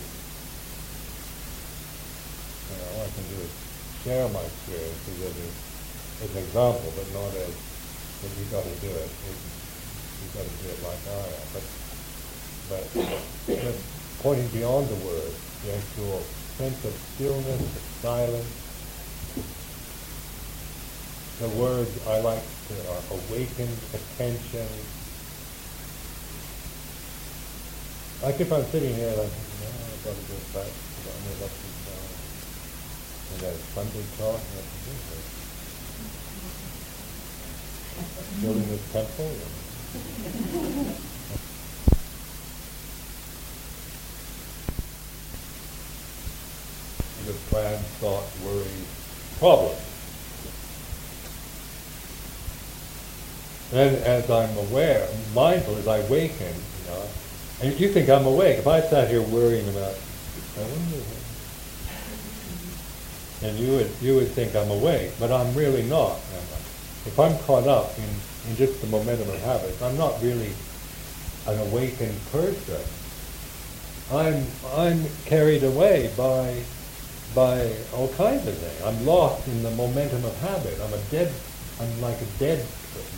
You 2.69 2.77
know, 2.85 3.01
all 3.01 3.09
I 3.09 3.09
can 3.17 3.25
do 3.33 3.41
is 3.41 3.53
share 4.05 4.29
my 4.29 4.45
experiences 4.45 5.25
as, 5.25 5.33
a, 5.41 5.49
as 6.21 6.31
an 6.37 6.45
example, 6.45 6.93
but 6.93 7.09
not 7.17 7.33
as 7.33 7.57
that 7.57 8.29
you've 8.37 8.53
got 8.53 8.69
to 8.69 8.77
do 8.85 8.93
it. 8.93 9.09
You've 10.23 10.35
got 10.35 10.47
to 10.47 10.55
do 10.63 10.69
it 10.71 10.81
like 10.83 11.03
I 11.09 11.27
am. 11.33 11.47
But, 11.53 11.65
but 12.69 12.85
just 13.63 13.83
pointing 14.21 14.49
beyond 14.49 14.89
the 14.89 15.01
words, 15.07 15.37
the 15.65 15.75
actual 15.75 16.21
sense 16.59 16.85
of 16.85 16.93
stillness, 17.15 17.61
of 17.61 17.83
silence, 18.03 18.53
the 21.41 21.49
words 21.61 21.91
I 22.07 22.21
like 22.21 22.43
to 22.43 22.75
uh, 22.91 23.19
awaken 23.19 23.69
attention. 23.93 24.69
Like 28.23 28.41
if 28.41 28.53
I'm 28.53 28.65
sitting 28.71 28.95
here 28.95 29.11
like, 29.11 29.35
no, 29.61 29.69
I've 29.69 30.05
got 30.05 30.15
to 30.15 30.25
go 30.31 30.39
back 30.55 30.71
to 30.71 30.99
the 31.05 31.11
other 31.11 31.45
up 31.45 31.55
and 33.33 33.43
there's 33.43 33.61
Sunday 33.75 34.05
talk, 34.17 34.39
and. 34.39 34.85
Building 38.43 38.69
this 38.69 38.93
temple. 38.93 39.27
And 39.27 39.64
the 47.27 47.33
plan, 47.49 47.79
thought, 48.01 48.25
worry, 48.45 48.67
problem. 49.39 49.77
Then 53.71 54.03
as 54.03 54.31
I'm 54.31 54.57
aware, 54.59 55.09
mindful 55.35 55.77
as 55.77 55.89
I 55.89 55.99
awaken, 55.99 56.55
you 56.55 56.91
know, 56.91 57.03
and 57.63 57.81
you 57.81 57.89
think 57.89 58.09
I'm 58.09 58.27
awake. 58.27 58.59
If 58.59 58.67
I 58.67 58.81
sat 58.81 59.09
here 59.09 59.23
worrying 59.23 59.69
about, 59.69 59.95
and 63.43 63.59
you 63.59 63.73
would 63.73 63.91
you 64.01 64.15
would 64.17 64.29
think 64.29 64.55
I'm 64.55 64.71
awake, 64.71 65.13
but 65.19 65.33
I'm 65.33 65.55
really 65.55 65.83
not. 65.85 66.19
If 67.07 67.19
I'm 67.19 67.37
caught 67.41 67.67
up 67.67 67.99
in, 67.99 68.09
in 68.49 68.57
just 68.57 68.81
the 68.81 68.87
momentum 68.89 69.29
of 69.29 69.41
habits, 69.43 69.81
I'm 69.83 69.97
not 69.97 70.21
really 70.23 70.53
an 71.47 71.59
awakened 71.69 72.19
person. 72.31 72.81
I'm 74.13 74.47
I'm 74.75 75.05
carried 75.25 75.65
away 75.65 76.11
by 76.17 76.63
by 77.35 77.73
all 77.95 78.09
kinds 78.15 78.47
of 78.47 78.57
things. 78.57 78.83
I'm 78.83 79.07
lost 79.07 79.49
in 79.49 79.63
the 79.63 79.71
momentum 79.73 80.25
of 80.25 80.39
habit. 80.41 80.79
I'm 80.81 80.93
a 80.93 81.03
dead 81.11 81.33
I'm 81.81 82.01
like 82.01 82.21
a 82.21 82.27
dead 82.39 82.65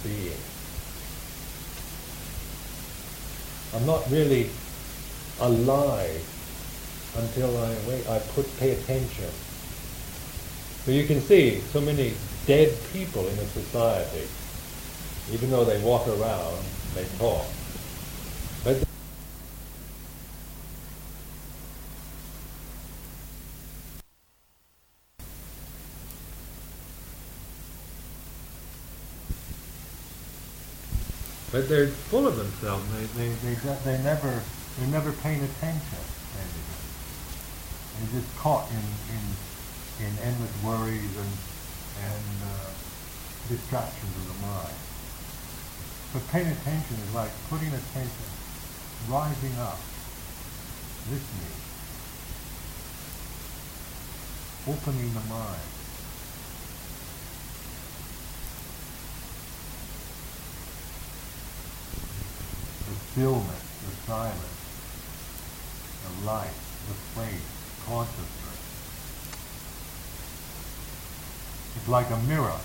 being. 0.02 0.32
I'm 3.74 3.84
not 3.84 4.08
really 4.10 4.48
alive 5.40 6.24
until 7.16 7.56
I 7.58 7.74
wait, 7.88 8.08
I 8.08 8.18
put 8.34 8.46
pay 8.58 8.72
attention. 8.72 9.30
So 10.84 10.92
you 10.92 11.06
can 11.06 11.20
see 11.20 11.60
so 11.72 11.80
many 11.80 12.14
dead 12.46 12.72
people 12.92 13.26
in 13.26 13.38
a 13.38 13.46
society, 13.46 14.28
even 15.32 15.50
though 15.50 15.64
they 15.64 15.80
walk 15.82 16.06
around, 16.06 16.64
they 16.94 17.04
talk. 17.18 17.46
But 18.64 18.82
But 31.52 31.68
they're 31.68 31.88
full 31.88 32.26
of 32.26 32.36
themselves. 32.36 32.84
They, 33.16 33.28
they, 33.28 33.34
they, 33.34 33.54
they 33.84 34.02
never, 34.02 34.42
they're 34.78 34.88
never 34.88 35.12
paying 35.12 35.42
attention. 35.42 35.98
They're 37.96 38.20
just 38.20 38.36
caught 38.36 38.68
in, 38.70 38.84
in, 39.16 40.06
in 40.06 40.18
endless 40.18 40.52
worries 40.62 41.16
and, 41.16 41.32
and 42.04 42.42
uh, 42.44 42.70
distractions 43.48 44.16
of 44.16 44.26
the 44.28 44.46
mind. 44.46 44.85
But 46.12 46.28
paying 46.28 46.46
attention 46.46 46.96
is 46.96 47.14
like 47.14 47.30
putting 47.50 47.68
attention, 47.68 48.26
rising 49.08 49.58
up, 49.58 49.78
listening, 51.10 51.56
opening 54.68 55.12
the 55.12 55.20
mind. 55.28 55.60
The 62.86 62.94
stillness, 63.12 63.64
the 63.84 63.96
silence, 64.06 64.60
the 66.02 66.26
light, 66.26 66.56
the 66.88 66.94
space, 66.94 67.46
consciousness. 67.86 68.56
It's 71.76 71.88
like 71.88 72.10
a 72.10 72.18
mirror. 72.28 72.60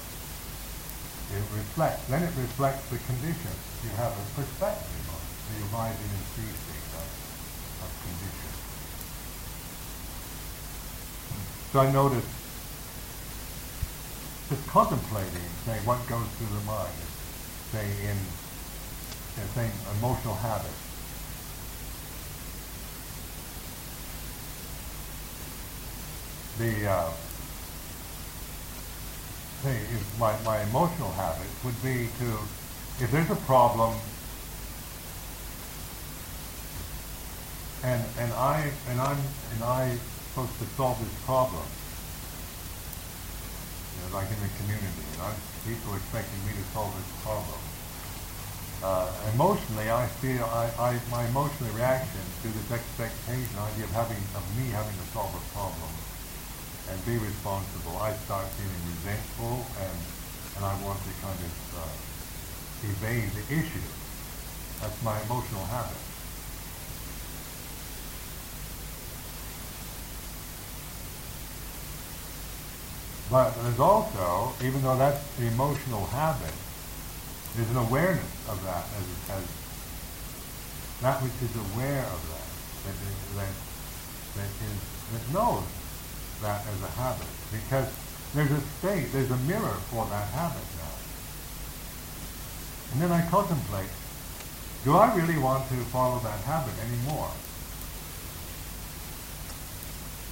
It 1.31 1.47
reflects, 1.55 2.03
then 2.07 2.23
it 2.23 2.33
reflects 2.35 2.83
the 2.89 2.97
conditions 3.07 3.55
you 3.83 3.89
have 3.95 4.11
a 4.11 4.25
perspective 4.35 5.09
on, 5.09 5.23
the 5.47 5.63
arising 5.71 6.11
and 6.11 6.25
ceasing 6.35 6.83
of, 6.99 7.07
of 7.87 7.91
conditions. 8.03 8.57
So 11.71 11.79
I 11.79 11.91
noticed 11.91 12.27
just 14.49 14.67
contemplating, 14.67 15.47
say, 15.63 15.79
what 15.87 16.05
goes 16.09 16.27
through 16.35 16.51
the 16.51 16.65
mind, 16.65 16.91
say, 17.71 17.87
in, 18.03 18.17
in 19.39 19.47
say, 19.55 19.71
emotional 19.97 20.35
habits. 20.35 20.67
The, 26.59 26.91
uh, 26.91 27.11
say, 29.61 29.77
if 29.93 30.19
my, 30.19 30.33
my 30.41 30.61
emotional 30.63 31.11
habits 31.13 31.53
would 31.63 31.77
be 31.83 32.09
to, 32.17 32.27
if 32.97 33.11
there's 33.11 33.29
a 33.29 33.41
problem, 33.45 33.93
and, 37.83 38.01
and 38.17 38.33
I, 38.33 38.71
and 38.89 38.99
I'm, 38.99 39.17
and 39.53 39.63
I 39.63 39.97
supposed 40.29 40.57
to 40.59 40.65
solve 40.73 40.97
this 40.97 41.13
problem. 41.25 41.65
You 43.93 43.99
know, 44.01 44.17
like 44.17 44.29
in 44.33 44.39
the 44.41 44.49
community, 44.65 45.05
you 45.13 45.17
know, 45.21 45.29
people 45.65 45.93
expecting 45.93 46.41
me 46.45 46.57
to 46.57 46.65
solve 46.73 46.93
this 46.97 47.09
problem. 47.21 47.61
Uh, 48.81 49.13
emotionally, 49.33 49.91
I 49.93 50.07
feel 50.25 50.41
I, 50.45 50.73
I, 50.81 50.97
my 51.13 51.25
emotional 51.29 51.69
reaction 51.77 52.21
to 52.41 52.47
this 52.49 52.71
expectation, 52.73 53.53
idea 53.61 53.85
of 53.85 53.93
having 53.93 54.17
of 54.33 54.41
me 54.57 54.73
having 54.73 54.97
to 54.97 55.07
solve 55.13 55.29
a 55.37 55.43
problem 55.53 56.10
and 56.89 57.05
be 57.05 57.17
responsible, 57.17 57.97
I 57.97 58.13
start 58.25 58.47
feeling 58.57 58.83
resentful 58.95 59.65
and 59.81 59.97
and 60.61 60.65
I 60.65 60.73
want 60.85 60.99
to 60.99 61.09
kind 61.25 61.39
of 61.39 61.55
uh, 61.73 62.91
evade 62.91 63.31
the 63.33 63.45
issue. 63.53 63.87
That's 64.81 65.01
my 65.03 65.19
emotional 65.21 65.65
habit. 65.65 65.97
But 73.31 73.55
there's 73.63 73.79
also, 73.79 74.53
even 74.63 74.83
though 74.83 74.97
that's 74.97 75.23
the 75.37 75.47
emotional 75.47 76.05
habit, 76.07 76.53
there's 77.55 77.69
an 77.71 77.77
awareness 77.77 78.49
of 78.49 78.61
that 78.65 78.85
as, 78.85 79.07
as 79.37 79.45
that 81.01 81.23
which 81.23 81.33
is 81.41 81.55
aware 81.73 82.03
of 82.05 82.21
that, 82.29 82.49
that, 82.85 82.97
is, 83.01 83.17
that, 83.33 83.55
that, 84.35 84.51
is, 84.61 84.77
that 85.13 85.33
knows 85.33 85.63
that 86.41 86.65
as 86.67 86.81
a 86.83 86.91
habit. 86.99 87.27
Because 87.51 87.87
there's 88.33 88.51
a 88.51 88.61
state, 88.79 89.11
there's 89.13 89.31
a 89.31 89.37
mirror 89.47 89.77
for 89.89 90.05
that 90.05 90.27
habit 90.29 90.63
now. 90.77 90.95
And 92.93 93.01
then 93.01 93.11
I 93.11 93.27
contemplate, 93.29 93.89
do 94.83 94.95
I 94.97 95.15
really 95.15 95.37
want 95.37 95.67
to 95.69 95.75
follow 95.93 96.19
that 96.19 96.39
habit 96.41 96.73
anymore? 96.83 97.31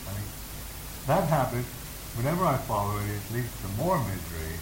I 0.08 0.14
mean, 0.14 0.28
that 1.08 1.28
habit 1.30 1.66
whenever 2.16 2.46
I 2.46 2.58
follow 2.58 2.98
it, 2.98 3.06
it 3.06 3.34
leads 3.34 3.62
to 3.62 3.68
more 3.78 3.98
misery. 4.00 4.60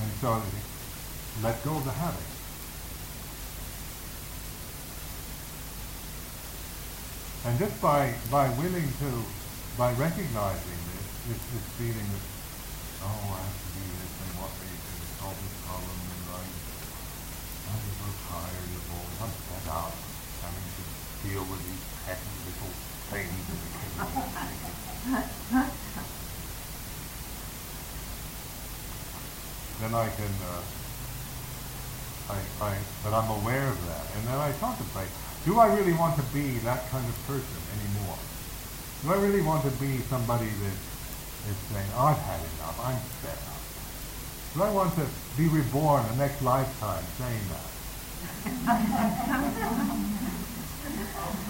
And 0.00 0.12
so 0.20 0.42
let 1.42 1.64
go 1.64 1.76
of 1.76 1.84
the 1.84 1.90
habit. 1.90 2.33
And 7.44 7.58
just 7.58 7.76
by, 7.82 8.08
by 8.30 8.48
willing 8.56 8.88
to, 9.04 9.10
by 9.76 9.92
recognizing 10.00 10.80
this, 10.96 11.06
this, 11.28 11.40
this 11.52 11.66
feeling 11.76 12.08
that, 12.08 12.24
oh, 13.04 13.36
I 13.36 13.44
have 13.44 13.52
to 13.52 13.68
do 13.76 13.84
this 13.84 14.12
and 14.16 14.32
what 14.40 14.48
they 14.64 14.72
can 14.72 14.96
solve 15.20 15.36
this 15.36 15.52
problem 15.68 15.92
and 15.92 16.24
I'm, 16.40 16.48
I'm 17.68 17.84
so 18.00 18.08
tired 18.32 18.72
of 18.80 18.84
all, 18.96 19.28
I'm 19.28 19.32
fed 19.44 19.68
up 19.76 19.92
having 20.40 20.68
to 20.72 20.84
deal 21.20 21.44
with 21.44 21.60
these 21.68 21.84
petty 22.08 22.32
little 22.48 22.72
things. 23.12 23.44
then 29.84 29.92
I 29.92 30.08
can, 30.16 30.32
uh, 30.48 30.64
I, 32.32 32.40
I, 32.72 32.80
but 33.04 33.12
I'm 33.12 33.28
aware 33.36 33.68
of 33.68 33.76
that. 33.84 34.04
And 34.16 34.32
then 34.32 34.40
I 34.40 34.48
contemplate, 34.56 35.12
do 35.44 35.58
I 35.58 35.66
really 35.76 35.92
want 35.92 36.16
to 36.16 36.22
be 36.32 36.56
that 36.64 36.88
kind 36.90 37.06
of 37.06 37.14
person 37.26 37.60
anymore? 37.78 38.16
Do 39.02 39.12
I 39.12 39.16
really 39.16 39.42
want 39.42 39.62
to 39.64 39.70
be 39.72 39.98
somebody 40.08 40.46
that 40.46 40.72
is 41.50 41.56
saying, 41.70 41.90
I've 41.96 42.16
had 42.16 42.40
enough, 42.40 42.80
I'm 42.80 42.96
fed 43.20 43.36
up? 43.52 43.60
Do 44.54 44.62
I 44.62 44.70
want 44.72 44.94
to 44.94 45.06
be 45.36 45.48
reborn 45.48 46.06
the 46.08 46.16
next 46.16 46.40
lifetime 46.40 47.04
saying 47.18 47.42
that? 47.52 47.66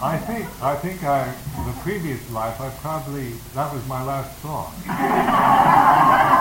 I 0.03 0.19
think 0.19 0.63
I 0.63 0.75
think 0.77 1.03
I 1.05 1.33
the 1.65 1.73
previous 1.83 2.29
life 2.31 2.61
I 2.61 2.71
probably 2.81 3.33
that 3.55 3.73
was 3.73 3.87
my 3.87 4.03
last 4.03 4.33
thought. 4.39 4.75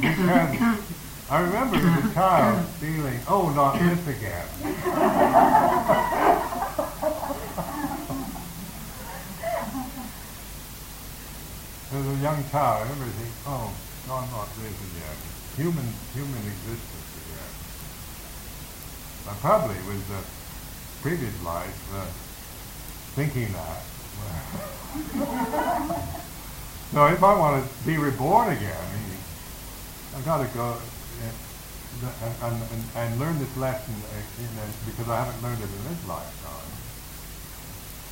because 0.00 0.59
I 1.30 1.42
remember 1.42 1.76
as 1.76 2.10
a 2.10 2.12
child 2.12 2.66
feeling, 2.82 3.20
oh, 3.28 3.50
not 3.54 3.78
this 3.78 4.02
again. 4.08 4.48
as 11.92 12.04
a 12.04 12.16
young 12.20 12.42
child, 12.50 12.88
thinking, 12.88 13.30
oh, 13.46 13.72
no, 14.08 14.20
not 14.26 14.48
this 14.58 14.74
again. 14.74 15.14
Human 15.54 15.86
human 16.14 16.42
existence. 16.50 17.14
again. 17.22 17.54
I 19.30 19.34
probably 19.38 19.78
was 19.86 20.02
the 20.08 20.24
previous 21.00 21.40
life 21.44 21.94
uh, 21.94 22.10
thinking 23.14 23.52
that. 23.52 23.82
so 26.90 27.06
if 27.06 27.22
I 27.22 27.38
want 27.38 27.64
to 27.64 27.86
be 27.86 27.98
reborn 27.98 28.48
again, 28.50 28.74
I've 30.16 30.24
got 30.24 30.38
to 30.44 30.48
go 30.52 30.76
and, 31.20 32.56
and, 32.72 32.84
and, 32.96 33.20
learn 33.20 33.38
this 33.38 33.56
lesson 33.56 33.94
uh, 33.94 34.22
because 34.86 35.08
I 35.08 35.24
haven't 35.24 35.42
learned 35.42 35.60
it 35.60 35.68
in 35.68 35.84
this 35.84 36.06
lifetime. 36.08 36.70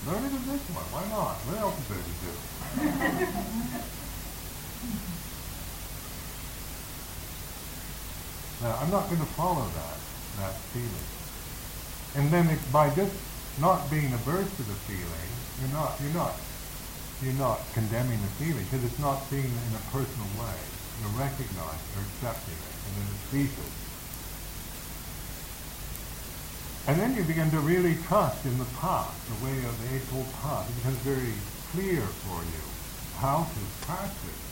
Learn 0.06 0.24
it 0.24 0.32
in 0.32 0.44
this 0.46 0.62
one. 0.70 0.84
Why 0.92 1.09
not? 1.09 1.36
What 1.48 1.59
else 1.59 1.78
is 1.78 1.88
there 1.88 1.98
to 1.98 2.04
do? 2.22 2.32
now, 8.62 8.78
I'm 8.82 8.90
not 8.90 9.09
going 9.09 9.20
to 9.20 9.32
follow 9.34 9.64
that 9.64 9.98
that 10.38 10.54
feeling. 10.70 11.09
And 12.14 12.30
then 12.30 12.48
if 12.48 12.62
by 12.72 12.90
just 12.94 13.14
not 13.61 13.90
being 13.90 14.12
averse 14.12 14.48
to 14.56 14.62
the 14.62 14.78
feeling, 14.86 15.30
you're 15.61 15.74
not 15.74 15.98
you're 16.00 16.14
not 16.14 16.34
you're 17.22 17.34
not 17.34 17.59
condemning 17.74 18.20
the 18.22 18.32
feeling 18.38 18.64
because 18.70 18.84
it's 18.84 19.02
not 19.02 19.22
seen 19.26 19.50
in 19.50 19.72
a 19.74 19.82
personal 19.90 20.30
way. 20.38 20.59
You're 21.02 21.18
recognizing, 21.18 21.86
you're 21.94 22.06
accepting 22.06 22.54
it, 22.54 22.78
and 22.89 23.09
ceases. 23.30 23.72
And 26.89 26.99
then 26.99 27.14
you 27.14 27.22
begin 27.24 27.51
to 27.51 27.61
really 27.61 27.97
trust 28.09 28.47
in 28.47 28.57
the 28.57 28.68
path, 28.80 29.12
the 29.28 29.45
way 29.45 29.59
of 29.64 29.74
the 29.82 29.97
Eightfold 29.97 30.32
Path. 30.41 30.64
It 30.70 30.76
becomes 30.80 30.99
very 31.05 31.36
clear 31.72 32.01
for 32.24 32.41
you 32.41 32.64
how 33.20 33.45
to 33.45 33.61
practice 33.84 34.43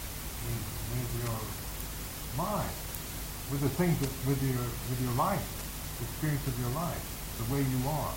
with, 0.44 0.64
with 0.92 1.10
your 1.24 1.40
mind, 2.36 2.76
with 3.50 3.60
the 3.64 3.72
things 3.72 3.96
that, 4.00 4.12
with 4.28 4.42
your 4.42 4.60
with 4.60 5.00
your 5.00 5.16
life 5.16 5.56
the 5.98 6.04
experience 6.04 6.46
of 6.46 6.60
your 6.60 6.70
life, 6.76 7.04
the 7.40 7.54
way 7.54 7.60
you 7.60 7.80
are, 7.88 8.14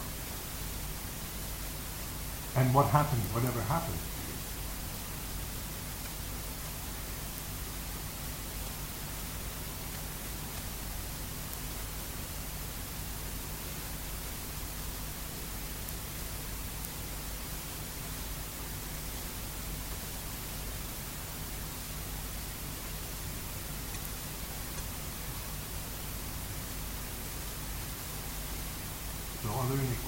and 2.59 2.73
what 2.75 2.87
happens, 2.87 3.23
whatever 3.31 3.61
happens. 3.61 4.08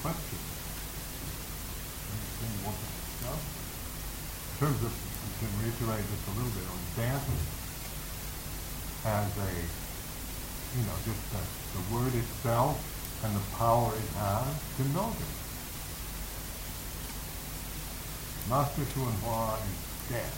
Question. 0.04 0.38
Anything 2.12 2.50
you 2.52 2.62
want 2.68 2.76
to 2.76 2.88
discuss? 2.92 3.40
In 3.40 4.54
terms 4.60 4.80
of, 4.84 4.92
to 4.92 5.46
reiterate 5.64 6.04
just 6.04 6.24
a 6.28 6.34
little 6.36 6.52
bit 6.52 6.66
on 6.68 6.80
death 6.94 7.24
as 9.08 9.30
a, 9.32 9.52
you 10.76 10.82
know, 10.84 10.96
just 11.08 11.22
the, 11.32 11.42
the 11.78 11.82
word 11.94 12.12
itself 12.14 12.76
and 13.24 13.34
the 13.34 13.46
power 13.56 13.90
it 13.96 14.10
has 14.20 14.52
to 14.76 14.82
notice. 14.92 15.36
Master 18.50 18.82
Hsuan 18.82 19.16
Hua 19.24 19.56
is 19.56 19.78
dead. 20.10 20.32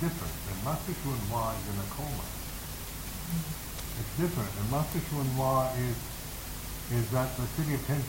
Different 0.00 0.34
than 0.48 0.56
Master 0.64 0.92
Hsuan 0.92 1.20
Hua 1.30 1.54
is 1.54 1.64
in 1.68 1.76
a 1.78 1.88
coma. 1.94 2.26
It's 4.00 4.12
different. 4.18 4.50
And 4.58 4.66
Master 4.72 4.98
Hsuan 4.98 5.28
Hua 5.36 5.70
is 5.76 5.96
is 6.92 7.10
that 7.10 7.30
the 7.36 7.46
city 7.54 7.74
of 7.74 7.86
10,000 7.86 8.02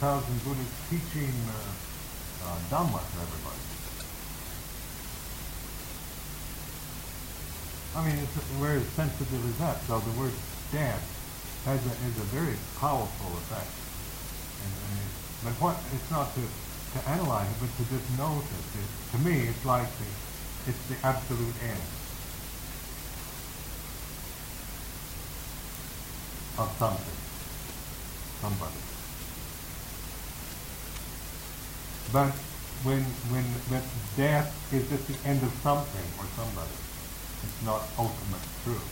Buddhas 0.43 0.73
teaching 0.89 1.33
uh, 1.45 1.53
uh, 2.45 2.57
Dhamma 2.73 2.97
to 2.97 3.17
everybody. 3.21 3.61
I 7.93 7.99
mean, 8.07 8.17
it's, 8.23 8.33
where 8.57 8.79
sensitive 8.97 9.43
as 9.45 9.57
that? 9.59 9.77
So 9.85 9.99
the 9.99 10.15
word 10.17 10.33
dead 10.71 10.97
has 11.65 11.77
a, 11.85 11.93
is 12.09 12.17
a 12.17 12.27
very 12.33 12.55
powerful 12.79 13.37
effect. 13.37 13.69
And, 14.65 14.73
and 14.73 14.97
it, 14.97 15.11
but 15.45 15.53
what, 15.61 15.77
it's 15.93 16.09
not 16.09 16.33
to, 16.33 16.41
to 16.41 16.99
analyze 17.09 17.51
it, 17.51 17.57
but 17.61 17.69
to 17.77 17.83
just 17.85 18.07
notice 18.17 18.69
it. 18.81 18.89
To 19.13 19.17
me, 19.21 19.45
it's 19.45 19.65
like 19.65 19.85
the, 20.01 20.09
it's 20.71 20.81
the 20.89 20.97
absolute 21.05 21.53
end 21.61 21.85
of 26.57 26.69
something, 26.79 27.20
somebody. 28.41 28.81
But 32.11 32.33
when, 32.83 33.05
when, 33.31 33.45
when 33.69 33.83
death 34.17 34.49
is 34.73 34.89
just 34.89 35.07
the 35.07 35.15
end 35.29 35.39
of 35.45 35.53
something 35.61 36.07
or 36.17 36.25
somebody, 36.35 36.75
it's 37.45 37.61
not 37.63 37.85
ultimate 37.95 38.43
truth. 38.65 38.91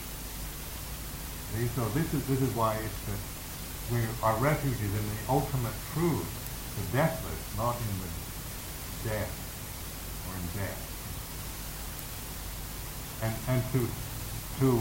See? 1.58 1.68
So 1.74 1.84
this 1.98 2.14
is, 2.14 2.22
this 2.30 2.42
is 2.42 2.54
why 2.56 2.78
it's 2.78 3.02
that 3.10 3.22
we, 3.92 4.06
our 4.22 4.38
refuge 4.38 4.78
is 4.78 4.94
in 4.94 5.06
the 5.10 5.22
ultimate 5.28 5.74
truth, 5.98 6.30
the 6.78 6.86
deathless, 6.96 7.42
not 7.58 7.76
in 7.76 7.94
the 8.06 8.12
death 9.10 9.34
or 10.30 10.38
in 10.38 10.46
death. 10.54 10.82
And, 13.26 13.34
and 13.52 13.60
to, 13.74 13.82
to 14.64 14.80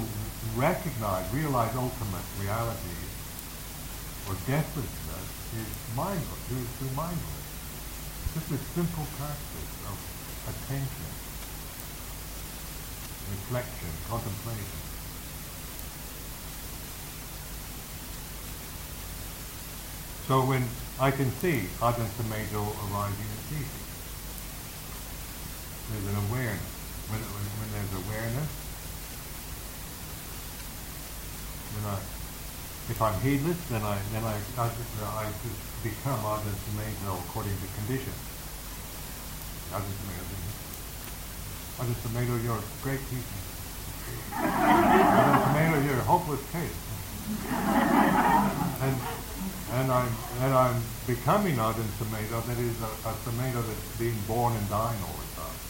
recognize, 0.54 1.26
realize 1.32 1.74
ultimate 1.74 2.28
reality 2.38 3.07
or 4.28 4.36
deathlessness 4.44 5.28
is 5.56 5.70
mindful, 5.96 6.36
through, 6.52 6.68
through 6.76 6.92
mindfulness. 6.92 7.48
Just 8.36 8.52
a 8.52 8.60
simple 8.76 9.08
practice 9.16 9.72
of 9.88 9.96
attention, 10.52 11.10
reflection, 13.32 13.88
contemplation. 14.08 14.80
So 20.28 20.44
when 20.44 20.68
I 21.00 21.10
can 21.10 21.32
see 21.40 21.64
Ajahn 21.80 22.04
Sumedho 22.20 22.68
arising 22.84 23.30
and 23.32 23.42
ceasing, 23.48 23.88
there's 25.88 26.04
an 26.04 26.20
awareness. 26.28 26.76
When, 27.08 27.20
when, 27.32 27.46
when 27.64 27.68
there's 27.72 27.94
awareness, 28.04 28.50
then 31.72 31.84
I, 31.88 32.17
if 32.88 33.02
I'm 33.02 33.20
heedless, 33.20 33.60
then 33.68 33.82
I 33.82 33.98
then 34.12 34.24
I 34.24 34.40
I, 34.56 34.70
I 35.04 35.28
become 35.84 36.24
Sumedho 36.64 37.20
according 37.28 37.52
to 37.52 37.68
Sumedho, 39.92 40.32
Ajahn 41.78 41.96
Sumedho, 42.00 42.42
you're 42.42 42.56
a 42.56 42.64
great 42.82 43.00
teacher. 43.12 43.40
Sumedho, 44.32 45.84
you're 45.84 46.00
a 46.00 46.08
hopeless 46.08 46.40
case. 46.50 46.78
And 48.80 48.96
and 49.76 49.92
I'm 49.92 50.12
and 50.40 50.54
I'm 50.54 50.82
becoming 51.06 51.58
Sumedho 52.00 52.40
that 52.46 52.58
is 52.58 52.80
a, 52.80 52.90
a 53.04 53.12
Sumedho 53.20 53.60
that's 53.68 53.98
being 53.98 54.16
born 54.26 54.56
and 54.56 54.68
dying 54.70 54.98
all 55.04 55.18
the 55.20 55.28
time, 55.36 55.60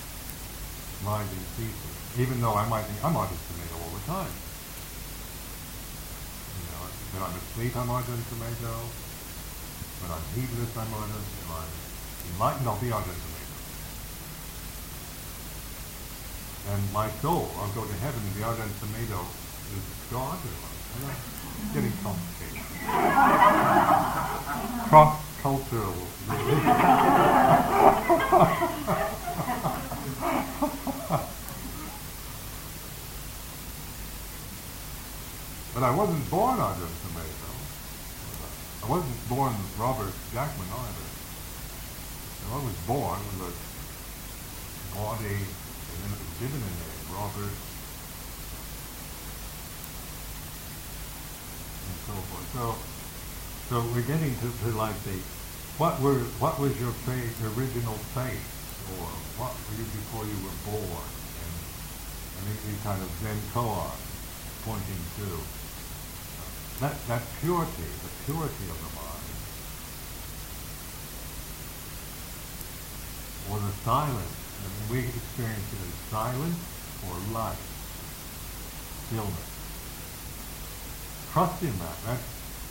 rising, 1.02 1.44
ceasing. 1.58 2.22
Even 2.22 2.40
though 2.40 2.54
I 2.54 2.68
might 2.68 2.86
think 2.86 3.04
I'm 3.04 3.16
Sumedho 3.50 3.82
all 3.82 3.90
the 3.90 4.06
time. 4.06 4.47
When 7.12 7.22
I'm 7.22 7.34
asleep, 7.36 7.76
I'm 7.76 7.88
Ajahn 7.88 8.20
Sumedho. 8.28 8.74
When 10.00 10.10
I'm 10.12 10.22
heedless, 10.36 10.76
I'm 10.76 10.88
Ajahn. 10.92 11.24
When 11.40 11.50
I'm 11.56 11.72
enlightened, 12.32 12.68
I'll 12.68 12.80
be 12.80 12.88
Ajahn 12.88 13.16
Sumedho. 13.16 13.56
And 16.74 16.82
my 16.92 17.08
soul, 17.22 17.48
I'll 17.58 17.72
go 17.72 17.84
to 17.84 17.92
heaven 18.04 18.20
and 18.20 18.34
be 18.36 18.42
Ajahn 18.42 18.68
Sumedho 18.76 19.24
is 19.72 19.84
God. 20.12 20.36
I'm 20.36 21.72
getting 21.74 21.92
complicated. 22.04 22.60
Cross-cultural. 24.88 25.94
but 35.74 35.82
I 35.82 35.90
wasn't 35.94 36.30
born 36.30 36.58
Ajahn 36.58 36.92
Sumedho. 37.00 37.52
I 38.84 38.86
wasn't 38.90 39.28
born 39.28 39.54
Robert 39.78 40.12
Jackman 40.32 40.68
either. 40.68 41.08
I 42.52 42.56
was 42.60 42.76
born 42.84 43.20
with 43.40 43.48
a 43.48 44.96
body, 44.96 45.40
and 45.40 45.96
then 46.04 46.10
it 46.12 46.20
was 46.20 46.34
given 46.36 46.60
a 46.60 46.68
name, 46.68 47.06
Robert, 47.16 47.56
and 51.88 51.96
so 52.04 52.12
forth. 52.28 52.48
So, 52.52 52.76
so 53.72 53.74
we're 53.92 54.04
getting 54.04 54.36
to, 54.36 54.48
to 54.52 54.68
like 54.76 54.96
the, 55.08 55.16
what 55.80 56.00
were, 56.00 56.20
what 56.40 56.60
was 56.60 56.76
your 56.80 56.92
faith, 57.08 57.36
original 57.56 57.96
faith, 58.12 58.44
or 59.00 59.08
what 59.40 59.56
were 59.56 59.76
you 59.80 59.88
before 59.96 60.24
you 60.28 60.36
were 60.44 60.58
born? 60.68 61.08
And, 61.40 61.56
and 62.36 62.52
these 62.68 62.80
kind 62.84 63.00
of 63.00 63.08
Zen 63.24 63.40
koan 63.56 63.96
pointing 64.64 65.04
to 65.24 65.28
uh, 65.40 66.48
that, 66.84 66.96
that 67.08 67.24
purity, 67.40 67.88
the 68.04 68.12
purity 68.24 68.68
of 68.68 68.76
the 68.76 68.92
mind, 68.92 69.07
or 73.50 73.58
the 73.58 73.72
silence. 73.84 74.34
We 74.90 75.00
experience 75.00 75.72
it 75.72 75.80
as 75.84 75.94
silence 76.10 76.58
or 77.06 77.14
light, 77.32 77.60
stillness. 79.06 79.50
Trust 81.32 81.62
in 81.62 81.76
that. 81.78 81.96
That, 82.06 82.20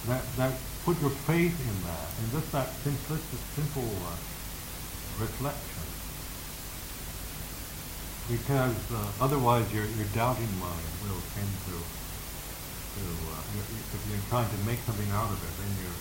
that, 0.08 0.24
that. 0.38 0.54
Put 0.86 1.02
your 1.02 1.12
faith 1.28 1.52
in 1.52 1.78
that, 1.84 2.08
and 2.24 2.32
just 2.32 2.52
that 2.54 2.68
simplistic, 2.80 3.44
simple 3.60 3.92
uh, 4.08 4.16
reflection. 5.20 5.84
Because 8.32 8.80
uh, 8.96 9.24
otherwise, 9.24 9.68
your 9.74 9.84
your 9.84 10.08
doubting 10.16 10.48
mind 10.60 10.88
will 11.04 11.20
tend 11.36 11.52
to 11.68 11.76
to 11.76 13.04
uh, 13.04 13.60
if 13.60 14.02
you're 14.10 14.24
trying 14.30 14.48
to 14.48 14.60
make 14.64 14.80
something 14.88 15.12
out 15.12 15.28
of 15.28 15.40
it, 15.44 15.54
then 15.60 15.72
you 15.84 15.92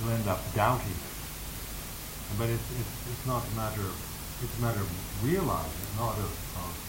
you'll 0.00 0.16
end 0.16 0.28
up 0.28 0.40
doubting 0.54 0.88
it. 0.88 1.13
But 2.38 2.50
it's 2.50 2.68
it's 2.80 2.94
it's 3.12 3.24
not 3.26 3.44
a 3.46 3.52
matter 3.54 3.84
of 3.84 3.96
it's 4.42 4.56
a 4.58 4.62
matter 4.62 4.80
of 4.80 4.90
realizing, 5.22 5.88
not 5.96 6.18
of, 6.18 6.32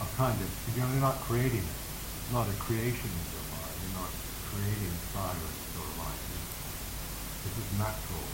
of 0.02 0.08
kind 0.18 0.34
of 0.34 0.50
you 0.74 0.82
know, 0.82 0.90
you're 0.90 1.06
not 1.06 1.22
creating 1.28 1.62
it. 1.62 1.78
It's 2.24 2.34
not 2.34 2.50
a 2.50 2.56
creation 2.58 3.12
of 3.12 3.28
your 3.30 3.46
mind. 3.54 3.76
You're 3.86 3.98
not 4.02 4.12
creating 4.50 4.96
silence 5.14 5.62
or 5.78 5.88
light. 6.02 6.24
This 7.46 7.56
is 7.62 7.70
natural, 7.78 8.26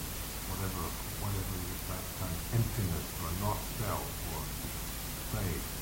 whatever 0.47 0.85
whatever 1.19 1.55
is 1.59 1.81
that 1.91 2.03
kind 2.17 2.31
of 2.31 2.41
emptiness 2.55 3.07
or 3.21 3.31
not 3.43 3.59
self 3.77 4.07
or 4.31 4.41
faith. 5.35 5.81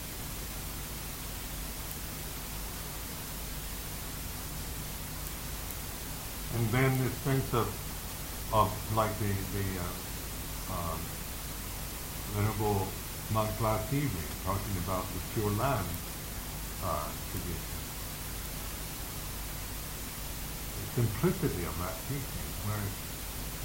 And 6.56 6.68
then 6.74 6.92
this 6.98 7.14
sense 7.22 7.54
of, 7.54 7.70
of 8.52 8.74
like 8.98 9.14
the, 9.20 9.30
the 9.30 9.68
uh, 9.80 10.09
um, 10.72 11.00
Venerable 12.36 12.88
monk 13.34 13.50
last 13.62 13.90
evening 13.94 14.30
talking 14.46 14.78
about 14.86 15.02
the 15.14 15.22
Pure 15.34 15.50
Land 15.58 15.90
uh, 16.86 17.10
tradition. 17.34 17.78
The 20.78 20.86
simplicity 21.02 21.66
of 21.66 21.74
that 21.82 21.98
teaching, 22.06 22.50
where, 22.70 22.86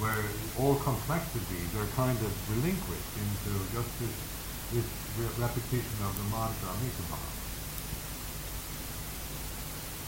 where 0.00 0.24
all 0.56 0.80
complexities 0.80 1.70
are 1.76 1.88
kind 1.92 2.16
of 2.16 2.32
relinquished 2.56 3.14
into 3.20 3.52
just 3.76 3.90
this, 4.00 4.16
this 4.72 4.88
re- 5.20 5.36
repetition 5.44 5.98
of 6.08 6.12
the 6.16 6.26
mantra 6.32 6.68
Amitabha. 6.80 7.20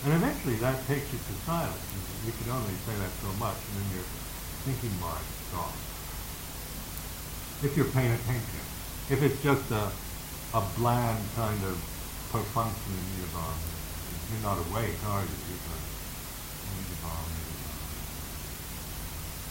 And 0.04 0.12
eventually 0.16 0.56
that 0.64 0.80
takes 0.88 1.12
you 1.12 1.20
to 1.20 1.34
silence. 1.44 1.84
You 2.24 2.32
can 2.32 2.52
only 2.52 2.76
say 2.88 2.96
that 3.04 3.12
so 3.20 3.32
much, 3.36 3.56
and 3.56 3.84
then 3.84 4.00
you're 4.00 4.12
thinking 4.64 4.92
mind 5.00 5.24
stops. 5.48 5.85
If 7.62 7.76
you're 7.76 7.86
paying 7.86 8.12
attention. 8.12 8.60
If 9.08 9.22
it's 9.22 9.42
just 9.42 9.70
a, 9.70 9.90
a 10.54 10.62
bland 10.76 11.24
kind 11.36 11.62
of 11.64 11.78
perfunctory 12.32 13.00
nirvana, 13.16 13.70
you're 14.32 14.42
not 14.42 14.58
awake, 14.58 14.98
are 15.06 15.22
you? 15.22 15.36
You're 15.48 15.66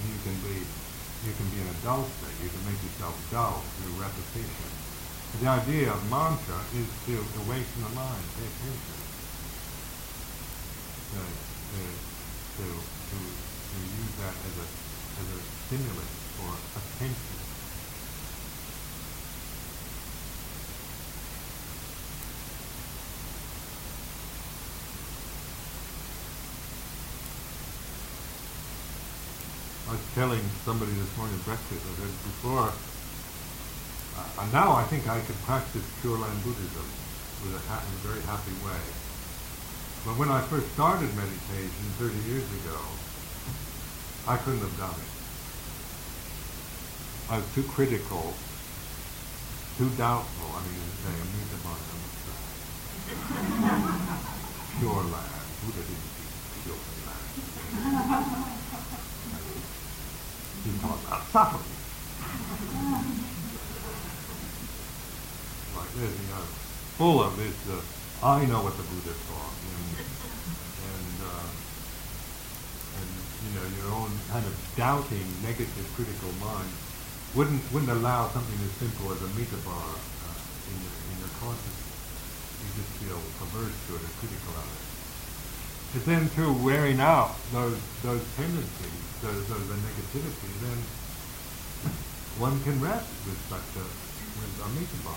you 0.05 0.19
can 0.21 0.37
be, 0.45 0.61
you 0.61 1.33
can 1.33 1.47
be 1.49 1.59
in 1.61 1.67
a 1.67 1.77
dull 1.81 2.05
state. 2.05 2.37
You 2.43 2.49
can 2.49 2.61
make 2.69 2.77
yourself 2.83 3.15
dull 3.31 3.63
through 3.81 3.97
repetition. 3.97 4.69
The 5.41 5.47
idea 5.49 5.89
of 5.89 5.99
mantra 6.11 6.61
is 6.77 6.85
to 7.09 7.17
awaken 7.41 7.79
the 7.81 7.89
mind, 7.97 8.25
pay 8.37 8.45
attention. 8.45 9.01
To, 11.09 11.21
to, 11.25 11.81
to, 12.59 12.65
to, 12.69 13.17
to 13.17 13.77
use 13.81 14.13
that 14.21 14.35
as 14.35 14.55
a, 14.61 14.67
as 14.69 15.27
a 15.33 15.41
stimulus 15.65 16.11
for 16.37 16.53
attention. 16.77 17.45
I 29.87 29.91
was 29.91 30.01
telling 30.15 30.39
somebody 30.63 30.95
this 30.95 31.11
morning 31.19 31.35
at 31.35 31.43
breakfast, 31.43 31.83
I 31.83 31.91
said 31.99 32.07
before, 32.23 32.71
uh, 32.71 34.39
and 34.39 34.47
now 34.55 34.71
I 34.71 34.87
think 34.87 35.03
I 35.11 35.19
can 35.19 35.35
practice 35.43 35.83
Pure 35.99 36.23
Land 36.23 36.39
Buddhism 36.39 36.87
with 37.43 37.59
a, 37.59 37.61
ha- 37.67 37.83
in 37.83 37.91
a 37.99 38.01
very 38.07 38.23
happy 38.23 38.55
way. 38.63 38.79
But 40.07 40.15
when 40.15 40.31
I 40.31 40.39
first 40.47 40.71
started 40.71 41.11
meditation 41.19 41.83
30 41.99 42.15
years 42.31 42.47
ago, 42.47 42.79
I 44.31 44.39
couldn't 44.39 44.63
have 44.63 44.77
done 44.79 44.95
it. 44.95 45.11
I 47.27 47.43
was 47.43 47.47
too 47.51 47.67
critical, 47.75 48.31
too 49.75 49.91
doubtful. 49.99 50.47
I 50.55 50.63
mean, 50.63 50.79
say, 51.03 51.11
Amita 51.11 51.59
Pure 54.79 55.11
land. 55.11 55.43
Buddha 55.59 55.83
didn't 55.83 56.07
pure 56.63 56.79
land. 57.03 58.63
Taught 60.65 60.97
about 61.05 61.21
suffering. 61.29 61.77
like 65.77 65.93
this, 65.93 66.09
you 66.09 66.27
know, 66.33 66.41
full 66.97 67.21
of 67.21 67.37
this, 67.37 67.53
uh, 67.69 67.77
I 68.25 68.49
know 68.49 68.65
what 68.65 68.73
the 68.73 68.81
Buddha 68.81 69.13
taught, 69.29 69.53
and, 69.61 69.85
and, 70.01 71.15
uh, 71.21 71.53
and, 72.97 73.09
you 73.45 73.51
know, 73.53 73.65
your 73.77 73.93
own 73.93 74.09
kind 74.33 74.41
of 74.41 74.57
doubting, 74.73 75.29
negative, 75.45 75.85
critical 75.93 76.33
mind 76.41 76.73
wouldn't, 77.37 77.61
wouldn't 77.69 77.93
allow 78.01 78.25
something 78.33 78.57
as 78.65 78.73
simple 78.81 79.13
as 79.13 79.21
Amitabha 79.21 79.69
uh, 79.69 80.33
in, 80.65 80.81
your, 80.81 80.95
in 81.13 81.15
your 81.21 81.29
consciousness. 81.45 81.93
You 82.65 82.73
just 82.73 82.89
feel 83.05 83.21
averse 83.21 83.77
to 83.85 83.89
it 83.93 84.01
or 84.01 84.13
critical 84.17 84.57
of 84.57 84.65
it. 84.65 84.94
It's 85.95 86.03
then 86.03 86.27
through 86.27 86.51
wearing 86.59 86.99
out 86.99 87.31
those, 87.53 87.79
those 88.03 88.21
tendencies, 88.35 89.21
those, 89.21 89.47
those 89.47 89.67
the 89.69 89.75
negativity, 89.75 90.51
then 90.59 90.77
one 92.35 92.61
can 92.63 92.81
rest 92.81 93.07
with 93.23 93.39
such 93.47 93.63
a, 93.79 93.85
with 94.35 94.59
Amitabha. 94.59 95.15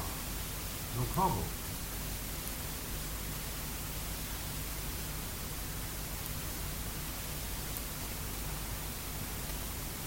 No 0.95 1.03
problem. 1.19 1.43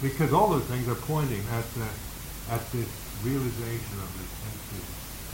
Because 0.01 0.31
all 0.31 0.51
those 0.51 0.63
things 0.71 0.87
are 0.87 0.95
pointing 0.95 1.43
at 1.51 1.67
the, 1.75 1.89
at 2.49 2.63
this 2.71 2.87
realization 3.25 3.99
of 3.99 4.09
this 4.15 4.31
empty, 4.47 4.79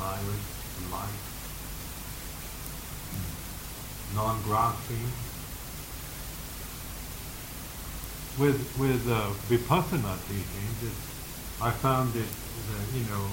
silent, 0.01 0.41
light, 0.89 1.21
non-grasping. 4.15 5.26
With 8.37 8.61
with 8.77 9.01
uh, 9.09 9.33
vipassana 9.49 10.13
teachings, 10.29 10.77
it, 10.83 10.93
I 11.59 11.71
found 11.71 12.15
it, 12.15 12.29
uh, 12.69 12.85
you 12.93 13.01
know, 13.09 13.25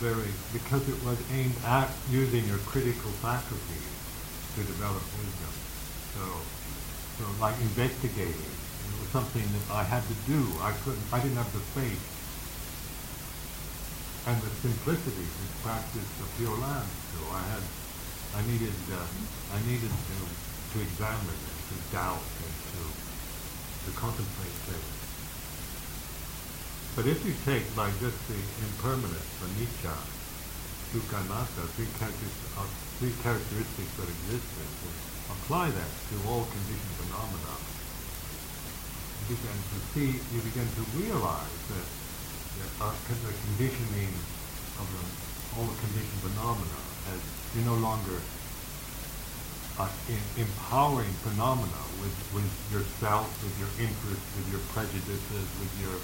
very 0.00 0.32
because 0.52 0.88
it 0.88 0.96
was 1.04 1.18
aimed 1.32 1.54
at 1.64 1.92
using 2.08 2.48
your 2.48 2.58
critical 2.64 3.12
faculties 3.20 3.92
to 4.56 4.60
develop 4.64 5.04
wisdom. 5.20 5.54
So, 6.16 6.24
so 7.18 7.24
like 7.40 7.60
investigating, 7.60 8.52
it 8.88 8.94
was 9.00 9.10
something 9.12 9.44
that 9.44 9.66
I 9.70 9.84
had 9.84 10.02
to 10.08 10.16
do. 10.24 10.40
I 10.64 10.72
couldn't. 10.80 11.04
I 11.12 11.20
didn't 11.20 11.36
have 11.36 11.52
the 11.52 11.64
faith 11.76 12.00
and 14.26 14.40
the 14.40 14.48
simplicity 14.64 15.28
to 15.28 15.44
practice 15.60 16.08
the 16.16 16.26
pure 16.40 16.56
land. 16.56 16.88
So 17.12 17.20
I 17.36 17.42
had. 17.52 17.64
I 18.34 18.40
needed. 18.48 18.74
Uh, 18.88 19.04
I 19.52 19.60
needed 19.68 19.92
to 19.92 20.16
to 20.72 20.76
examine 20.80 21.36
and 21.36 21.60
to 21.68 21.76
doubt 21.94 22.24
to 23.84 23.90
contemplate 23.96 24.56
things. 24.68 24.92
But 26.96 27.10
if 27.10 27.20
you 27.26 27.34
take 27.44 27.66
like 27.76 27.92
just 27.98 28.16
the 28.30 28.38
impermanence, 28.64 29.28
the 29.42 29.50
anicca, 29.50 29.96
dukkha, 30.94 31.18
anatta, 31.26 31.66
three 31.74 31.90
characteristics, 31.98 32.54
uh, 32.54 32.64
three 33.02 33.14
characteristics 33.20 33.94
of 33.98 34.06
existence, 34.06 34.76
and 34.86 34.96
apply 35.36 35.74
that 35.74 35.92
to 36.10 36.14
all 36.30 36.46
conditioned 36.46 36.96
phenomena, 37.02 37.54
you 39.26 39.34
begin 39.34 39.58
to 39.58 39.78
see, 39.90 40.10
you 40.30 40.40
begin 40.46 40.68
to 40.78 40.82
realize 40.94 41.60
that 41.74 41.86
the 42.54 43.34
conditioning 43.50 44.12
of 44.78 44.86
the, 44.86 45.02
all 45.58 45.66
the 45.66 45.78
conditioned 45.82 46.22
phenomena 46.30 46.80
as 47.10 47.20
you're 47.54 47.66
no 47.66 47.78
longer 47.82 48.22
uh, 49.78 49.90
in, 50.08 50.20
empowering 50.38 51.10
phenomena 51.26 51.82
with, 51.98 52.14
with 52.30 52.46
yourself, 52.70 53.26
with 53.42 53.54
your 53.58 53.72
interests, 53.82 54.28
with 54.38 54.48
your 54.54 54.62
prejudices, 54.70 55.46
with 55.58 55.74
your 55.82 55.98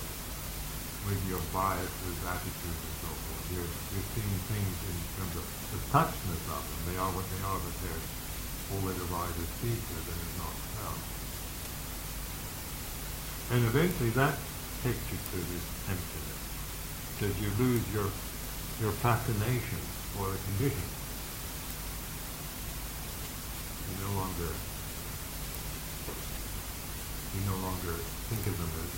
with 1.09 1.17
your 1.33 1.41
biases, 1.49 2.19
attitudes, 2.29 2.77
and 2.77 2.97
so 3.01 3.09
forth. 3.09 3.45
You're, 3.57 3.65
you're 3.65 4.09
seeing 4.13 4.37
things 4.53 4.77
in 4.85 4.97
terms 5.17 5.33
of 5.33 5.49
the 5.73 5.81
suchness 5.89 6.45
of 6.53 6.61
them. 6.61 6.93
They 6.93 6.99
are 7.01 7.09
what 7.17 7.25
they 7.25 7.41
are, 7.41 7.57
but 7.57 7.73
they're 7.81 8.05
all 8.69 8.85
that 8.85 9.01
arises 9.09 9.49
features 9.65 10.05
and 10.13 10.21
is 10.21 10.35
not 10.37 10.53
self. 10.77 11.01
And 13.57 13.65
eventually 13.65 14.13
that 14.13 14.37
takes 14.85 15.01
you 15.09 15.17
to 15.17 15.39
this 15.41 15.65
emptiness, 15.89 16.43
because 17.17 17.33
you 17.41 17.49
lose 17.57 17.81
your 17.97 18.13
your 18.85 18.93
fascination 19.01 19.81
for 20.13 20.29
the 20.29 20.37
condition. 20.53 21.00
You 23.91 24.07
no 24.07 24.13
longer 24.23 24.51
you 27.35 27.41
no 27.47 27.57
longer 27.59 27.95
think 28.31 28.47
of 28.47 28.55
them 28.59 28.71
as, 28.71 28.93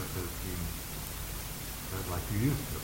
as, 0.00 0.24
as 0.24 0.30
being 0.40 0.64
as 1.92 2.04
like 2.08 2.24
you 2.32 2.48
used 2.48 2.66
to. 2.72 2.80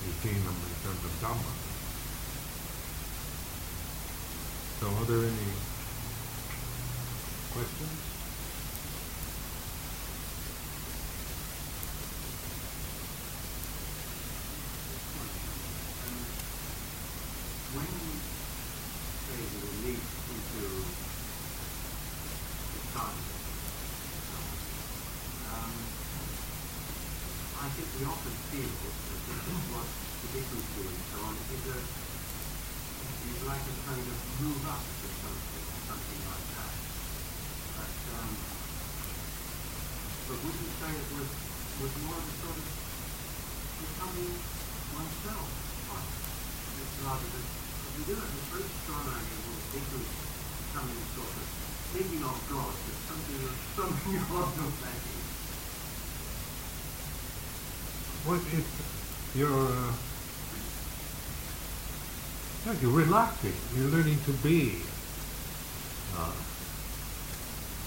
You're 0.00 0.18
seeing 0.24 0.44
them 0.44 0.56
in 0.56 0.76
terms 0.80 1.04
of 1.04 1.12
Dhamma. 1.20 1.52
So 4.80 4.86
are 4.88 5.04
there 5.04 5.28
any 5.28 5.52
questions? 7.52 8.12
when 17.72 17.88
say 17.88 19.40
the 19.48 19.60
release 19.64 20.12
into 20.28 20.60
the 22.68 22.80
sun, 22.92 23.14
um, 25.48 25.72
I 27.64 27.66
think 27.72 27.88
we 27.96 28.04
often 28.04 28.34
feel 28.52 28.68
that 28.68 29.20
this 29.24 29.40
is 29.40 29.62
what 29.72 29.88
the 29.88 30.28
difference 30.36 30.68
do 30.76 30.84
and 30.84 31.00
so 31.00 31.18
on. 31.24 31.32
Is 31.32 31.64
a 31.64 31.80
is 31.80 33.40
like 33.48 33.64
a 33.64 33.74
kind 33.88 34.04
of 34.04 34.18
move 34.44 34.62
up 34.68 34.84
to 34.84 35.06
something, 35.08 35.66
something 35.88 36.20
like 36.28 36.46
that. 36.52 36.72
But 37.72 37.92
um, 38.20 38.30
but 40.28 40.36
would 40.44 40.56
you 40.60 40.70
say 40.76 40.92
it 40.92 41.08
was 41.16 41.30
was 41.92 42.02
more 42.08 42.16
of 42.16 42.24
a 42.24 42.34
sort 42.40 42.56
of 42.56 42.66
becoming 43.80 44.32
oneself? 44.96 45.48
It's 46.80 46.96
rather 47.04 47.28
than 47.28 47.44
if 47.44 47.92
you 47.98 48.04
do 48.08 48.14
it 48.16 48.24
a 48.24 48.42
very 48.52 48.68
strong 48.82 49.04
idea 49.12 49.40
of 49.44 49.60
thinking 49.72 50.04
becoming 50.04 51.02
sort 51.16 51.34
of 51.36 51.46
thinking 51.92 52.22
of 52.24 52.38
God, 52.48 52.72
but 52.72 52.96
something 53.08 53.40
of 53.44 53.54
something 53.76 54.16
of 54.16 54.48
your 54.56 54.72
thinking. 54.80 55.22
What 58.24 58.40
is 58.54 58.66
you're 59.34 59.50
uh, 59.50 59.92
yeah, 62.66 62.74
you're 62.80 62.92
relaxing. 62.92 63.54
You're 63.76 63.90
learning 63.90 64.18
to 64.26 64.32
be. 64.44 64.82
uh, 66.16 66.32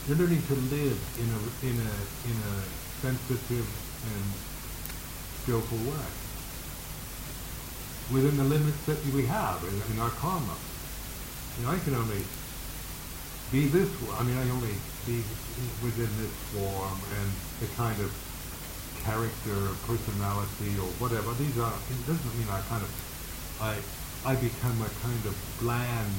they're 0.08 0.18
learning 0.18 0.42
to 0.48 0.56
live 0.56 1.00
in 1.18 1.28
a 1.34 1.40
in 1.66 1.78
a 1.82 1.94
in 2.30 2.38
a 2.54 2.56
sensitive 3.02 3.68
and 4.04 4.26
skillful 5.44 5.78
way 5.78 6.08
within 8.12 8.38
the 8.38 8.44
limits 8.44 8.86
that 8.86 8.98
we 9.14 9.26
have 9.26 9.64
in, 9.64 9.74
in 9.94 10.00
our 10.02 10.12
karma. 10.22 10.56
You 11.58 11.66
know, 11.66 11.72
I 11.72 11.80
can 11.80 11.96
only 11.96 12.22
be 13.52 13.68
this. 13.68 13.90
I 14.20 14.24
mean, 14.24 14.38
I 14.38 14.50
only 14.52 14.76
be 15.06 15.24
within 15.82 16.10
this 16.22 16.34
form 16.54 17.00
and 17.18 17.30
the 17.62 17.68
kind 17.76 18.00
of 18.02 18.12
character, 19.04 19.74
personality, 19.86 20.78
or 20.78 20.90
whatever. 21.02 21.34
These 21.34 21.58
are. 21.58 21.74
It 21.74 22.06
doesn't 22.06 22.38
mean 22.38 22.48
I 22.50 22.62
kind 22.70 22.84
of. 22.84 22.92
I 23.62 23.78
I 24.26 24.36
become 24.36 24.82
a 24.82 24.90
kind 25.02 25.26
of 25.26 25.36
bland, 25.60 26.14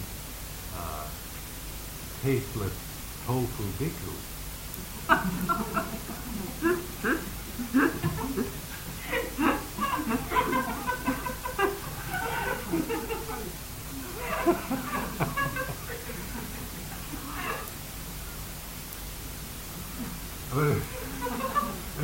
uh, 0.78 1.06
tasteless 2.22 2.74
tofu 3.26 3.64
bhikkhu. 3.78 4.14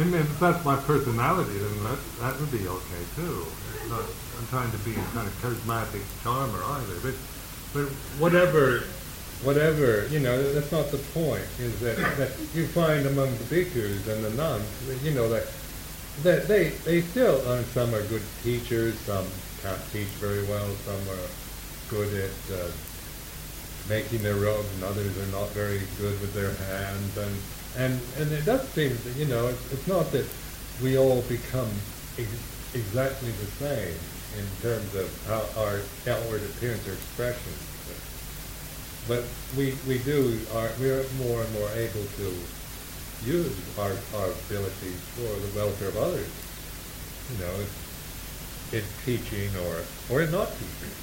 And 0.03 0.15
if 0.15 0.41
that's 0.41 0.65
my 0.65 0.77
personality, 0.77 1.59
then 1.59 1.85
that 1.85 1.99
that 2.21 2.41
would 2.41 2.51
be 2.51 2.67
okay 2.67 3.05
too. 3.15 3.47
Not, 3.89 4.01
I'm 4.39 4.47
trying 4.49 4.71
to 4.73 4.79
be 4.79 4.93
a 4.93 5.05
kind 5.13 5.29
of 5.29 5.35
charismatic 5.43 6.03
charmer 6.23 6.63
either. 6.65 6.99
But 7.03 7.15
but 7.75 7.89
whatever 8.19 8.85
whatever 9.43 10.07
you 10.09 10.21
know, 10.21 10.53
that's 10.53 10.73
not 10.73 10.91
the 10.91 10.99
point. 11.13 11.45
Is 11.59 11.79
that, 11.81 11.97
that 12.19 12.33
you 12.55 12.67
find 12.67 13.07
among 13.07 13.31
the 13.39 13.45
bhikkhus 13.45 14.07
and 14.09 14.25
the 14.25 14.31
nuns, 14.31 14.67
you 15.03 15.13
know 15.13 15.29
that 15.29 15.47
that 16.23 16.49
they 16.49 16.71
they 16.85 17.01
still 17.01 17.41
uh, 17.47 17.63
some 17.75 17.95
are 17.95 18.03
good 18.05 18.23
teachers, 18.43 18.99
some 19.01 19.27
can't 19.63 19.81
teach 19.93 20.13
very 20.19 20.43
well, 20.45 20.69
some 20.85 21.03
are 21.15 21.29
good 21.89 22.13
at 22.15 22.57
uh, 22.57 22.71
making 23.89 24.23
their 24.23 24.37
robes, 24.37 24.69
and 24.75 24.85
others 24.85 25.17
are 25.19 25.33
not 25.33 25.49
very 25.51 25.81
good 25.99 26.21
with 26.21 26.35
their 26.35 26.53
hands 26.69 27.17
and 27.19 27.37
and 27.77 28.01
and 28.19 28.33
it 28.33 28.45
does 28.45 28.67
seem 28.71 28.91
that 29.05 29.17
you 29.17 29.25
know 29.27 29.49
it's, 29.49 29.73
it's 29.73 29.87
not 29.87 30.11
that 30.13 30.27
we 30.83 30.99
all 30.99 31.23
become 31.23 31.71
ex- 32.19 32.75
exactly 32.75 33.31
the 33.31 33.47
same 33.59 33.97
in 34.39 34.47
terms 34.63 34.95
of 34.95 35.09
how 35.27 35.45
our 35.63 35.81
outward 36.09 36.43
appearance 36.43 36.87
or 36.89 36.93
expression, 36.93 37.53
but 39.09 39.25
we 39.57 39.75
we 39.87 39.99
do 39.99 40.39
are 40.55 40.71
we're 40.79 41.05
more 41.19 41.43
and 41.43 41.53
more 41.55 41.71
able 41.75 42.05
to 42.17 42.35
use 43.25 43.55
our 43.79 43.93
our 44.17 44.31
abilities 44.31 45.01
for 45.15 45.31
the 45.41 45.59
welfare 45.59 45.89
of 45.89 45.97
others. 45.97 46.31
You 47.33 47.39
know, 47.45 47.55
in 48.73 48.85
teaching 49.05 49.51
or 49.67 49.83
or 50.11 50.23
in 50.23 50.31
not 50.31 50.49
teaching, 50.53 50.95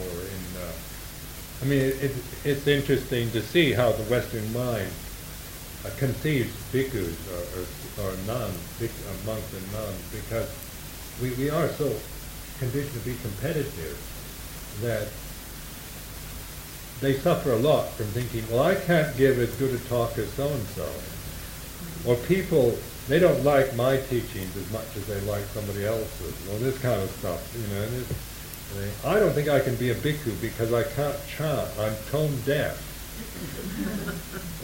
or 0.00 0.20
in 0.20 0.62
uh, 0.62 0.72
I 1.62 1.64
mean, 1.64 1.80
it, 1.80 2.02
it, 2.04 2.12
it's 2.44 2.66
interesting 2.66 3.30
to 3.30 3.40
see 3.40 3.72
how 3.72 3.92
the 3.92 4.02
Western 4.04 4.52
mind 4.52 4.90
uh, 5.84 5.90
conceives 5.96 6.52
bhikkhus 6.72 7.16
or, 7.32 8.04
or, 8.04 8.08
or 8.08 8.12
uh, 8.12 8.16
monks 9.24 9.52
and 9.54 9.72
nuns, 9.72 10.02
because 10.12 10.50
we, 11.22 11.30
we 11.32 11.48
are 11.48 11.68
so 11.68 11.94
conditioned 12.58 12.92
to 12.92 13.08
be 13.08 13.16
competitive 13.22 13.96
that 14.82 15.08
they 17.00 17.14
suffer 17.14 17.52
a 17.52 17.56
lot 17.56 17.88
from 17.90 18.06
thinking, 18.06 18.44
well, 18.50 18.62
I 18.64 18.74
can't 18.74 19.16
give 19.16 19.38
as 19.38 19.54
good 19.56 19.74
a 19.74 19.78
talk 19.88 20.16
as 20.18 20.28
so-and-so. 20.32 20.88
Or 22.08 22.16
people, 22.26 22.76
they 23.08 23.18
don't 23.18 23.44
like 23.44 23.74
my 23.76 23.98
teachings 23.98 24.56
as 24.56 24.70
much 24.72 24.86
as 24.96 25.06
they 25.06 25.20
like 25.22 25.44
somebody 25.46 25.84
else's. 25.84 26.34
Well, 26.48 26.58
this 26.58 26.78
kind 26.78 27.00
of 27.00 27.10
stuff, 27.10 27.54
you 27.54 27.74
know. 27.74 27.82
And 27.82 28.90
I 29.04 29.20
don't 29.20 29.32
think 29.32 29.48
I 29.48 29.60
can 29.60 29.76
be 29.76 29.90
a 29.90 29.94
bhikkhu 29.94 30.40
because 30.40 30.72
I 30.72 30.82
can't 30.82 31.16
chant. 31.28 31.68
I'm 31.78 31.94
tone 32.10 32.34
deaf. 32.44 32.82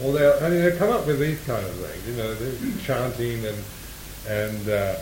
well, 0.01 0.13
they 0.13 0.47
I 0.47 0.51
mean, 0.51 0.63
they 0.63 0.77
come 0.77 0.91
up 0.91 1.07
with 1.07 1.21
these 1.21 1.41
kind 1.45 1.65
of 1.65 1.73
things, 1.73 2.09
you 2.09 2.17
know, 2.17 2.37
chanting 2.83 3.45
and 3.47 3.59
and 4.29 4.69
uh, 4.69 4.97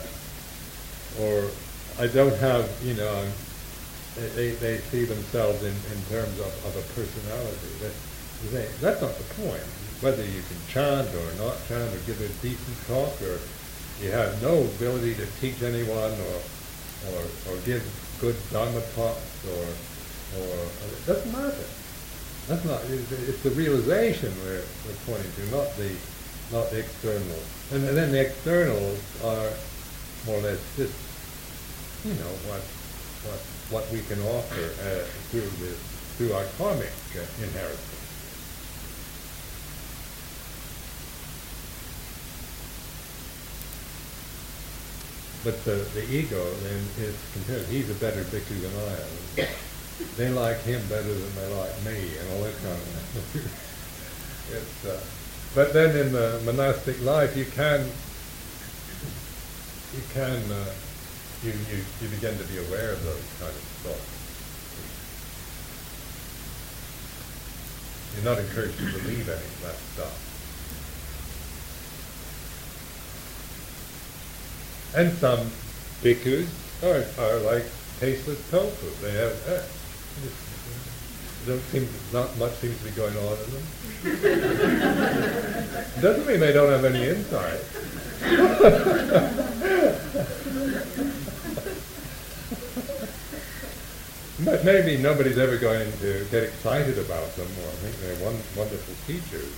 or 1.20 1.50
I 1.98 2.06
don't 2.06 2.36
have, 2.36 2.68
you 2.84 2.94
know, 2.94 3.26
they, 4.34 4.50
they 4.52 4.78
see 4.78 5.04
themselves 5.04 5.62
in, 5.62 5.74
in 5.92 6.00
terms 6.10 6.38
of, 6.40 6.50
of 6.66 6.76
a 6.76 6.84
personality. 6.94 7.70
That, 7.80 7.94
they, 8.52 8.66
that's 8.80 9.00
not 9.00 9.14
the 9.16 9.28
point. 9.34 9.62
Whether 10.00 10.24
you 10.24 10.42
can 10.42 10.56
chant 10.68 11.08
or 11.14 11.28
not 11.44 11.56
chant 11.68 11.92
or 11.92 11.98
give 12.06 12.20
a 12.20 12.28
decent 12.40 12.78
talk 12.86 13.20
or 13.22 13.38
you 14.00 14.10
have 14.10 14.40
no 14.42 14.64
ability 14.64 15.14
to 15.14 15.26
teach 15.40 15.62
anyone 15.62 16.12
or 16.12 16.40
or, 17.08 17.22
or 17.48 17.56
give 17.64 17.82
good 18.20 18.36
dharma 18.52 18.80
talks 18.94 19.44
or, 19.48 19.64
or 20.40 20.52
it 20.68 21.06
doesn't 21.06 21.32
matter. 21.32 21.64
That's 22.48 22.64
not, 22.64 22.80
it's 22.90 23.42
the 23.42 23.50
realization 23.50 24.32
we're, 24.44 24.64
we're 24.84 25.00
pointing 25.06 25.30
to, 25.32 25.42
not 25.54 25.70
the, 25.76 25.94
not 26.52 26.70
the 26.70 26.80
external. 26.80 27.38
And, 27.72 27.86
and 27.86 27.96
then 27.96 28.10
the 28.12 28.20
externals 28.26 28.98
are 29.22 29.50
more 30.26 30.38
or 30.38 30.42
less 30.42 30.60
just, 30.76 30.92
you 32.04 32.14
know, 32.14 32.32
what, 32.50 32.60
what, 33.24 33.40
what 33.70 33.90
we 33.92 34.02
can 34.02 34.20
offer 34.22 34.64
uh, 34.82 35.04
through, 35.30 35.48
the, 35.62 35.72
through 36.18 36.32
our 36.32 36.44
karmic 36.58 36.92
uh, 37.14 37.22
inheritance. 37.42 38.00
But 45.42 45.64
the, 45.64 45.86
the 45.94 46.04
ego 46.12 46.52
then 46.62 46.84
is 46.98 47.16
compared, 47.32 47.64
he's 47.66 47.88
a 47.88 47.94
better 47.94 48.24
bhikkhu 48.24 48.60
than 48.60 48.72
I 48.76 49.46
am. 49.46 49.54
They 50.16 50.30
like 50.30 50.62
him 50.62 50.80
better 50.88 51.12
than 51.12 51.34
they 51.34 51.54
like 51.54 51.84
me 51.84 52.16
and 52.18 52.32
all 52.32 52.42
that 52.44 52.56
kind 52.64 52.72
of 52.72 52.82
thing. 52.82 53.42
it's, 54.56 54.86
uh, 54.86 54.98
but 55.54 55.74
then 55.74 55.94
in 55.94 56.12
the 56.12 56.40
monastic 56.46 57.02
life 57.02 57.36
you 57.36 57.44
can, 57.44 57.84
you 59.94 60.02
can, 60.14 60.40
uh, 60.50 60.72
you, 61.42 61.52
you, 61.52 61.82
you 62.02 62.08
begin 62.08 62.36
to 62.36 62.44
be 62.44 62.58
aware 62.58 62.92
of 62.92 63.02
those 63.02 63.24
kind 63.38 63.50
of 63.50 63.62
thoughts. 63.80 64.20
You're 68.14 68.24
not 68.24 68.38
encouraged 68.38 68.76
to 68.76 68.84
believe 68.84 69.28
any 69.28 69.38
of 69.38 69.62
that 69.62 69.76
stuff. 69.94 70.26
And 74.96 75.12
some 75.14 75.50
bhikkhus 76.02 76.48
are, 76.82 77.06
are 77.24 77.38
like 77.38 77.64
tasteless 78.00 78.50
tofu. 78.50 78.90
They 79.00 79.12
have, 79.12 79.32
eh, 79.48 79.62
don't 81.46 81.62
seem, 81.70 81.88
not 82.12 82.36
much 82.38 82.52
seems 82.54 82.76
to 82.78 82.84
be 82.84 82.90
going 82.90 83.16
on 83.16 83.38
in 83.38 83.50
them. 83.54 83.62
Doesn't 86.02 86.26
mean 86.26 86.40
they 86.40 86.52
don't 86.52 86.70
have 86.70 86.84
any 86.84 87.08
insight. 87.08 87.60
but 94.44 94.64
maybe 94.64 94.96
nobody's 94.96 95.38
ever 95.38 95.56
going 95.56 95.90
to 96.00 96.26
get 96.30 96.44
excited 96.44 96.98
about 96.98 97.34
them, 97.36 97.46
or 97.46 97.70
think 97.82 97.96
they're 98.00 98.24
one, 98.24 98.38
wonderful 98.56 98.94
teachers. 99.06 99.50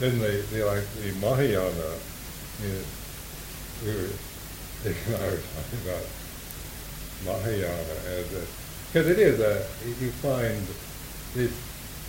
Then 0.00 0.18
they, 0.18 0.40
they 0.50 0.64
like 0.64 0.84
the 0.94 1.12
Mahayana, 1.20 1.92
you 2.62 2.68
know, 2.72 2.84
we 3.84 3.92
were, 3.92 4.08
I 4.86 4.90
talking 4.90 5.80
about 5.84 6.04
Mahayana 7.24 7.96
as 8.08 8.32
a, 8.32 8.46
because 8.88 9.08
it 9.08 9.18
is 9.18 9.40
a, 9.40 9.66
you 9.86 10.10
find 10.24 10.66
this, 11.34 11.52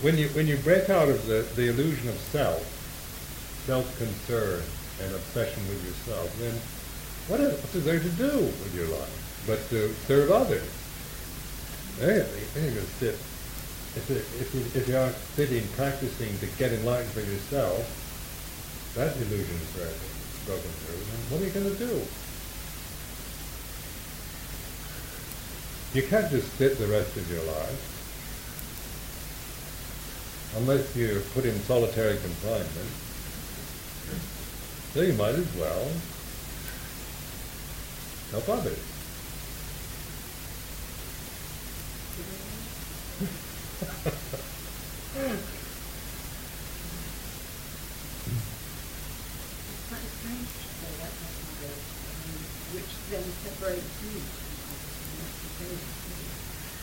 when 0.00 0.16
you, 0.16 0.28
when 0.28 0.46
you 0.46 0.56
break 0.58 0.88
out 0.88 1.10
of 1.10 1.26
the, 1.26 1.46
the 1.54 1.68
illusion 1.68 2.08
of 2.08 2.16
self, 2.16 2.64
self-concern 3.66 4.62
and 5.04 5.14
obsession 5.14 5.62
with 5.68 5.84
yourself, 5.84 6.34
then 6.38 6.54
what 7.28 7.40
is, 7.40 7.60
what 7.60 7.74
is 7.74 7.84
there 7.84 8.00
to 8.00 8.08
do 8.16 8.38
with 8.40 8.74
your 8.74 8.88
life 8.88 9.44
but 9.46 9.58
to 9.68 9.92
serve 10.08 10.30
others? 10.30 10.66
Then 11.98 12.26
you're 12.56 12.70
gonna 12.70 12.80
sit, 12.98 13.18
if, 13.96 14.10
it- 14.10 14.40
if 14.40 14.54
you, 14.54 14.60
if 14.80 14.88
you 14.88 14.96
aren't 14.96 15.16
sitting 15.36 15.66
practicing 15.76 16.38
to 16.38 16.46
get 16.58 16.72
enlightened 16.72 17.10
for 17.12 17.20
yourself, 17.20 17.82
that 18.96 19.16
illusion 19.16 19.56
is 19.56 19.70
broken, 20.46 20.70
through, 20.70 20.96
what 21.30 21.40
are 21.40 21.44
you 21.44 21.50
gonna 21.50 21.74
do? 21.76 22.00
You 25.94 26.02
can't 26.08 26.30
just 26.30 26.50
sit 26.56 26.78
the 26.78 26.86
rest 26.86 27.16
of 27.16 27.30
your 27.30 27.42
life. 27.44 27.88
Unless 30.56 30.96
you're 30.96 31.20
put 31.34 31.44
in 31.44 31.58
solitary 31.60 32.16
confinement. 32.18 32.90
So 34.94 35.00
you 35.00 35.12
might 35.14 35.34
as 35.34 35.54
well 35.56 35.90
help 38.32 38.48
others. 38.48 38.78
It's 48.52 49.86
quite 49.88 50.08
strange 50.20 50.50
to 50.52 50.68
say 50.76 50.92
that, 51.00 51.12
that 51.16 51.34
mother, 51.40 51.72
um, 51.72 52.36
which 52.76 52.92
then 53.08 53.24
separates 53.40 53.96
you 54.04 54.20
from 54.20 54.52
others, 54.68 54.92
and 55.00 55.16
that's 55.22 55.38
the 55.40 55.50
case. 55.56 55.80
isn't 55.80 56.20
it? 56.20 56.36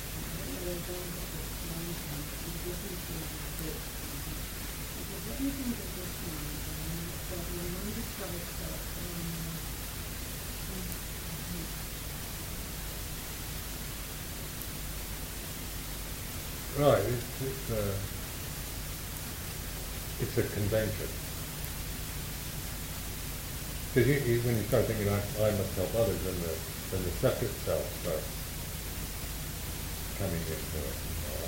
And 0.10 0.26
I 0.26 0.34
don't 0.34 0.50
know 0.50 0.66
where 0.66 0.82
going 0.90 1.12
with 1.14 1.30
this 1.30 1.52
long 1.70 1.94
term, 1.94 2.24
but 2.26 2.50
it 2.50 2.58
doesn't 2.66 3.00
seem 3.06 3.22
a 3.22 3.52
bit, 3.62 3.78
um, 3.78 4.34
because 4.98 5.22
what 5.30 5.36
do 5.38 5.44
you 5.46 5.54
think 5.54 5.78
of 5.78 5.90
this 5.94 6.16
mind, 6.26 6.64
and 6.74 6.98
it's 7.06 7.28
got 7.30 7.44
your 7.54 7.70
undiscovered 7.70 8.48
self, 8.58 8.82
um, 8.98 9.30
um, 10.74 10.88
Right, 16.80 17.04
it's, 17.04 17.42
it's 17.44 17.72
a, 17.72 17.84
a 20.40 20.44
convention. 20.56 21.08
Because 23.94 24.08
you, 24.08 24.18
you, 24.26 24.40
when 24.42 24.56
you 24.56 24.64
start 24.64 24.86
thinking, 24.86 25.10
I, 25.10 25.20
I 25.44 25.52
must 25.52 25.74
help 25.76 25.94
others, 25.98 26.22
then 26.24 26.38
the, 26.46 26.54
then 26.94 27.02
the 27.04 27.12
starts 27.12 28.00
coming 30.20 30.44
into 30.46 30.80
it. 30.84 30.98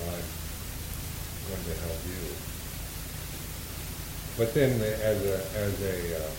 I'm 0.09 1.51
going 1.51 1.63
to 1.63 1.75
help 1.83 1.99
you. 2.07 2.21
But 4.37 4.53
then 4.53 4.79
the- 4.79 5.05
as 5.05 5.19
a, 5.25 5.37
as 5.59 5.73
a, 5.81 6.17
uh, 6.17 6.29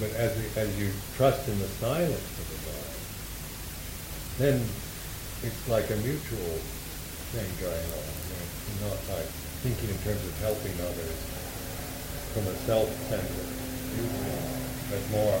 but 0.00 0.10
as, 0.18 0.34
the- 0.34 0.60
as 0.60 0.78
you 0.78 0.90
trust 1.16 1.48
in 1.48 1.58
the 1.58 1.68
silence 1.78 2.12
of 2.12 2.46
the 2.50 2.58
mind, 2.68 2.98
then 4.38 4.56
it's 5.42 5.68
like 5.68 5.88
a 5.90 5.96
mutual 5.96 6.58
thing 7.32 7.48
going 7.60 7.90
on. 7.96 8.06
It's 8.10 8.80
not 8.82 8.98
like 9.16 9.30
thinking 9.60 9.92
in 9.92 10.00
terms 10.00 10.24
of 10.24 10.32
helping 10.40 10.72
others 10.80 11.20
from 12.32 12.48
a 12.48 12.54
self-centered 12.64 13.48
viewpoint, 13.92 14.40
but 14.88 15.02
more, 15.12 15.36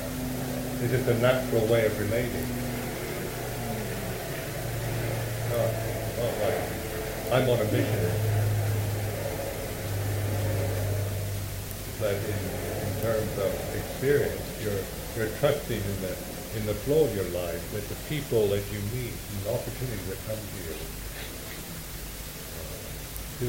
it's 0.84 0.92
just 0.92 1.08
a 1.08 1.16
natural 1.24 1.64
way 1.72 1.86
of 1.86 1.96
relating. 1.96 2.44
Not, 5.48 5.72
like, 6.44 6.60
I'm 7.32 7.48
on 7.48 7.64
a 7.64 7.68
mission. 7.72 8.12
But 11.96 12.20
in, 12.20 12.40
in 12.84 12.92
terms 13.00 13.32
of 13.40 13.56
experience, 13.72 14.44
you're, 14.60 14.84
you're 15.16 15.32
trusting 15.40 15.80
in 15.80 15.96
the, 16.04 16.12
in 16.60 16.66
the 16.66 16.76
flow 16.84 17.04
of 17.08 17.14
your 17.16 17.24
life, 17.32 17.60
that 17.72 17.88
the 17.88 17.96
people 18.12 18.48
that 18.48 18.64
you 18.68 18.80
meet 18.92 19.16
and 19.16 19.48
the 19.48 19.52
opportunities 19.54 20.08
that 20.12 20.20
come 20.28 20.36
to 20.36 20.60
you, 20.60 20.76
uh, 22.60 22.84
to, 23.40 23.48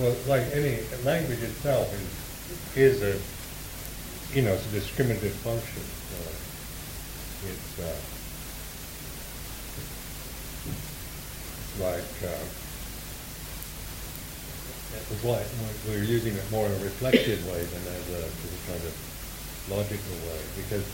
well, 0.00 0.16
like 0.26 0.42
any, 0.52 0.78
language 1.04 1.42
itself 1.42 1.92
is, 2.76 3.00
is 3.00 3.02
a, 3.02 3.14
you 4.36 4.42
know, 4.42 4.52
it's 4.52 4.66
a 4.66 4.70
discriminative 4.70 5.32
function. 5.44 5.82
So 6.10 6.18
it's, 7.50 7.78
uh, 7.80 7.98
like, 11.84 12.12
uh, 12.22 12.44
like 15.24 15.46
we're- 15.46 15.80
we're 15.88 16.04
using 16.04 16.34
it 16.34 16.50
more 16.50 16.66
in 16.66 16.72
a 16.72 16.78
reflective 16.84 17.44
way 17.46 17.60
than 17.64 17.82
as 17.94 18.08
a, 18.10 18.24
as 18.24 18.50
a 18.54 18.70
kind 18.70 18.82
of 18.84 18.94
logical 19.68 20.14
way. 20.28 20.40
Because 20.56 20.84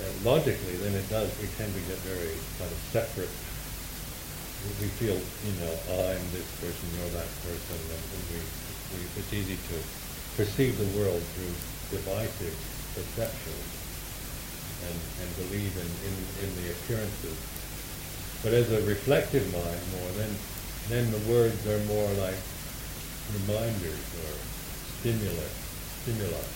uh, 0.00 0.04
logically, 0.24 0.76
then 0.76 0.94
it 0.94 1.08
does, 1.08 1.30
we 1.40 1.46
tend 1.58 1.72
to 1.74 1.80
get 1.80 1.98
very 1.98 2.34
kind 2.58 2.70
of 2.70 2.78
separate 2.92 3.30
we 4.78 4.86
feel, 4.98 5.18
you 5.18 5.54
know, 5.58 5.74
I'm 6.06 6.22
this 6.30 6.46
person, 6.62 6.86
you're 6.94 7.10
that 7.18 7.30
person, 7.42 7.78
and 7.82 8.02
we, 8.30 8.38
we, 8.94 8.98
it's 9.18 9.32
easy 9.34 9.58
to 9.58 9.76
perceive 10.38 10.78
the 10.78 10.90
world 10.98 11.22
through 11.34 11.54
divisive 11.90 12.54
perceptions 12.94 13.68
and, 14.86 14.98
and 15.22 15.28
believe 15.46 15.74
in, 15.74 15.90
in, 16.06 16.14
in 16.46 16.50
the 16.62 16.70
appearances. 16.70 17.38
But 18.42 18.54
as 18.54 18.70
a 18.70 18.82
reflective 18.86 19.46
mind 19.50 19.82
more, 19.98 20.10
then, 20.18 20.32
then 20.88 21.10
the 21.10 21.22
words 21.30 21.58
are 21.66 21.82
more 21.90 22.10
like 22.22 22.38
reminders 23.34 24.06
or 24.22 24.34
stimulus, 25.00 25.54
stimuli. 26.02 26.46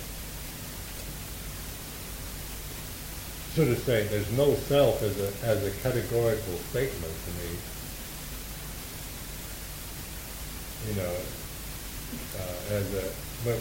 So 3.55 3.65
to 3.65 3.77
say, 3.83 4.07
there's 4.09 4.31
no 4.33 4.55
self 4.55 5.03
as 5.03 5.19
a, 5.19 5.33
as 5.47 5.65
a 5.65 5.71
categorical 5.83 6.55
statement 6.71 7.15
to 7.25 7.31
me, 7.41 7.57
you 10.89 10.95
know, 10.95 11.15
uh, 12.39 12.75
as 12.77 12.87
a, 12.95 13.05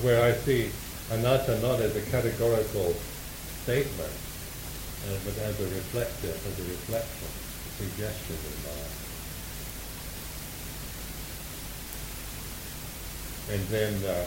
where 0.04 0.24
I 0.24 0.34
see 0.34 0.70
anatta 1.12 1.60
not 1.62 1.80
as 1.80 1.96
a 1.96 2.02
categorical 2.12 2.96
statement, 3.64 4.14
uh, 5.06 5.18
but 5.24 5.38
as 5.38 5.60
a 5.60 5.68
reflective, 5.70 6.36
as 6.36 6.56
a 6.60 6.68
reflection, 6.70 7.30
a 7.30 7.72
suggestion 7.78 8.36
in 8.36 8.58
mind. 8.66 8.96
And 13.46 13.62
then, 13.70 13.94
uh, 14.10 14.26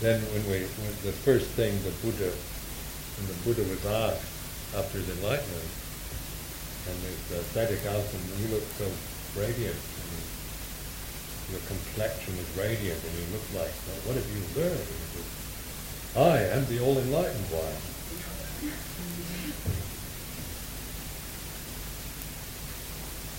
then 0.00 0.20
when 0.34 0.42
we, 0.50 0.66
when 0.66 0.94
the 1.06 1.14
first 1.22 1.46
thing 1.54 1.72
the 1.86 1.94
Buddha, 2.02 2.30
when 2.34 3.26
the 3.30 3.38
Buddha 3.46 3.62
was 3.70 3.86
asked 3.86 4.26
after 4.74 4.98
his 4.98 5.08
enlightenment, 5.18 5.70
and 6.90 6.96
his 7.06 7.22
uh, 7.30 7.42
ascetic 7.42 7.78
asked 7.86 8.10
him, 8.10 8.22
you 8.42 8.54
look 8.54 8.66
so 8.78 8.90
radiant, 9.38 9.78
your 11.50 11.60
complexion 11.66 12.34
is 12.34 12.56
radiant, 12.56 12.98
and 13.04 13.12
you 13.18 13.26
look 13.32 13.46
like, 13.54 13.72
well, 13.86 14.00
what 14.06 14.16
have 14.16 14.28
you 14.34 14.42
learned? 14.58 14.88
I 16.16 16.38
am 16.56 16.64
the 16.66 16.80
all-enlightened 16.80 17.50
one. 17.52 17.76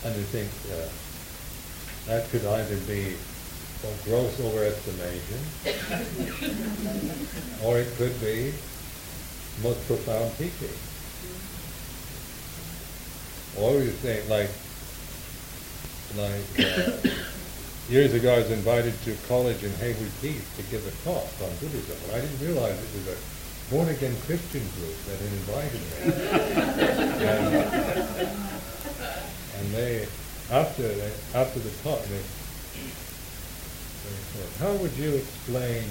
And 0.06 0.14
I 0.14 0.24
think 0.30 0.50
uh, 0.72 0.88
that 2.08 2.30
could 2.30 2.46
either 2.46 2.78
be 2.88 3.16
a 3.84 3.94
gross 4.06 4.40
overestimation, 4.40 5.42
or 7.64 7.80
it 7.80 7.88
could 7.98 8.20
be 8.22 8.54
most 9.64 9.86
profound 9.88 10.32
teaching. 10.38 10.78
Or 13.58 13.82
you 13.82 13.90
think 13.90 14.30
like, 14.30 14.52
like 16.16 16.46
uh, 16.60 16.92
years 17.90 18.14
ago 18.14 18.34
I 18.34 18.38
was 18.40 18.52
invited 18.52 18.94
to 19.04 19.12
a 19.14 19.16
college 19.28 19.64
in 19.64 19.72
Hayward 19.74 20.12
Heath 20.22 20.48
to 20.58 20.64
give 20.72 20.86
a 20.86 20.92
talk 21.04 21.28
on 21.42 21.50
Buddhism, 21.60 21.98
and 22.06 22.12
I 22.16 22.22
didn't 22.22 22.40
realize 22.46 22.76
it 22.76 22.94
was 22.94 23.08
a 23.08 23.18
born 23.72 23.90
again 23.90 24.16
Christian 24.26 24.64
group 24.76 24.96
that 25.08 25.18
had 25.20 25.32
invited 25.32 25.82
me. 25.82 25.98
and, 27.28 27.48
and 29.58 29.66
they, 29.74 30.08
after 30.52 30.84
they, 30.84 31.12
after 31.34 31.60
the 31.60 31.72
talk, 31.84 32.04
they, 32.04 32.24
they 34.04 34.20
said, 34.32 34.50
"How 34.60 34.74
would 34.76 34.96
you 34.98 35.16
explain 35.16 35.84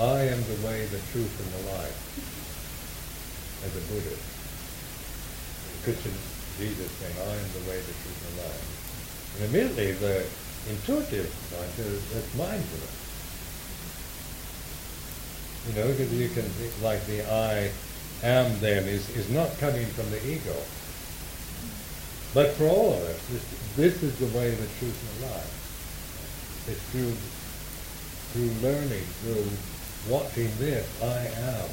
I 0.00 0.26
am 0.26 0.42
the 0.42 0.58
way, 0.66 0.82
the 0.90 0.98
truth, 1.14 1.30
and 1.38 1.50
the 1.54 1.70
life, 1.70 1.94
as 3.62 3.70
a 3.78 3.82
Buddhist. 3.86 4.26
Christian 5.86 6.10
Jesus 6.58 6.90
saying, 6.98 7.14
I 7.14 7.30
am 7.38 7.50
the 7.54 7.62
way, 7.70 7.78
the 7.78 7.94
truth, 8.02 8.18
and 8.26 8.34
the 8.34 8.42
life. 8.42 8.66
And 9.38 9.54
immediately 9.54 9.92
the 9.92 10.26
intuitive 10.68 11.28
mind 11.52 11.70
says, 11.76 12.00
that's 12.12 12.34
mindfulness. 12.36 13.00
You 15.68 15.74
know, 15.80 15.88
because 15.88 16.12
you 16.12 16.28
can, 16.28 16.44
like 16.82 17.04
the 17.06 17.24
I 17.30 17.70
am 18.22 18.58
then 18.60 18.84
is, 18.84 19.08
is 19.16 19.30
not 19.30 19.48
coming 19.58 19.86
from 19.86 20.10
the 20.10 20.20
ego. 20.26 20.56
But 22.34 22.52
for 22.56 22.66
all 22.66 22.92
of 22.94 23.00
us, 23.00 23.28
this, 23.28 23.44
this 23.76 24.02
is 24.02 24.18
the 24.18 24.26
way, 24.36 24.50
the 24.50 24.68
truth, 24.78 25.22
life. 25.22 26.66
It's 26.68 26.82
through, 26.90 27.14
through 28.32 28.50
learning, 28.60 29.04
through 29.22 29.46
watching 30.12 30.50
this, 30.58 30.84
I 31.02 31.28
am. 31.54 31.68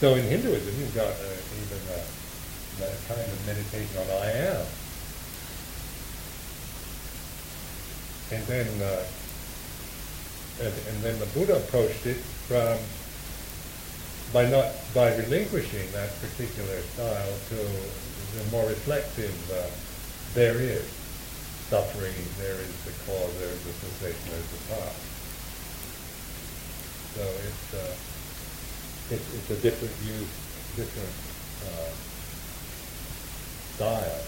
So 0.00 0.14
in 0.14 0.24
Hinduism, 0.24 0.74
you've 0.80 0.94
got 0.94 1.06
uh, 1.06 1.62
even 1.62 1.78
uh, 1.94 2.02
that 2.80 2.96
kind 3.06 3.20
of 3.20 3.46
meditation 3.46 3.98
on 4.02 4.22
I 4.22 4.30
am. 4.50 4.66
And 8.30 8.44
then, 8.46 8.66
uh, 8.80 9.04
and, 10.60 10.72
and 10.88 11.02
then 11.02 11.18
the 11.18 11.26
Buddha 11.26 11.56
approached 11.56 12.06
it 12.06 12.16
from 12.48 12.78
by 14.32 14.48
not 14.48 14.72
by 14.94 15.14
relinquishing 15.16 15.90
that 15.92 16.08
particular 16.20 16.80
style 16.96 17.34
to 17.50 17.56
the 18.38 18.50
more 18.50 18.66
reflective. 18.66 19.34
Uh, 19.50 19.68
there 20.34 20.56
is 20.56 20.84
suffering. 21.68 22.14
There 22.38 22.56
is 22.56 22.72
the 22.84 22.92
cause. 23.04 23.32
There 23.38 23.48
is 23.48 23.62
the 23.64 23.72
cessation, 23.72 24.30
There 24.30 24.40
is 24.40 24.50
the 24.52 24.62
path. 24.72 24.96
So 27.16 27.24
it's 27.24 27.74
uh, 27.74 27.94
it's, 29.12 29.34
it's 29.34 29.50
a 29.50 29.56
different 29.60 29.92
use, 30.00 30.32
different 30.76 31.12
uh, 31.68 31.92
style. 33.76 34.20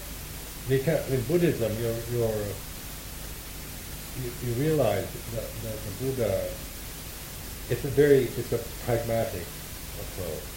Because 0.69 1.09
in 1.11 1.21
Buddhism, 1.23 1.71
you're, 1.81 1.97
you're 2.11 2.45
you, 4.21 4.31
you 4.47 4.53
realize 4.55 5.07
that, 5.35 5.47
that 5.63 5.77
the 5.77 5.91
Buddha, 6.05 6.49
it's 7.69 7.83
a 7.83 7.91
very, 7.91 8.23
it's 8.23 8.51
a 8.53 8.59
pragmatic 8.85 9.45
approach. 9.99 10.47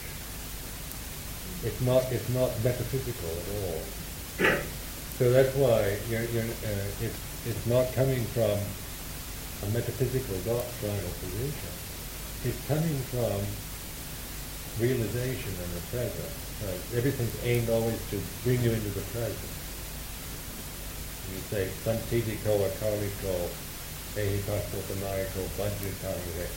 It's 1.65 1.81
not, 1.83 2.05
it's 2.13 2.29
not 2.31 2.51
metaphysical 2.63 3.31
at 3.35 3.49
all. 3.59 3.83
So 5.19 5.33
that's 5.33 5.55
why 5.57 5.99
you're, 6.09 6.23
you're, 6.31 6.45
uh, 6.45 7.03
it's, 7.03 7.19
it's 7.47 7.67
not 7.67 7.91
coming 7.95 8.23
from 8.31 8.55
a 8.55 9.69
metaphysical 9.75 10.39
doctrinal 10.47 11.11
position. 11.19 11.73
It's 12.47 12.61
coming 12.69 12.95
from 13.11 13.43
realization 14.79 15.51
in 15.51 15.75
the 15.75 15.83
present. 15.91 16.31
Everything's 16.95 17.35
aimed 17.43 17.69
always 17.71 17.99
to 18.11 18.21
bring 18.45 18.63
you 18.63 18.71
into 18.71 18.91
the 18.91 19.03
present. 19.11 19.58
You 21.33 21.41
say, 21.51 21.69
Sanditthiko 21.85 22.59
Akaliko, 22.69 23.49
Ehipassiko 24.17 24.81
Tanayako, 24.89 25.43
Vajratange, 25.57 26.49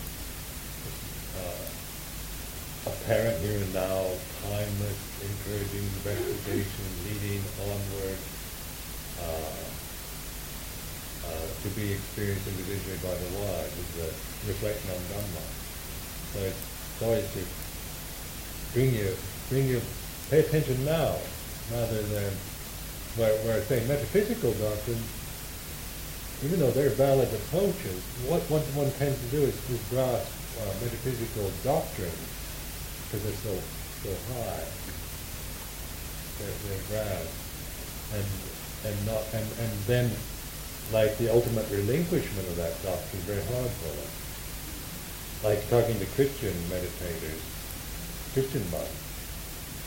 apparent 2.88 3.38
here 3.41 3.61
and 3.61 3.73
now, 3.73 4.06
timeless, 4.41 4.99
encouraging 5.22 5.85
investigation, 6.02 6.85
leading 7.06 7.43
onward, 7.61 8.18
uh, 9.22 9.61
uh, 11.30 11.48
to 11.61 11.68
be 11.77 11.93
experienced 11.93 12.48
individually 12.48 12.98
by 13.06 13.14
the 13.14 13.30
wise 13.38 13.69
is 13.69 13.93
a 14.02 14.10
reflection 14.49 14.89
on 14.89 15.02
Dhamma. 15.14 15.45
So 16.34 16.39
it's 16.41 17.02
always 17.02 17.27
to 17.34 17.43
bring 18.73 18.93
you, 18.95 19.14
bring 19.49 19.68
you, 19.68 19.81
pay 20.30 20.39
attention 20.39 20.84
now, 20.85 21.18
rather 21.72 22.02
than 22.02 22.34
where, 23.17 23.33
where 23.43 23.61
say 23.63 23.85
metaphysical 23.88 24.53
doctrines, 24.53 25.07
even 26.43 26.59
though 26.59 26.71
they're 26.71 26.95
valid 26.95 27.27
approaches, 27.33 27.99
what, 28.27 28.41
one 28.49 28.91
tends 28.97 29.19
to 29.19 29.27
do 29.29 29.43
is 29.43 29.55
to 29.67 29.75
grasp 29.93 30.31
uh, 30.61 30.73
metaphysical 30.81 31.51
doctrines 31.63 32.31
because 33.05 33.23
they're 33.23 33.43
so 33.43 33.55
so 34.01 34.09
high. 34.33 34.65
They're, 36.39 36.57
they're 36.89 37.21
and 38.17 38.27
and 38.85 38.95
not 39.05 39.23
and, 39.33 39.45
and 39.61 39.71
then 39.85 40.09
like 40.91 41.17
the 41.17 41.29
ultimate 41.29 41.69
relinquishment 41.69 42.47
of 42.47 42.55
that 42.57 42.73
doctrine 42.83 43.21
is 43.21 43.27
very 43.29 43.45
hard 43.55 43.71
for 43.79 43.91
them. 43.93 44.11
Like 45.43 45.61
talking 45.69 45.97
to 45.99 46.05
Christian 46.17 46.53
meditators, 46.67 47.41
Christian 48.33 48.63
monks, 48.71 49.10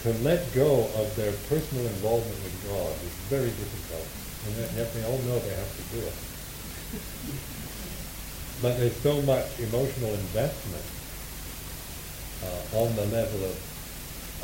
to 0.05 0.13
let 0.21 0.45
go 0.53 0.85
of 1.01 1.17
their 1.17 1.33
personal 1.49 1.87
involvement 1.97 2.37
with 2.45 2.53
God 2.69 2.93
is 2.93 3.17
very 3.33 3.49
difficult. 3.49 4.05
And 4.45 4.77
yet 4.77 4.93
they 4.93 5.03
all 5.09 5.17
know 5.25 5.41
they 5.41 5.57
have 5.57 5.73
to 5.81 5.85
do 5.97 6.05
it. 6.05 6.17
but 8.61 8.77
there's 8.77 8.97
so 9.01 9.23
much 9.23 9.49
emotional 9.61 10.13
investment 10.13 10.85
uh, 12.45 12.85
on 12.85 12.95
the 12.97 13.07
level 13.17 13.49
of 13.49 13.57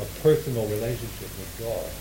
a 0.01 0.05
personal 0.25 0.65
relationship 0.65 1.29
with 1.37 1.53
God. 1.61 1.93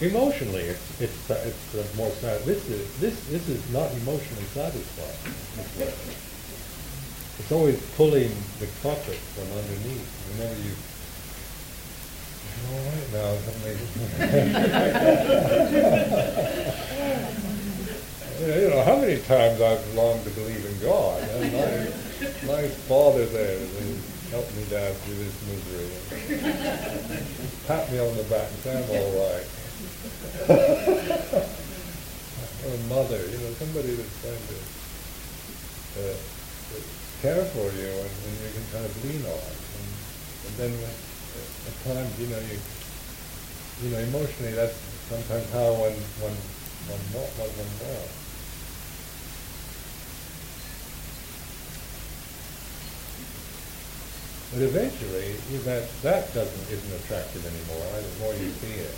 Emotionally, 0.00 0.60
it's 0.60 1.00
it's 1.00 1.30
it's 1.30 1.74
uh, 1.74 1.82
more 1.96 2.10
sad. 2.10 2.42
This 2.42 2.68
is 2.68 3.00
this 3.00 3.18
this 3.28 3.48
is 3.48 3.72
not 3.72 3.90
emotionally 3.92 4.44
satisfying. 4.52 5.34
It's 7.38 7.50
always 7.50 7.80
pulling 7.96 8.30
the 8.60 8.66
carpet 8.82 9.16
from 9.32 9.50
underneath. 9.56 10.06
Whenever 10.36 10.60
you 10.60 10.74
all 12.68 12.84
right 12.92 13.08
now, 13.12 13.32
you 18.46 18.68
know 18.68 18.82
how 18.84 18.96
many 19.00 19.16
times 19.22 19.62
I've 19.62 19.94
longed 19.94 20.24
to 20.24 20.30
believe 20.30 20.66
in 20.66 20.78
God. 20.80 21.22
And 21.22 21.52
my 21.52 21.88
my 22.52 22.68
Father 22.84 23.24
there 23.24 23.58
help 24.30 24.46
me 24.56 24.64
down 24.68 24.92
through 24.92 25.14
this 25.24 25.40
misery. 25.48 25.88
Pat 27.66 27.90
me 27.90 27.98
on 27.98 28.14
the 28.16 28.24
back 28.24 28.50
and 28.50 28.58
say 28.60 28.76
I'm 28.76 28.90
all 28.90 29.12
right. 29.32 29.46
Or 32.66 32.74
a 32.74 32.82
mother, 32.88 33.18
you 33.18 33.38
know, 33.38 33.52
somebody 33.58 33.94
that's 33.94 34.16
trying 34.22 34.46
to 34.50 34.58
uh, 36.02 36.16
care 37.22 37.44
for 37.54 37.66
you 37.76 37.90
and, 37.90 38.12
and 38.26 38.34
you 38.42 38.50
can 38.54 38.66
kind 38.72 38.84
of 38.84 38.92
lean 39.04 39.24
on. 39.26 39.52
And, 39.76 39.88
and 40.46 40.54
then 40.58 40.72
at 41.66 41.76
times, 41.84 42.12
you 42.20 42.26
know, 42.28 42.40
you 42.40 42.58
you 43.82 43.90
know, 43.90 43.98
emotionally 43.98 44.52
that's 44.52 44.76
sometimes 45.08 45.50
how 45.52 45.68
one 45.72 45.92
one 46.24 46.36
one 46.88 47.02
one, 47.12 47.50
one, 47.60 47.72
one. 47.84 48.08
But 54.52 54.62
eventually, 54.62 55.36
that 55.68 55.84
that 56.02 56.32
doesn't 56.32 56.70
isn't 56.72 56.94
attractive 57.04 57.44
anymore. 57.44 57.84
The 58.00 58.24
more 58.24 58.32
you 58.34 58.48
see 58.62 58.80
it, 58.80 58.94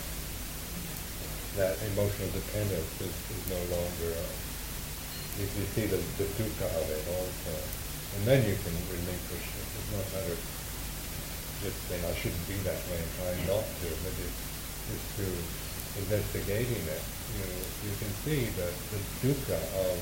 that 1.58 1.74
emotional 1.90 2.30
dependence 2.30 2.94
is, 3.02 3.10
is 3.10 3.42
no 3.50 3.58
longer. 3.74 4.14
Uh, 4.14 4.30
you, 5.42 5.46
you 5.58 5.66
see 5.74 5.90
the, 5.90 5.98
the 6.14 6.26
dukkha 6.38 6.70
of 6.70 6.86
it 6.86 7.02
also, 7.10 7.54
and 8.14 8.22
then 8.30 8.46
you 8.46 8.54
can 8.62 8.74
relinquish 8.86 9.42
it. 9.42 9.66
It's 9.66 9.90
not 9.90 10.06
a 10.06 10.10
matter 10.14 10.38
of 10.38 10.42
just 11.66 11.78
saying 11.90 11.98
I 12.06 12.14
shouldn't 12.14 12.46
be 12.46 12.54
that 12.62 12.78
way 12.86 13.02
and 13.02 13.10
trying 13.18 13.42
not 13.50 13.66
to, 13.66 13.90
but 14.06 14.14
it's, 14.22 14.38
it's 14.94 15.06
through 15.18 15.34
investigating 15.98 16.78
it. 16.86 17.02
You 17.34 17.42
know, 17.42 17.58
you 17.90 17.94
can 17.98 18.12
see 18.22 18.46
the, 18.54 18.70
the 18.94 19.00
dukkha 19.26 19.58
of 19.82 19.98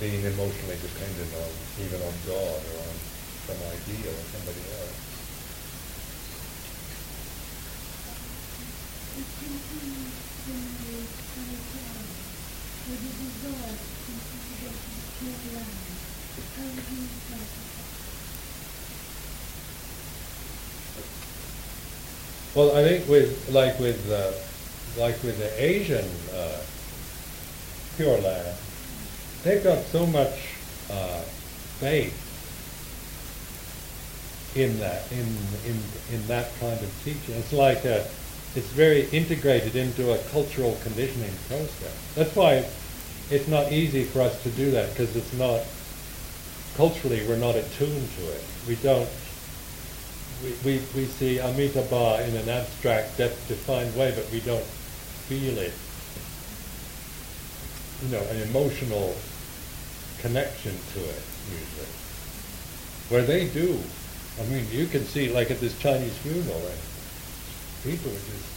being 0.00 0.24
emotionally 0.24 0.80
dependent 0.80 1.28
on 1.44 1.52
even 1.76 2.00
on 2.00 2.14
God 2.24 2.60
or 2.72 2.76
on 2.88 2.96
some 3.44 3.60
ideal 3.68 4.16
or 4.16 4.26
somebody 4.32 4.64
else. 4.80 4.96
Well, 22.54 22.76
I 22.76 22.84
think 22.86 23.08
with 23.08 23.48
like 23.50 23.78
with 23.80 24.10
uh, 24.10 24.32
like 25.00 25.22
with 25.22 25.38
the 25.38 25.50
Asian 25.64 26.04
uh, 26.34 26.60
Pure 27.96 28.20
Land, 28.20 28.58
they've 29.44 29.64
got 29.64 29.82
so 29.84 30.04
much 30.04 30.50
uh, 30.90 31.20
faith 31.80 32.20
in 34.54 34.78
that 34.78 35.10
in 35.10 35.26
in 35.66 35.80
in 36.12 36.26
that 36.26 36.50
kind 36.60 36.78
of 36.78 36.92
teaching. 37.02 37.34
It's 37.34 37.54
like 37.54 37.86
a, 37.86 38.06
it's 38.54 38.68
very 38.68 39.08
integrated 39.10 39.74
into 39.74 40.12
a 40.12 40.18
cultural 40.30 40.78
conditioning 40.82 41.34
process. 41.48 42.14
That's 42.14 42.34
why 42.36 42.64
it's 43.30 43.48
not 43.48 43.72
easy 43.72 44.04
for 44.04 44.22
us 44.22 44.40
to 44.44 44.50
do 44.50 44.70
that 44.72 44.90
because 44.90 45.14
it's 45.16 45.32
not 45.32 45.62
culturally 46.76 47.26
we're 47.26 47.36
not 47.36 47.56
attuned 47.56 48.08
to 48.16 48.32
it. 48.32 48.44
We 48.68 48.76
don't. 48.76 49.08
We, 50.42 50.50
we, 50.64 50.82
we 50.94 51.04
see 51.06 51.38
Amitabha 51.38 52.26
in 52.28 52.36
an 52.36 52.48
abstract, 52.48 53.16
defined 53.16 53.96
way, 53.96 54.12
but 54.14 54.30
we 54.30 54.40
don't 54.40 54.64
feel 54.64 55.56
it. 55.58 55.72
You 58.02 58.16
know, 58.16 58.22
an 58.28 58.42
emotional 58.48 59.16
connection 60.20 60.72
to 60.92 61.00
it 61.00 61.22
usually. 61.50 61.94
Where 63.08 63.22
they 63.22 63.48
do. 63.48 63.78
I 64.40 64.44
mean, 64.46 64.66
you 64.70 64.86
can 64.86 65.04
see, 65.04 65.32
like 65.32 65.50
at 65.50 65.60
this 65.60 65.78
Chinese 65.78 66.16
funeral, 66.18 66.58
and 66.58 66.78
people 67.84 68.10
were 68.10 68.26
just, 68.26 68.48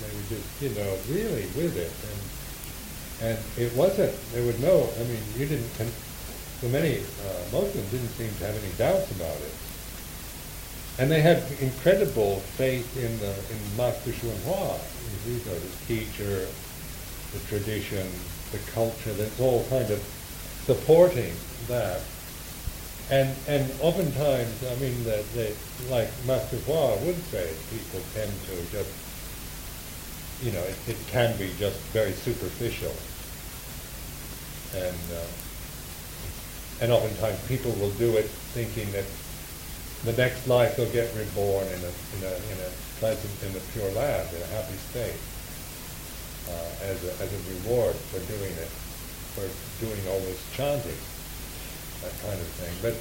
they 0.00 0.10
were 0.10 0.28
just, 0.32 0.48
you 0.64 0.70
know, 0.74 0.90
really 1.12 1.46
with 1.54 1.76
it. 1.76 1.92
And, 2.10 2.20
and 3.28 3.38
it 3.60 3.70
wasn't, 3.76 4.12
there 4.32 4.42
was 4.42 4.58
no, 4.58 4.88
I 4.98 5.04
mean, 5.04 5.22
you 5.36 5.46
didn't, 5.46 5.70
con- 5.76 5.92
so 6.60 6.68
many 6.68 6.98
uh, 6.98 7.52
Muslims 7.52 7.90
didn't 7.92 8.08
seem 8.16 8.32
to 8.40 8.44
have 8.48 8.56
any 8.56 8.72
doubts 8.80 9.10
about 9.12 9.36
it. 9.36 9.54
And 10.98 11.10
they 11.10 11.20
had 11.20 11.42
incredible 11.60 12.40
faith 12.56 12.96
in 12.96 13.12
the 13.18 13.34
in 13.52 13.76
Master 13.76 14.10
Hsuan 14.10 14.38
Hua, 14.46 14.78
you 15.26 15.38
know, 15.44 15.58
the 15.58 15.72
teacher, 15.86 16.46
the 17.32 17.40
tradition, 17.48 18.06
the 18.52 18.58
culture, 18.72 19.12
that's 19.12 19.40
all 19.40 19.66
kind 19.68 19.90
of 19.90 19.98
supporting 20.64 21.34
that. 21.68 22.00
And 23.10 23.36
and 23.46 23.70
oftentimes, 23.80 24.64
I 24.64 24.74
mean, 24.76 25.04
the, 25.04 25.22
the, 25.34 25.54
like 25.90 26.08
Master 26.26 26.56
Hua 26.64 26.96
would 27.04 27.20
say, 27.24 27.52
people 27.70 28.00
tend 28.14 28.32
to 28.48 28.56
just, 28.72 28.90
you 30.42 30.52
know, 30.52 30.62
it, 30.62 30.76
it 30.88 30.96
can 31.08 31.36
be 31.36 31.50
just 31.58 31.78
very 31.92 32.12
superficial. 32.12 32.94
And 34.74 35.04
uh, 35.12 35.26
and 36.80 36.92
oftentimes 36.92 37.38
people 37.46 37.72
will 37.72 37.92
do 37.92 38.16
it 38.16 38.26
thinking 38.56 38.90
that 38.92 39.04
the 40.04 40.12
next 40.20 40.48
life 40.48 40.76
they'll 40.76 40.90
get 40.92 41.14
reborn 41.14 41.66
in 41.68 41.80
a 41.84 41.92
in 42.16 42.20
a 42.24 42.34
in 42.52 42.58
a 42.64 42.70
pleasant 42.98 43.32
in 43.44 43.56
a 43.56 43.62
pure 43.72 43.90
land 43.92 44.28
in 44.34 44.42
a 44.42 44.46
happy 44.46 44.76
state 44.90 45.20
uh, 46.48 46.88
as 46.88 47.04
a 47.04 47.12
as 47.22 47.30
a 47.32 47.40
reward 47.54 47.94
for 48.10 48.18
doing 48.32 48.52
it 48.52 48.72
for 49.36 49.46
doing 49.84 50.00
all 50.08 50.20
this 50.20 50.40
chanting 50.52 50.98
that 52.04 52.14
kind 52.20 52.38
of 52.38 52.48
thing. 52.60 52.74
But 52.84 52.94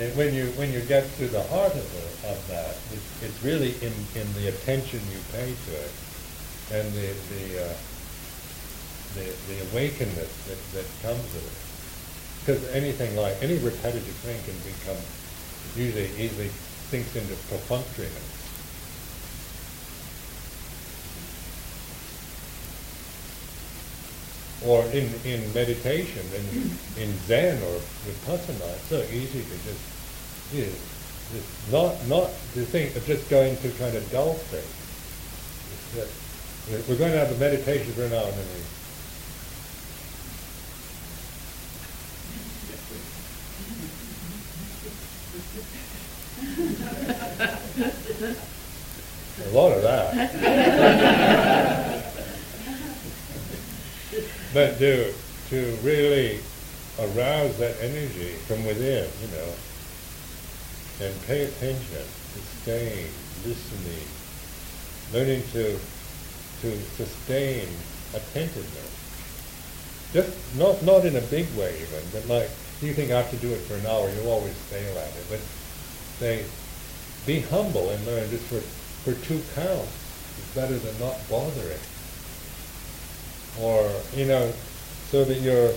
uh, 0.00 0.10
when 0.16 0.34
you 0.34 0.46
when 0.56 0.72
you 0.72 0.80
get 0.80 1.04
to 1.20 1.28
the 1.28 1.42
heart 1.52 1.72
of 1.76 1.86
the, 1.92 2.06
of 2.32 2.38
that, 2.48 2.74
it's, 2.92 3.08
it's 3.22 3.38
really 3.44 3.76
in 3.84 3.92
in 4.16 4.26
the 4.34 4.48
attention 4.48 5.00
you 5.12 5.20
pay 5.32 5.52
to 5.52 5.72
it 5.76 5.92
and 6.72 6.86
the 6.92 7.08
the 7.32 7.44
uh, 7.62 7.76
the, 9.16 9.26
the 9.48 9.56
awakeness 9.72 10.28
that, 10.44 10.60
that 10.76 10.86
comes 11.00 11.24
with 11.32 11.46
it. 11.46 11.56
Because 12.44 12.62
anything 12.76 13.16
like 13.16 13.36
any 13.42 13.56
repetitive 13.58 14.16
thing 14.20 14.36
can 14.44 14.58
become 14.60 15.00
usually 15.74 16.10
easily 16.20 16.48
sinks 16.90 17.16
into 17.16 17.34
perfunctoriness. 17.48 18.35
Or 24.64 24.82
in, 24.86 25.12
in 25.24 25.52
meditation, 25.52 26.24
in, 26.34 26.70
in 27.02 27.12
Zen 27.26 27.62
or 27.62 27.78
Vipassana, 28.06 28.72
it's 28.74 28.88
so 28.88 29.02
easy 29.12 29.42
to 29.42 29.58
just, 29.64 29.80
you 30.52 30.64
know, 30.64 30.72
just 31.32 31.72
not, 31.72 32.06
not 32.08 32.30
to 32.54 32.64
think 32.64 32.96
of 32.96 33.04
just 33.04 33.28
going 33.28 33.56
to 33.58 33.70
kind 33.72 33.94
of 33.96 34.10
dull 34.10 34.34
state. 34.34 34.64
We're 36.88 36.96
going 36.96 37.12
to 37.12 37.18
have 37.18 37.32
a 37.32 37.38
meditation 37.38 37.92
for 37.92 38.04
an 38.04 38.12
hour 38.12 38.24
and 38.24 38.34
A 49.38 49.50
lot 49.52 49.72
of 49.72 49.82
that. 49.82 52.02
but 54.56 54.78
to, 54.78 55.12
to 55.50 55.76
really 55.82 56.40
arouse 56.98 57.58
that 57.58 57.76
energy 57.82 58.32
from 58.48 58.64
within, 58.64 59.04
you 59.20 59.28
know, 59.36 59.52
and 61.04 61.12
pay 61.26 61.44
attention, 61.44 62.02
sustain, 62.32 63.04
listening, 63.44 64.08
learning 65.12 65.42
to, 65.52 65.76
to 66.62 66.74
sustain 66.96 67.68
attentiveness. 68.14 68.96
Just 70.14 70.32
not, 70.56 70.82
not 70.84 71.04
in 71.04 71.16
a 71.16 71.26
big 71.28 71.54
way 71.54 71.76
even, 71.82 72.02
but 72.10 72.26
like, 72.26 72.48
you 72.80 72.94
think 72.94 73.10
I 73.10 73.20
have 73.20 73.30
to 73.32 73.36
do 73.36 73.52
it 73.52 73.60
for 73.68 73.74
an 73.74 73.84
hour, 73.84 74.08
you 74.08 74.22
always 74.26 74.56
fail 74.72 74.96
at 74.96 75.08
it, 75.08 75.26
but 75.28 75.40
say, 76.16 76.46
be 77.26 77.40
humble 77.40 77.90
and 77.90 78.06
learn 78.06 78.30
just 78.30 78.44
for, 78.44 78.60
for 79.04 79.12
two 79.26 79.42
counts. 79.54 79.92
It's 80.38 80.54
better 80.54 80.78
than 80.78 80.98
not 80.98 81.20
bothering. 81.28 81.76
Or, 83.60 83.90
you 84.14 84.26
know, 84.26 84.52
so 85.10 85.24
that 85.24 85.40
you're, 85.40 85.72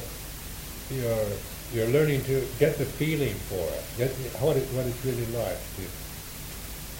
you're, 0.92 1.28
you're 1.74 1.88
learning 1.88 2.24
to 2.26 2.46
get 2.60 2.78
the 2.78 2.86
feeling 2.86 3.36
for 3.48 3.62
it, 3.62 3.84
get 3.98 4.12
what, 4.42 4.58
it, 4.58 4.68
what 4.74 4.86
it's 4.86 5.06
really 5.06 5.26
like 5.38 5.58
to 5.78 5.84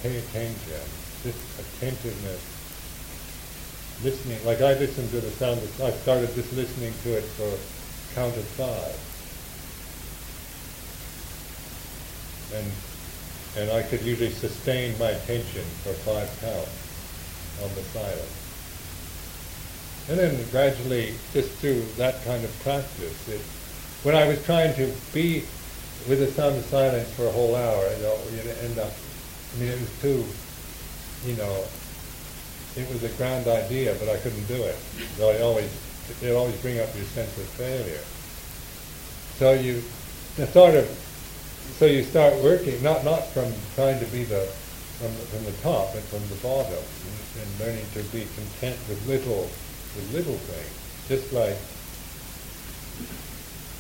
pay 0.02 0.18
attention, 0.18 0.82
just 1.24 1.40
attentiveness, 1.60 2.44
listening. 4.04 4.40
Like 4.46 4.62
I 4.62 4.74
listened 4.80 5.10
to 5.12 5.20
the 5.20 5.32
sound, 5.32 5.58
of, 5.58 5.82
I 5.82 5.92
started 5.92 6.34
just 6.36 6.54
listening 6.54 6.94
to 7.04 7.18
it 7.18 7.24
for 7.36 7.52
count 8.16 8.38
of 8.38 8.46
five. 8.56 8.96
And 12.56 12.72
and 13.58 13.72
I 13.72 13.82
could 13.84 14.02
usually 14.04 14.30
sustain 14.30 14.98
my 15.00 15.10
attention 15.10 15.66
for 15.84 15.94
five 16.06 16.30
counts 16.40 16.70
on 17.64 17.70
the 17.76 17.82
silence. 17.90 18.39
And 20.10 20.18
then 20.18 20.44
gradually, 20.50 21.14
just 21.34 21.52
through 21.62 21.82
that 21.98 22.24
kind 22.26 22.44
of 22.44 22.52
practice, 22.62 23.30
it, 23.30 23.42
when 24.04 24.16
I 24.16 24.28
was 24.28 24.44
trying 24.44 24.74
to 24.76 24.92
be 25.14 25.44
with 26.08 26.20
the 26.20 26.28
sound 26.28 26.58
of 26.58 26.66
silence 26.66 27.14
for 27.14 27.28
a 27.28 27.32
whole 27.32 27.56
hour, 27.56 27.84
you 27.96 28.02
know, 28.02 28.18
you'd 28.32 28.48
end 28.66 28.80
up, 28.80 28.92
I 29.54 29.60
mean, 29.60 29.70
it 29.70 29.80
was 29.80 30.02
too, 30.02 30.26
you 31.26 31.36
know, 31.38 31.64
it 32.76 32.90
was 32.90 33.04
a 33.04 33.10
grand 33.18 33.48
idea, 33.48 33.96
but 34.00 34.10
I 34.10 34.18
couldn't 34.18 34.48
do 34.48 34.64
it. 34.64 34.76
So 35.18 35.30
I 35.30 35.42
always, 35.42 35.70
it 36.22 36.34
always 36.34 36.56
bring 36.62 36.80
up 36.80 36.90
your 36.96 37.06
sense 37.06 37.38
of 37.38 37.46
failure. 37.54 38.02
So 39.38 39.54
you, 39.54 39.84
the 40.38 40.48
sort 40.48 40.76
of 40.76 40.88
so 41.78 41.86
you 41.86 42.04
start 42.04 42.34
working 42.44 42.82
not 42.82 43.06
not 43.06 43.28
from 43.32 43.54
trying 43.76 44.00
to 44.00 44.06
be 44.12 44.24
the 44.24 44.42
from 44.98 45.14
the, 45.16 45.24
from 45.32 45.46
the 45.46 45.56
top, 45.62 45.94
but 45.94 46.04
from 46.12 46.20
the 46.28 46.36
bottom, 46.44 46.76
and, 46.76 47.44
and 47.44 47.60
learning 47.60 47.86
to 47.94 48.04
be 48.12 48.28
content 48.36 48.78
with 48.90 49.00
little 49.08 49.50
with 49.96 50.14
little 50.14 50.38
things, 50.38 50.74
just 51.08 51.34
like 51.34 51.58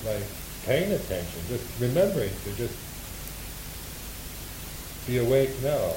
like 0.06 0.23
paying 0.65 0.91
attention, 0.91 1.41
just 1.48 1.65
remembering 1.80 2.31
to 2.44 2.53
just 2.56 2.76
be 5.07 5.18
awake 5.18 5.52
now. 5.64 5.94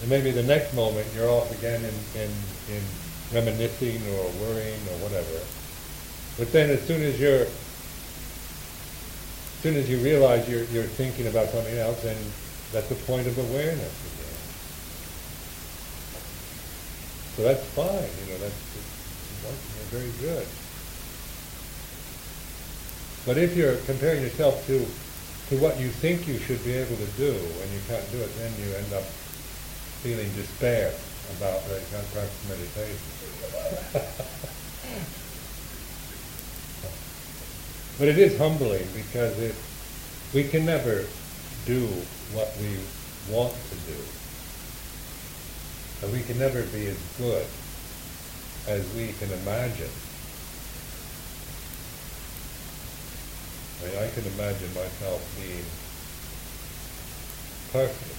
And 0.00 0.10
maybe 0.10 0.30
the 0.30 0.42
next 0.42 0.74
moment 0.74 1.06
you're 1.14 1.28
off 1.28 1.50
again 1.58 1.84
in, 1.84 1.94
in, 2.20 2.30
in 2.70 2.82
reminiscing 3.32 4.02
or 4.14 4.30
worrying 4.40 4.80
or 4.90 4.98
whatever. 5.02 5.40
But 6.38 6.52
then 6.52 6.70
as 6.70 6.80
soon 6.82 7.02
as 7.02 7.18
you're 7.20 7.46
as 9.58 9.62
soon 9.62 9.74
as 9.74 9.90
you 9.90 9.98
realize 9.98 10.48
you're, 10.48 10.62
you're 10.66 10.84
thinking 10.84 11.26
about 11.26 11.48
something 11.48 11.76
else, 11.76 12.00
then 12.02 12.16
that's 12.72 12.88
the 12.88 12.94
point 12.94 13.26
of 13.26 13.36
awareness 13.38 13.92
again. 14.06 14.28
So 17.38 17.44
that's 17.44 17.62
fine, 17.70 17.86
you 17.86 18.34
know, 18.34 18.38
that's, 18.42 18.66
very 19.94 20.10
good. 20.20 20.44
But 23.24 23.38
if 23.38 23.56
you're 23.56 23.76
comparing 23.86 24.22
yourself 24.22 24.66
to, 24.66 24.84
to 25.48 25.62
what 25.62 25.78
you 25.78 25.86
think 25.88 26.26
you 26.26 26.36
should 26.40 26.62
be 26.64 26.72
able 26.72 26.96
to 26.96 27.06
do 27.16 27.30
and 27.30 27.70
you 27.70 27.78
can't 27.86 28.04
do 28.10 28.18
it, 28.18 28.28
then 28.38 28.50
you 28.58 28.74
end 28.74 28.92
up 28.92 29.04
feeling 30.02 30.26
despair 30.34 30.92
about 31.38 31.62
the 31.70 31.78
practice 32.10 32.42
meditation. 32.50 32.98
But 37.98 38.06
it 38.06 38.18
is 38.18 38.38
humbling 38.38 38.86
because 38.94 39.36
it, 39.40 39.56
we 40.32 40.44
can 40.44 40.64
never 40.66 41.04
do 41.66 41.86
what 42.32 42.52
we 42.60 42.78
want 43.32 43.52
to 43.52 43.74
do. 43.92 44.17
And 46.02 46.12
we 46.12 46.22
can 46.22 46.38
never 46.38 46.62
be 46.62 46.86
as 46.86 46.98
good 47.18 47.46
as 48.68 48.86
we 48.94 49.12
can 49.18 49.32
imagine. 49.42 49.90
I 53.78 53.86
mean, 53.86 53.98
I 53.98 54.08
can 54.14 54.24
imagine 54.34 54.74
myself 54.74 55.22
being 55.38 55.66
perfect. 57.72 58.14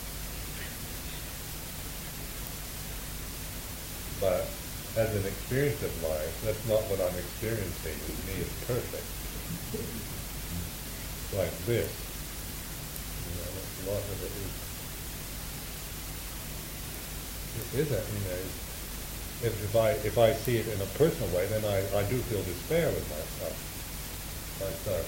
But 4.19 4.43
as 4.99 5.15
an 5.15 5.25
experience 5.25 5.81
of 5.83 6.03
life, 6.03 6.41
that's 6.43 6.67
not 6.67 6.81
what 6.91 6.99
I'm 6.99 7.17
experiencing. 7.17 7.95
With 8.07 8.19
me, 8.27 8.33
it's 8.43 8.65
perfect. 8.67 9.07
Like 11.37 11.55
this. 11.65 11.91
You 13.23 13.35
know, 13.39 13.51
a 13.55 13.95
lot 13.95 14.03
of 14.03 14.23
it 14.23 14.33
is. 14.35 14.68
It 17.57 17.79
isn't, 17.81 18.05
you 18.13 18.21
know. 18.29 18.41
If, 19.41 19.55
if 19.63 19.75
I 19.75 19.89
if 20.03 20.17
I 20.17 20.33
see 20.33 20.57
it 20.57 20.67
in 20.67 20.81
a 20.81 20.89
personal 20.99 21.29
way, 21.31 21.47
then 21.47 21.63
I, 21.63 21.79
I 21.97 22.03
do 22.11 22.17
feel 22.27 22.43
despair 22.43 22.87
with 22.91 23.07
myself. 23.07 23.55
I 24.59 24.71
start, 24.83 25.07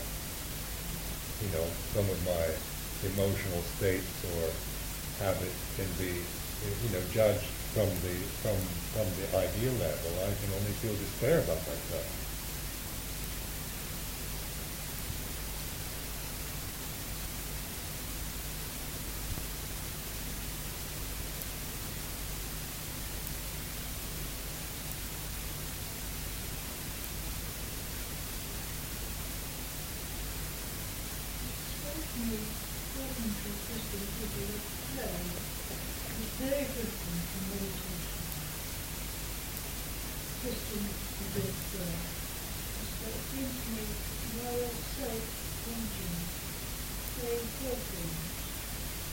you 1.43 1.51
know, 1.51 1.67
some 1.91 2.07
of 2.07 2.19
my 2.23 2.45
emotional 3.11 3.61
states 3.75 4.07
or 4.31 4.47
habits 5.19 5.59
can 5.75 5.89
be, 5.99 6.15
you 6.15 6.89
know, 6.95 7.03
judged 7.11 7.43
from 7.75 7.91
the 8.07 8.15
from 8.39 8.55
from 8.95 9.07
the 9.19 9.27
ideal 9.35 9.75
level. 9.83 10.11
I 10.23 10.31
can 10.31 10.49
only 10.55 10.75
feel 10.79 10.95
despair 10.95 11.39
about 11.43 11.59
myself. 11.67 12.07
Certainly, 31.81 32.43
talking 32.95 33.31
to 33.31 33.49
Christian 33.67 34.03
people 34.15 34.45
with 34.51 34.65
prayer 34.93 35.21
is 36.21 36.31
very 36.39 36.65
different 36.71 37.23
from 37.31 37.43
meditation. 37.51 38.11
Christians 40.41 40.91
who 41.17 41.25
do 41.35 41.43
prayer. 41.71 42.01
So 42.95 43.05
it 43.11 43.23
seems 43.31 43.55
to 43.61 43.69
me 43.75 43.85
they 44.31 44.51
are 44.51 44.71
self-thinking, 44.71 46.15
very 47.17 47.43
poor 47.59 47.77
things. 47.91 48.21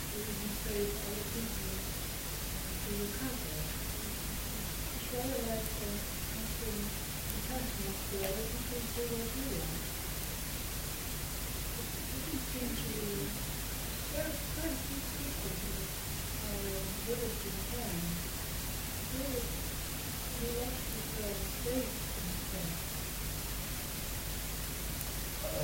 They 0.09 0.23
can 0.29 0.53
save 0.69 0.93
other 1.09 1.27
people 1.33 1.79
to 2.79 2.91
recover. 2.99 3.57
It's 4.95 5.09
rather 5.17 5.43
like 5.49 5.69
uh, 5.79 5.93
asking 6.39 6.81
the 6.89 7.41
personal 7.49 7.95
prayer 8.09 8.33
because 8.37 8.87
they 8.95 9.07
will 9.09 9.29
do 9.33 9.47
that 9.59 9.89
doesn't 12.29 12.45
seem 12.53 12.69
to 12.69 12.85
be 12.89 13.09
very, 14.13 14.33
very 14.59 14.77
few 14.85 15.01
people 15.17 15.53
who 15.59 15.73
are 16.45 16.83
village 17.09 17.45
in 17.49 17.57
town. 17.73 18.01
Really, 19.17 19.45
they 20.39 20.53
actually 20.61 21.05
feel 21.09 21.37
safe 21.65 21.93
in 22.19 22.29
prayer. 22.49 22.75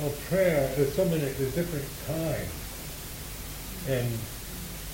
Oh, 0.01 0.13
prayer. 0.29 0.64
There's 0.75 0.93
so 0.93 1.05
many. 1.05 1.21
There's 1.21 1.55
different 1.55 1.87
kinds, 2.05 2.51
and 3.87 4.07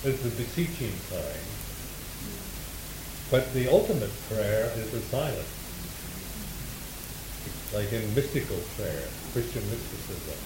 there's 0.02 0.22
the 0.22 0.30
beseeching 0.30 0.92
kind. 1.10 1.46
But 3.32 3.52
the 3.52 3.66
ultimate 3.68 4.12
prayer 4.28 4.70
is 4.76 4.90
the 4.92 5.00
silence, 5.00 5.48
like 7.74 7.92
in 7.92 8.14
mystical 8.14 8.58
prayer, 8.76 9.08
Christian 9.32 9.62
mysticism. 9.70 10.38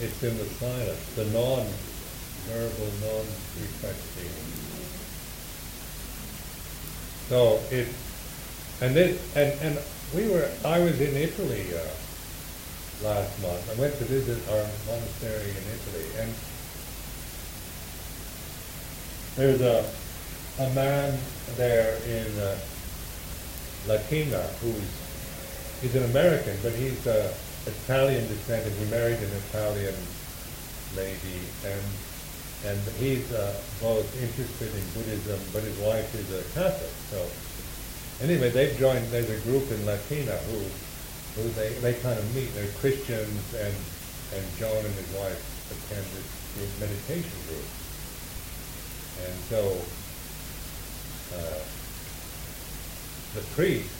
It's 0.00 0.22
in 0.22 0.36
the 0.36 0.44
silence, 0.58 1.14
the 1.14 1.26
non-verbal, 1.26 2.90
non-reflecting. 3.06 4.34
So 7.28 7.60
it, 7.70 7.88
and 8.80 8.96
then, 8.96 9.18
and, 9.34 9.60
and 9.60 9.78
we 10.14 10.28
were, 10.28 10.48
I 10.64 10.80
was 10.80 11.00
in 11.00 11.14
Italy 11.16 11.66
uh, 11.74 11.80
last 13.02 13.40
month. 13.42 13.62
I 13.76 13.80
went 13.80 13.94
to 13.98 14.04
visit 14.04 14.38
our 14.50 14.64
monastery 14.86 15.50
in 15.50 15.64
Italy, 15.68 16.08
and 16.20 16.30
there's 19.36 19.60
a, 19.60 19.84
a 20.62 20.70
man 20.74 21.18
there 21.56 21.96
in 22.08 22.38
uh, 22.38 22.56
Latina 23.86 24.42
who's, 24.60 24.90
he's 25.82 25.94
an 25.94 26.04
American, 26.04 26.56
but 26.62 26.72
he's 26.72 27.06
uh, 27.06 27.32
Italian 27.66 28.26
descent, 28.28 28.66
and 28.66 28.74
he 28.76 28.84
married 28.90 29.18
an 29.18 29.32
Italian 29.48 29.94
lady, 30.96 31.40
and 31.64 31.82
and 32.64 32.80
he's 32.98 33.30
uh, 33.32 33.54
both 33.82 34.08
interested 34.16 34.72
in 34.74 34.84
Buddhism, 34.96 35.38
but 35.52 35.62
his 35.62 35.78
wife 35.78 36.08
is 36.14 36.26
a 36.32 36.42
Catholic. 36.54 36.90
So 37.12 38.24
anyway, 38.24 38.48
they've 38.50 38.76
joined. 38.78 39.06
There's 39.12 39.28
a 39.30 39.38
group 39.44 39.70
in 39.70 39.84
Latina 39.84 40.32
who 40.32 40.58
who 40.58 40.85
they, 41.42 41.72
they 41.80 41.94
kind 42.00 42.18
of 42.18 42.34
meet. 42.34 42.52
They're 42.54 42.72
Christians, 42.80 43.54
and 43.54 43.74
and 44.34 44.44
John 44.58 44.76
and 44.76 44.94
his 44.94 45.10
wife 45.14 45.38
attend 45.70 46.06
this 46.16 46.28
group 46.56 46.72
meditation 46.80 47.36
group, 47.46 47.68
and 49.22 49.36
so 49.46 49.60
uh, 51.36 51.60
the 53.34 53.44
priest 53.54 53.92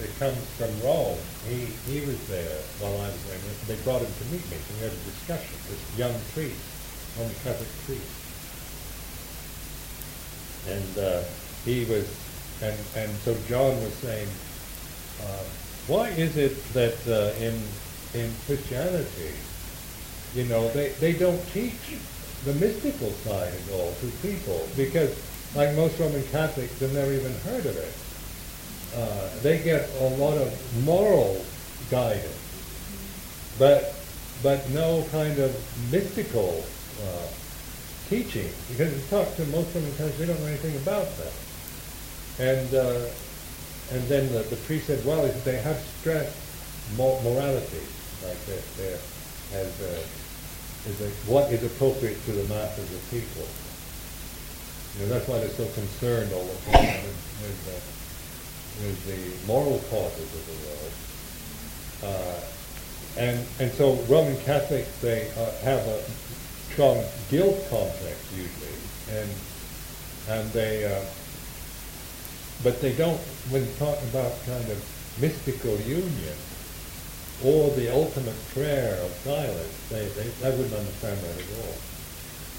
it 0.00 0.12
comes 0.18 0.36
from 0.60 0.68
Rome. 0.84 1.16
He 1.48 1.72
he 1.88 2.04
was 2.04 2.20
there 2.28 2.60
while 2.80 3.00
I 3.00 3.08
was 3.08 3.24
there. 3.24 3.38
They 3.76 3.82
brought 3.82 4.02
him 4.02 4.12
to 4.12 4.24
meet 4.28 4.44
me, 4.50 4.58
and 4.60 4.76
we 4.76 4.82
had 4.84 4.92
a 4.92 5.04
discussion. 5.08 5.56
This 5.70 5.80
young 5.96 6.14
priest, 6.34 6.60
Roman 7.16 7.32
Catholic 7.40 7.72
priest, 7.86 8.12
and 10.68 10.98
uh, 10.98 11.22
he 11.64 11.86
was, 11.86 12.04
and 12.60 12.76
and 12.96 13.10
so 13.24 13.32
John 13.48 13.72
was 13.80 13.94
saying, 14.04 14.28
uh, 15.24 15.44
why 15.86 16.08
is 16.10 16.36
it 16.36 16.56
that 16.74 16.98
uh, 17.06 17.36
in 17.42 17.54
in 18.14 18.32
Christianity, 18.46 19.34
you 20.34 20.44
know, 20.44 20.68
they 20.70 20.88
they 21.00 21.12
don't 21.12 21.40
teach 21.52 21.98
the 22.44 22.54
mystical 22.54 23.10
side 23.24 23.52
at 23.52 23.72
all 23.72 23.92
to 24.00 24.06
people 24.22 24.68
because, 24.76 25.14
like 25.54 25.74
most 25.74 25.98
Roman 25.98 26.22
Catholics, 26.30 26.78
they've 26.78 26.92
never 26.92 27.12
even 27.12 27.32
heard 27.40 27.66
of 27.66 27.76
it 27.76 27.94
uh, 28.96 29.28
they 29.42 29.62
get 29.62 29.88
a 30.00 30.08
lot 30.16 30.38
of 30.38 30.84
moral 30.84 31.44
guidance, 31.90 33.54
but 33.58 33.94
but 34.42 34.68
no 34.70 35.04
kind 35.10 35.38
of 35.38 35.52
mystical 35.90 36.64
uh, 37.02 37.26
teaching 38.08 38.48
because 38.70 38.94
you 38.94 39.02
talk 39.08 39.34
to 39.36 39.44
most 39.46 39.74
Roman 39.74 39.90
Catholics, 39.92 40.18
they 40.18 40.26
don't 40.26 40.40
know 40.40 40.46
anything 40.46 40.76
about 40.76 41.08
that. 41.18 41.32
And 42.38 42.74
uh, 42.74 43.08
and 43.92 44.02
then 44.08 44.32
the, 44.32 44.40
the 44.50 44.56
priest 44.66 44.86
said, 44.86 45.04
well, 45.04 45.24
if 45.24 45.44
they 45.44 45.58
have 45.58 45.78
stressed 46.00 46.36
mor- 46.96 47.20
morality 47.22 47.84
like 48.24 48.40
this, 48.46 48.64
there 48.76 48.98
as 49.60 49.80
a, 49.80 50.90
is 50.90 51.00
a, 51.00 51.10
what 51.30 51.52
is 51.52 51.62
appropriate 51.64 52.22
to 52.24 52.32
the 52.32 52.44
masses 52.52 52.92
of 52.92 53.10
people. 53.10 53.46
You 54.98 55.06
know, 55.06 55.14
that's 55.14 55.28
why 55.28 55.38
they're 55.38 55.48
so 55.50 55.66
concerned 55.74 56.32
all 56.32 56.44
the 56.44 56.72
time 56.72 57.04
with, 57.04 57.20
with 57.42 57.74
uh, 57.74 57.96
with 58.80 59.06
the 59.06 59.46
moral 59.46 59.78
causes 59.90 60.34
of 60.34 60.46
the 60.46 60.58
world. 60.68 60.92
Uh, 62.04 62.40
and, 63.18 63.46
and 63.58 63.72
so 63.72 63.94
Roman 64.08 64.36
Catholics, 64.40 65.00
they 65.00 65.30
uh, 65.38 65.50
have 65.62 65.80
a 65.80 66.02
strong 66.72 67.02
guilt 67.30 67.56
complex 67.70 68.18
usually, 68.36 68.76
and, 69.10 69.30
and 70.28 70.52
they, 70.52 70.84
uh, 70.84 71.00
but 72.62 72.80
they 72.80 72.92
don't, 72.94 73.20
when 73.50 73.66
talking 73.76 74.08
about 74.08 74.32
kind 74.46 74.64
of 74.70 74.78
mystical 75.20 75.76
union, 75.80 76.36
or 77.44 77.70
the 77.76 77.92
ultimate 77.92 78.36
prayer 78.54 78.96
of 79.04 79.10
silence, 79.24 79.88
they, 79.90 80.06
they, 80.16 80.28
they 80.40 80.50
wouldn't 80.56 80.72
understand 80.72 81.18
that 81.20 81.36
at 81.36 81.50
all. 81.60 81.74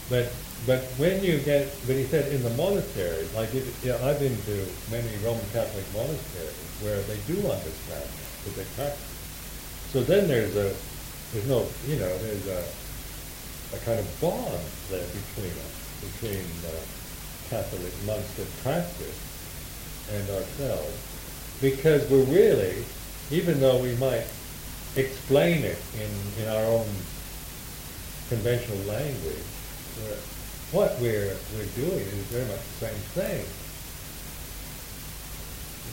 But 0.09 0.31
but 0.65 0.83
when 0.97 1.23
you 1.23 1.37
get, 1.39 1.69
but 1.85 1.95
he 1.95 2.03
said 2.05 2.33
in 2.33 2.41
the 2.41 2.49
monasteries, 2.51 3.31
like 3.35 3.53
it, 3.53 3.63
yeah, 3.83 3.93
I've 4.01 4.19
been 4.19 4.35
to 4.35 4.65
many 4.89 5.09
Roman 5.21 5.45
Catholic 5.53 5.85
monasteries 5.93 6.57
where 6.81 6.97
they 7.05 7.19
do 7.29 7.37
understand 7.45 8.09
that 8.45 8.53
they 8.55 8.65
practice. 8.73 9.13
So 9.93 10.01
then 10.01 10.27
there's 10.27 10.55
a, 10.55 10.73
there's 11.33 11.47
no, 11.47 11.67
you 11.85 11.97
know, 11.97 12.09
there's 12.25 12.47
a, 12.47 12.63
a 13.75 13.79
kind 13.85 13.99
of 13.99 14.07
bond 14.19 14.65
there 14.89 15.05
between 15.13 15.53
us, 15.61 15.75
between 16.01 16.43
the 16.65 16.75
Catholic 17.49 17.93
monks 18.05 18.33
that 18.35 18.49
practice 18.63 19.26
and 20.11 20.29
ourselves, 20.29 20.95
because 21.61 22.09
we're 22.09 22.23
really, 22.23 22.83
even 23.31 23.59
though 23.59 23.81
we 23.81 23.95
might 23.95 24.25
explain 24.95 25.63
it 25.63 25.79
in, 25.95 26.43
in 26.43 26.49
our 26.49 26.65
own 26.65 26.87
conventional 28.29 28.79
language, 28.87 29.47
we're, 30.03 30.21
what 30.71 30.99
we're, 30.99 31.35
we're 31.55 31.71
doing 31.75 32.05
is 32.05 32.25
very 32.31 32.45
much 32.45 32.59
the 32.59 32.87
same 32.87 33.01
thing. 33.15 33.45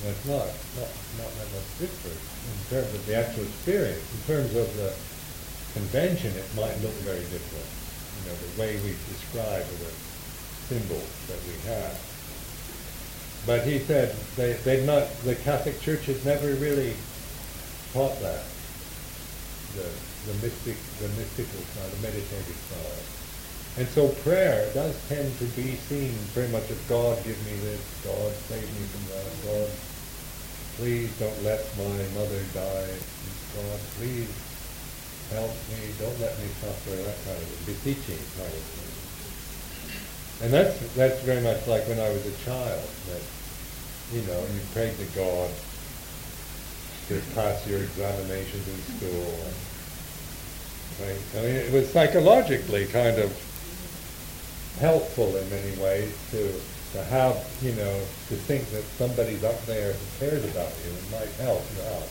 It's 0.04 0.26
not, 0.28 0.44
not, 0.76 0.92
not 1.16 1.32
that 1.32 1.48
much 1.56 1.70
different 1.80 2.20
in 2.20 2.56
terms 2.68 2.92
of 2.92 3.06
the 3.06 3.16
actual 3.16 3.44
experience. 3.44 4.04
In 4.04 4.20
terms 4.28 4.52
of 4.52 4.68
the 4.76 4.92
convention, 5.72 6.28
it 6.36 6.44
might 6.52 6.76
look 6.84 6.92
very 7.08 7.24
different. 7.32 7.64
you 8.20 8.28
know, 8.28 8.36
the 8.36 8.52
way 8.60 8.76
we 8.84 8.92
describe 9.08 9.64
the 9.64 9.90
symbols 10.68 11.08
that 11.28 11.40
we 11.48 11.56
have. 11.72 11.96
But 13.46 13.64
he 13.64 13.78
said 13.78 14.16
they, 14.36 14.54
they'd 14.64 14.86
not, 14.86 15.08
the 15.24 15.34
Catholic 15.36 15.80
Church 15.80 16.06
has 16.06 16.24
never 16.24 16.54
really 16.54 16.94
taught 17.92 18.18
that, 18.20 18.42
the, 19.76 19.88
the 20.30 20.34
mystic, 20.40 20.76
the 20.98 21.08
mystical 21.20 21.60
side, 21.76 21.90
the 21.92 22.02
meditative 22.02 22.56
side. 22.72 23.04
And 23.76 23.88
so 23.88 24.08
prayer 24.22 24.70
does 24.72 24.94
tend 25.08 25.36
to 25.38 25.44
be 25.58 25.74
seen 25.90 26.14
very 26.32 26.48
much 26.48 26.70
as 26.70 26.78
God 26.88 27.18
give 27.24 27.38
me 27.44 27.58
this, 27.58 27.82
God 28.04 28.32
save 28.46 28.62
me 28.62 28.86
from 28.86 29.04
that, 29.12 29.28
God 29.44 29.70
please 30.76 31.10
don't 31.18 31.42
let 31.42 31.60
my 31.78 32.02
mother 32.18 32.42
die, 32.54 32.94
God 33.54 33.80
please 33.98 34.30
help 35.30 35.50
me, 35.70 35.90
don't 35.98 36.20
let 36.20 36.38
me 36.38 36.46
suffer, 36.60 36.96
that 36.96 37.18
kind 37.26 37.42
of 37.42 37.66
beseeching 37.66 38.22
kind 38.38 38.54
of 38.54 38.64
thing. 38.74 38.83
And 40.42 40.52
that's 40.52 40.78
that's 40.94 41.20
very 41.22 41.40
much 41.42 41.66
like 41.66 41.86
when 41.88 41.98
I 41.98 42.08
was 42.10 42.26
a 42.26 42.44
child, 42.44 42.88
that 43.10 43.22
you 44.12 44.22
know, 44.22 44.40
you 44.40 44.60
prayed 44.72 44.96
to 44.98 45.06
God 45.16 45.50
to 47.08 47.20
pass 47.34 47.66
your 47.66 47.80
examinations 47.80 48.68
in 48.68 48.80
school 48.96 49.28
and 49.44 49.54
right? 51.02 51.20
I 51.36 51.40
mean 51.42 51.56
it 51.56 51.72
was 51.72 51.90
psychologically 51.92 52.86
kind 52.86 53.18
of 53.18 53.30
helpful 54.80 55.36
in 55.36 55.50
many 55.50 55.76
ways 55.78 56.16
to 56.30 56.52
to 56.94 57.02
have, 57.04 57.36
you 57.60 57.72
know, 57.72 57.98
to 58.30 58.34
think 58.46 58.70
that 58.70 58.82
somebody's 58.94 59.42
up 59.42 59.58
there 59.66 59.92
who 59.92 60.06
cares 60.20 60.44
about 60.44 60.70
you 60.84 60.90
and 60.94 61.10
might 61.10 61.32
help 61.42 61.62
you 61.74 61.82
out. 61.90 62.08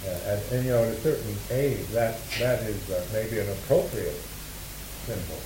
Uh, 0.00 0.32
and, 0.32 0.40
and, 0.52 0.64
you 0.64 0.72
know, 0.72 0.82
at 0.82 0.88
a 0.88 1.00
certain 1.02 1.36
age, 1.50 1.84
that 1.88 2.16
that 2.40 2.62
is 2.62 2.90
uh, 2.90 3.04
maybe 3.12 3.38
an 3.38 3.48
appropriate 3.50 4.16
symbol, 5.04 5.36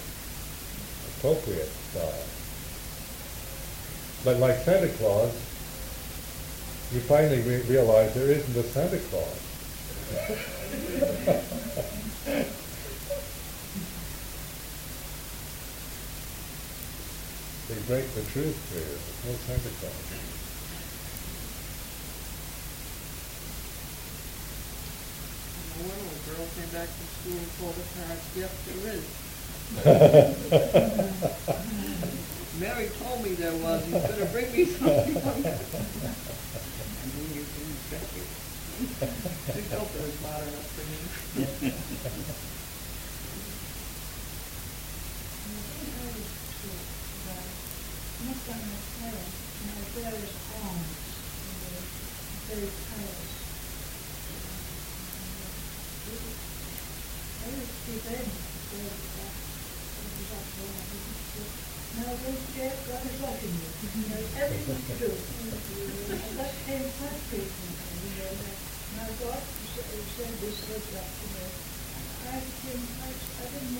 appropriate 1.22 1.70
style. 1.94 2.26
But 4.24 4.40
like 4.40 4.56
Santa 4.64 4.88
Claus, 4.98 5.32
you 6.90 6.98
finally 6.98 7.40
re- 7.42 7.62
realize 7.70 8.12
there 8.14 8.26
isn't 8.26 8.56
a 8.56 8.64
Santa 8.64 8.98
Claus. 9.06 9.38
they 17.68 17.78
break 17.86 18.12
the 18.14 18.22
truth 18.32 18.56
for 18.66 18.78
you. 18.82 18.84
There's 18.98 19.22
no 19.22 19.30
Santa 19.46 19.70
Claus. 19.78 19.94
One 25.78 26.02
little 26.02 26.18
girl 26.26 26.50
came 26.58 26.66
back 26.74 26.90
from 26.90 27.06
school 27.14 27.38
and 27.38 27.46
told 27.60 27.74
her 27.78 27.86
parents, 27.94 28.26
yes, 28.34 28.50
there 28.66 28.90
is. 28.94 29.06
Mary 32.60 32.88
told 33.00 33.24
me 33.24 33.30
there 33.34 33.56
was, 33.56 33.88
you 33.88 33.94
better 33.94 34.26
bring 34.26 34.52
me 34.52 34.64
something. 34.66 35.16
And 37.02 37.10
then 37.12 37.28
you 37.34 37.42
can 37.42 37.66
check 37.90 38.06
it. 38.14 38.28
She 39.54 39.60
felt 39.72 39.88
it 39.94 40.02
was 40.02 40.14
smart 40.20 40.42
enough 40.42 40.68
for 40.70 40.84
me. 41.64 41.72
It's 57.94 58.08
good. 58.08 59.11
Watching 63.22 63.54
you, 63.54 63.70
you 63.96 64.04
everything's 64.36 64.92
now 68.96 69.08
God 69.22 69.40
said 69.72 69.88
this, 70.42 70.58
you. 70.60 71.46
I 72.22 72.36
I, 72.36 73.44
didn't 73.48 73.72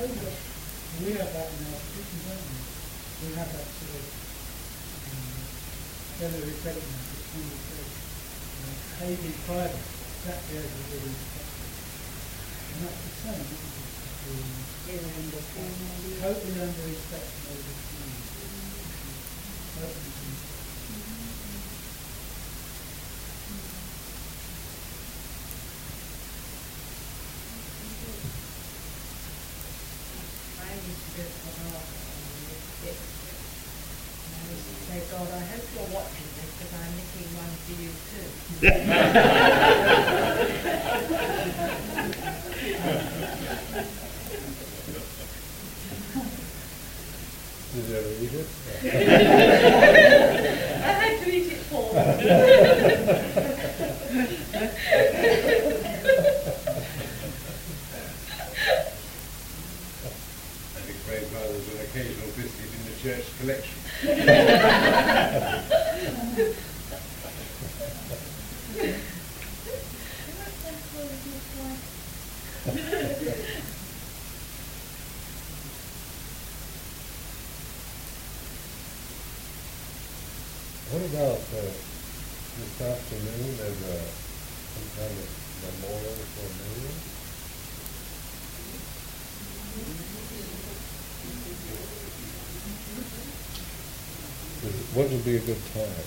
over. 0.00 0.30
We 1.04 1.12
have 1.12 1.32
that 1.32 1.48
we? 1.52 2.56
Have 3.36 3.52
that 3.52 3.66
sort 3.66 3.92
of 3.96 4.06
um, 5.12 5.36
effectiveness 6.48 7.04
that's 7.12 7.28
kind 7.32 7.44
of 7.44 7.60
says, 7.66 7.90
uh, 9.06 9.14
behave 9.14 9.38
private, 9.46 9.86
exactly 10.18 10.58
as 10.58 10.66
we 10.66 10.82
do 10.90 10.98
in 11.06 11.14
public. 11.14 11.62
And 12.66 12.78
that's 12.82 13.00
the 13.06 13.12
same, 13.22 13.46
isn't 13.46 13.62
it? 13.62 13.86
Here 14.86 14.98
in 14.98 15.30
the 15.30 15.42
family. 15.54 15.86
To 16.02 16.20
Totally 16.20 16.60
under 16.66 16.82
respect 16.90 17.30
and 17.30 17.46
over 17.54 17.74
community. 17.86 18.34
Totally. 19.78 20.12
I 30.58 30.72
used 30.72 31.04
to 31.04 31.10
go 31.16 31.22
to 31.22 31.40
the 31.46 31.64
market 31.68 32.00
and 32.00 32.24
I 32.26 32.40
used 32.48 32.70
to 32.80 32.90
And 34.26 34.40
I 34.40 34.52
used 34.56 34.66
to 34.66 34.74
say, 34.88 34.98
God, 35.12 35.28
I 35.28 35.42
hope 35.52 35.66
you're 35.76 35.90
watching 35.92 36.28
this 36.36 36.50
because 36.56 36.72
I'm 36.80 36.92
nicking 36.96 37.30
one 37.36 37.52
for 37.64 37.74
you 37.76 37.92
too. 37.92 39.36
Did 47.74 47.84
you 47.88 47.96
ever 47.96 48.08
eat 48.22 48.32
it? 48.32 48.46
I 50.84 50.92
had 50.92 51.24
to 51.24 51.30
eat 51.30 51.52
it 51.52 51.58
for 51.68 51.92
I 59.56 60.80
think 60.80 61.04
Grave 61.06 61.30
Brothers 61.30 61.68
an 61.74 61.80
occasional 61.84 62.28
biscuit 62.36 62.70
in 62.72 62.82
the 62.86 62.94
church 63.02 63.26
collection. 63.40 64.86
What 80.90 81.02
about 81.10 81.42
uh, 81.50 81.66
this 81.66 82.80
afternoon 82.80 83.54
as 83.58 83.76
a, 83.90 83.98
some 84.72 84.88
kind 84.94 85.10
of 85.18 85.28
memorial 85.66 86.14
for 86.36 86.46
Miriam? 86.62 86.96
Is- 94.64 94.94
What 94.96 95.10
would 95.10 95.15
be 95.26 95.34
a 95.34 95.40
good 95.40 95.58
time? 95.74 96.05